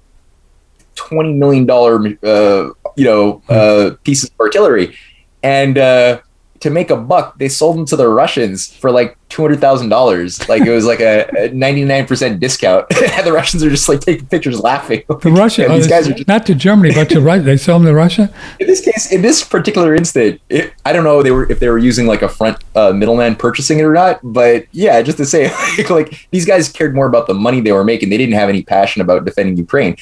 [1.08, 4.96] twenty million dollar, uh, you know, uh, pieces of artillery,
[5.42, 6.20] and uh,
[6.60, 9.88] to make a buck, they sold them to the Russians for like two hundred thousand
[9.88, 10.46] dollars.
[10.48, 12.86] Like it was like a ninety nine percent discount.
[13.02, 15.02] and the Russians are just like taking pictures, laughing.
[15.08, 17.42] The Russian, these guys are just, not to Germany, but to Russia.
[17.42, 18.32] They sell them to Russia.
[18.60, 21.70] In this case, in this particular instance, it, I don't know they were if they
[21.70, 24.20] were using like a front uh, middleman purchasing it or not.
[24.22, 27.72] But yeah, just to say, like, like these guys cared more about the money they
[27.72, 28.10] were making.
[28.10, 29.96] They didn't have any passion about defending Ukraine.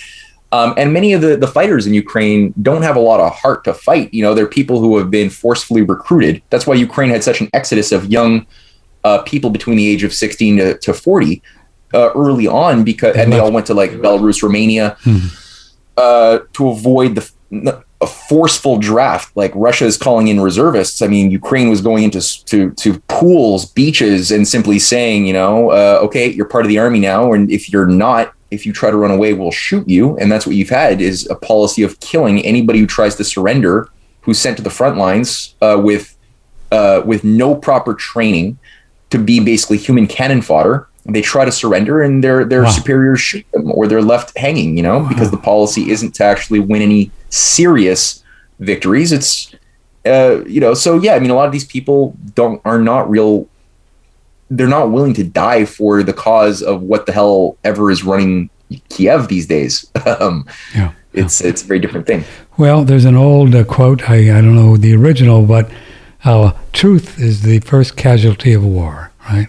[0.51, 3.65] Um, and many of the, the fighters in Ukraine don't have a lot of heart
[3.65, 4.13] to fight.
[4.15, 6.43] You know, they're people who have been forcefully recruited.
[6.49, 8.47] That's why Ukraine had such an exodus of young
[9.05, 11.43] uh, people between the age of 16 to, to 40
[11.93, 15.27] uh, early on, because and they all went to like Belarus, Romania, hmm.
[15.97, 19.37] uh, to avoid the a forceful draft.
[19.37, 21.03] Like Russia is calling in reservists.
[21.03, 25.71] I mean, Ukraine was going into to to pools, beaches, and simply saying, you know,
[25.71, 28.91] uh, okay, you're part of the army now, and if you're not, if you try
[28.91, 30.17] to run away, we'll shoot you.
[30.19, 33.89] And that's what you've had is a policy of killing anybody who tries to surrender,
[34.23, 36.17] who's sent to the front lines uh, with
[36.71, 38.59] uh, with no proper training
[39.11, 40.87] to be basically human cannon fodder.
[41.07, 42.71] They try to surrender, and their their wow.
[42.71, 44.77] superiors shoot them, or they're left hanging.
[44.77, 45.09] You know, wow.
[45.09, 48.23] because the policy isn't to actually win any serious
[48.61, 49.13] victories.
[49.13, 49.55] It's
[50.07, 51.15] uh, you know, so yeah.
[51.15, 53.49] I mean, a lot of these people don't are not real
[54.51, 58.51] they're not willing to die for the cause of what the hell ever is running
[58.89, 59.91] Kiev these days.
[60.21, 62.25] um, yeah, it's it's a very different thing.
[62.57, 64.09] Well, there's an old uh, quote.
[64.09, 65.71] I, I don't know the original, but
[66.25, 69.49] uh, truth is the first casualty of war, right?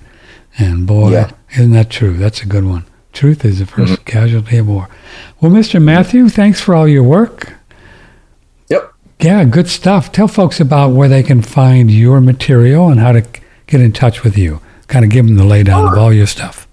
[0.58, 1.32] And boy, yeah.
[1.54, 2.18] isn't that true?
[2.18, 2.86] That's a good one.
[3.14, 4.04] Truth is the 1st mm-hmm.
[4.04, 4.88] casualty of war.
[5.42, 5.82] Well, Mr.
[5.82, 7.54] Matthew, thanks for all your work.
[8.68, 8.94] Yep.
[9.20, 10.12] Yeah, good stuff.
[10.12, 13.26] Tell folks about where they can find your material and how to
[13.66, 15.94] get in touch with you kind of give them the laydown sure.
[15.94, 16.68] of all your stuff.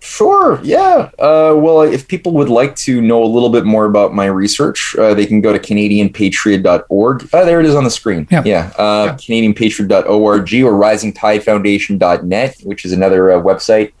[0.00, 0.60] Sure.
[0.62, 1.10] Yeah.
[1.18, 4.94] Uh, well, if people would like to know a little bit more about my research,
[4.98, 7.34] uh, they can go to CanadianPatriot.org.
[7.34, 8.26] Uh, there it is on the screen.
[8.30, 8.46] Yep.
[8.46, 8.72] Yeah.
[8.78, 9.14] Uh, yeah.
[9.14, 13.92] CanadianPatriot.org or RisingTideFoundation.net, which is another uh, website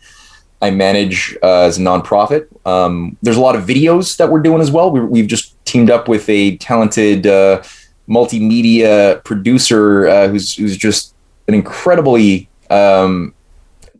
[0.62, 2.46] I manage uh, as a nonprofit.
[2.66, 4.90] Um, there's a lot of videos that we're doing as well.
[4.90, 7.62] We, have just teamed up with a talented uh,
[8.08, 11.14] multimedia producer who's who's just
[11.48, 13.34] an incredibly um,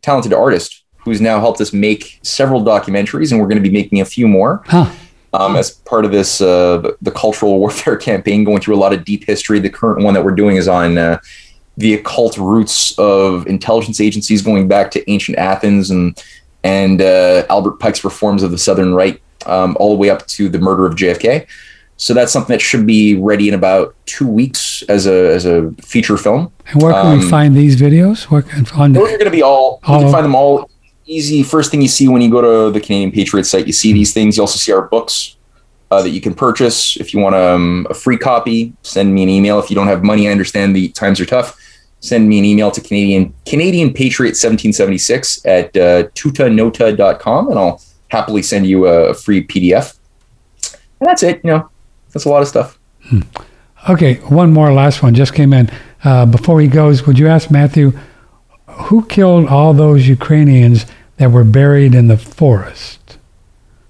[0.02, 4.00] talented artist who's now helped us make several documentaries, and we're going to be making
[4.00, 4.62] a few more.
[4.66, 4.90] Huh.
[5.32, 9.04] Um, as part of this, uh, the, cultural warfare campaign, going through a lot of
[9.04, 9.58] deep history.
[9.58, 11.20] The current one that we're doing is on uh,
[11.76, 16.20] the occult roots of intelligence agencies going back to ancient Athens and
[16.64, 20.48] and uh, Albert Pike's reforms of the Southern Rite, um, all the way up to
[20.48, 21.46] the murder of JFK.
[21.98, 25.72] So that's something that should be ready in about two weeks as a as a
[25.82, 26.52] feature film.
[26.68, 28.24] And where can um, we find these videos?
[28.24, 29.80] Where can on those are going to be all.
[29.84, 30.70] all you can find them all
[31.06, 31.42] easy.
[31.42, 34.12] First thing you see when you go to the Canadian Patriot site, you see these
[34.12, 34.36] things.
[34.36, 35.36] You also see our books
[35.90, 36.96] uh, that you can purchase.
[36.96, 39.58] If you want um, a free copy, send me an email.
[39.58, 41.58] If you don't have money, I understand the times are tough.
[42.00, 48.42] Send me an email to Canadian Canadian Patriot 1776 at uh, tutanota.com, and I'll happily
[48.42, 49.98] send you a free PDF.
[51.00, 51.40] And that's it.
[51.42, 51.70] You know,
[52.16, 52.78] that's a lot of stuff.
[53.02, 53.20] Hmm.
[53.90, 55.70] Okay, one more last one just came in.
[56.02, 57.92] Uh, before he goes, would you ask Matthew
[58.66, 60.86] who killed all those Ukrainians
[61.18, 63.18] that were buried in the forest?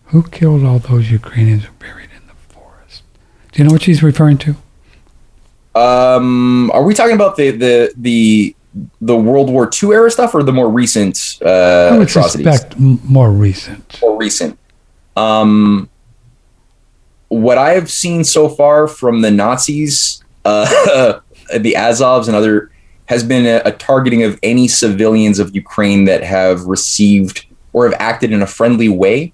[0.06, 3.04] Who killed all those Ukrainians who were buried in the forest?
[3.52, 4.56] Do you know what she's referring to?
[5.76, 8.56] Um, are we talking about the the the
[9.00, 12.46] the World War II era stuff or the more recent uh, I would atrocities?
[12.46, 13.98] Suspect more recent.
[14.02, 14.58] More recent.
[15.16, 15.88] Um,
[17.28, 20.66] what I have seen so far from the Nazis, uh,
[21.56, 22.70] the Azovs and other,
[23.06, 27.96] has been a, a, targeting of any civilians of Ukraine that have received or have
[28.00, 29.32] acted in a friendly way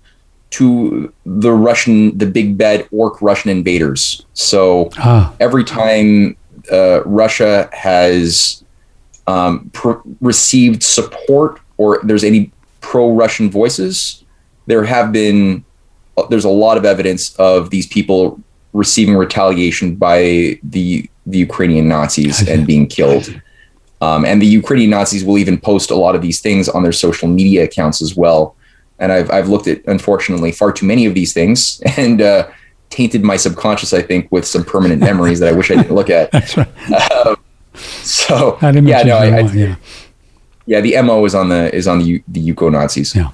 [0.50, 4.26] to the Russian, the big bad orc Russian invaders.
[4.34, 5.34] So ah.
[5.40, 6.36] every time
[6.70, 8.62] uh, Russia has
[9.26, 14.24] um, pr- received support or there's any pro-Russian voices,
[14.66, 15.64] there have been
[16.30, 18.40] there's a lot of evidence of these people
[18.72, 23.40] receiving retaliation by the the Ukrainian Nazis and being killed.
[24.00, 26.92] Um, and the Ukrainian Nazis will even post a lot of these things on their
[26.92, 28.56] social media accounts as well.
[28.98, 32.50] And I've, I've looked at, unfortunately, far too many of these things and uh,
[32.90, 36.10] tainted my subconscious, I think, with some permanent memories that I wish I didn't look
[36.10, 36.32] at.
[36.32, 36.68] That's right.
[36.92, 37.36] Uh,
[37.74, 39.76] so, yeah, no, I, I, yeah.
[40.66, 43.14] yeah, the MO is on the is on the the Yuko Nazis.
[43.14, 43.30] Yeah.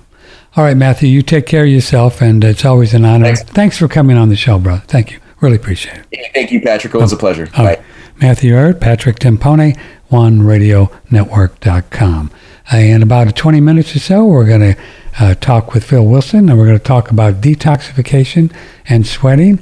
[0.57, 3.27] All right, Matthew, you take care of yourself, and it's always an honor.
[3.27, 4.79] Thanks, Thanks for coming on the show, bro.
[4.79, 5.21] Thank you.
[5.41, 6.33] Really appreciate it.
[6.35, 6.95] Thank you, Patrick.
[6.95, 7.47] It was a pleasure.
[7.47, 7.65] Bye.
[7.65, 7.81] Right.
[8.21, 9.79] Matthew Ehret, Patrick Timpone,
[10.11, 12.31] OneRadioNetwork.com.
[12.73, 14.81] Uh, in about 20 minutes or so, we're going to
[15.21, 18.53] uh, talk with Phil Wilson, and we're going to talk about detoxification
[18.89, 19.61] and sweating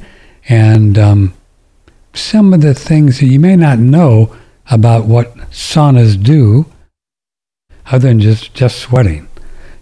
[0.49, 1.35] and um,
[2.15, 4.35] some of the things that you may not know
[4.71, 6.65] about what saunas do
[7.87, 9.29] other than just, just sweating.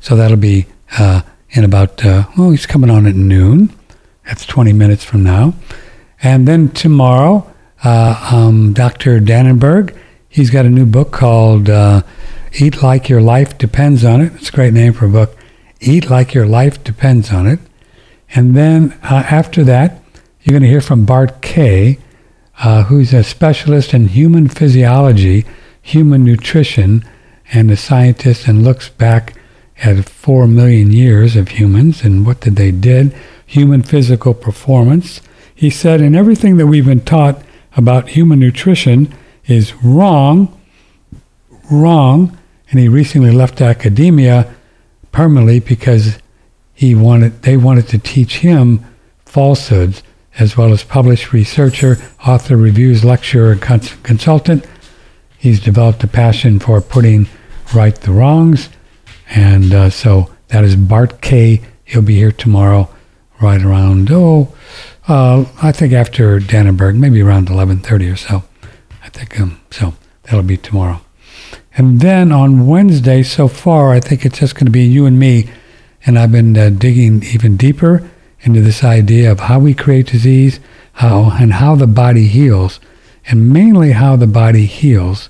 [0.01, 0.67] So that'll be
[0.99, 3.73] uh, in about, uh, oh, he's coming on at noon.
[4.27, 5.55] That's 20 minutes from now.
[6.23, 7.53] And then tomorrow,
[7.85, 9.21] uh, um, Dr.
[9.21, 9.97] Danenberg,
[10.29, 12.03] he's got a new book called uh,
[12.53, 14.33] Eat Like Your Life Depends on It.
[14.35, 15.37] It's a great name for a book.
[15.81, 17.59] Eat Like Your Life Depends on It.
[18.35, 20.03] And then uh, after that,
[20.43, 21.99] you're going to hear from Bart Kay,
[22.59, 25.45] uh, who's a specialist in human physiology,
[25.81, 27.05] human nutrition,
[27.53, 29.35] and a scientist and looks back
[29.83, 33.15] at four million years of humans and what did they did,
[33.47, 35.21] human physical performance.
[35.55, 37.43] He said, and everything that we've been taught
[37.77, 39.13] about human nutrition
[39.47, 40.61] is wrong,
[41.71, 42.37] wrong.
[42.71, 44.53] And he recently left academia
[45.13, 46.19] permanently because
[46.73, 48.85] he wanted they wanted to teach him
[49.25, 50.03] falsehoods
[50.39, 54.67] as well as published researcher, author, reviews, lecturer, cons- consultant.
[55.39, 57.29] He's developed a passion for putting
[57.73, 58.69] right the wrongs
[59.31, 61.61] and uh, so that is Bart Kay.
[61.85, 62.89] He'll be here tomorrow,
[63.41, 64.55] right around oh,
[65.07, 68.45] uh, I think after Danenberg, maybe around eleven thirty or so.
[69.03, 69.95] I think um, so.
[70.25, 71.03] That'll be tomorrow.
[71.77, 75.19] And then on Wednesday, so far, I think it's just going to be you and
[75.19, 75.51] me.
[76.07, 78.09] And I've been uh, digging even deeper
[78.41, 80.61] into this idea of how we create disease,
[80.95, 82.81] how and how the body heals,
[83.27, 85.29] and mainly how the body heals.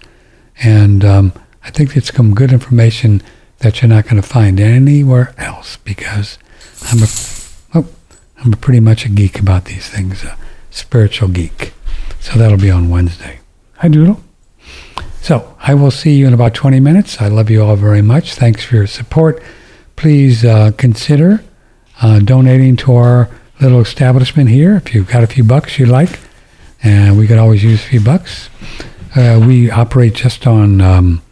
[0.62, 1.32] And um,
[1.64, 3.22] I think it's some good information
[3.64, 6.38] that you're not going to find anywhere else because
[6.82, 7.06] I'm a,
[7.74, 7.88] oh,
[8.38, 10.36] I'm pretty much a geek about these things, a
[10.70, 11.72] spiritual geek.
[12.20, 13.40] So that'll be on Wednesday.
[13.78, 14.22] Hi, Doodle.
[15.22, 17.22] So I will see you in about 20 minutes.
[17.22, 18.34] I love you all very much.
[18.34, 19.42] Thanks for your support.
[19.96, 21.42] Please uh, consider
[22.02, 23.30] uh, donating to our
[23.62, 26.20] little establishment here if you've got a few bucks you'd like.
[26.82, 28.50] And we could always use a few bucks.
[29.16, 31.22] Uh, we operate just on um,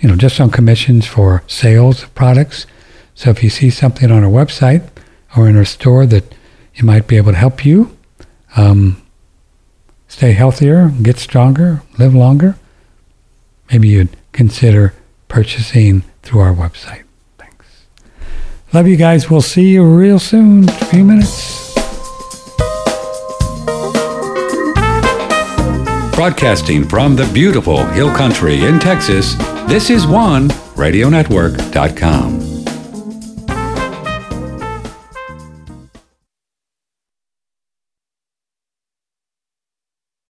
[0.00, 2.66] you know, just on commissions for sales of products.
[3.14, 4.88] So if you see something on our website
[5.36, 6.34] or in our store that
[6.74, 7.96] you might be able to help you
[8.56, 9.02] um,
[10.06, 12.56] stay healthier, get stronger, live longer,
[13.70, 14.94] maybe you'd consider
[15.26, 17.02] purchasing through our website.
[17.38, 17.86] Thanks.
[18.72, 19.28] Love you guys.
[19.28, 20.68] We'll see you real soon.
[20.68, 21.67] A few minutes.
[26.18, 29.36] Broadcasting from the beautiful Hill Country in Texas,
[29.68, 32.47] this is OneRadioNetwork.com.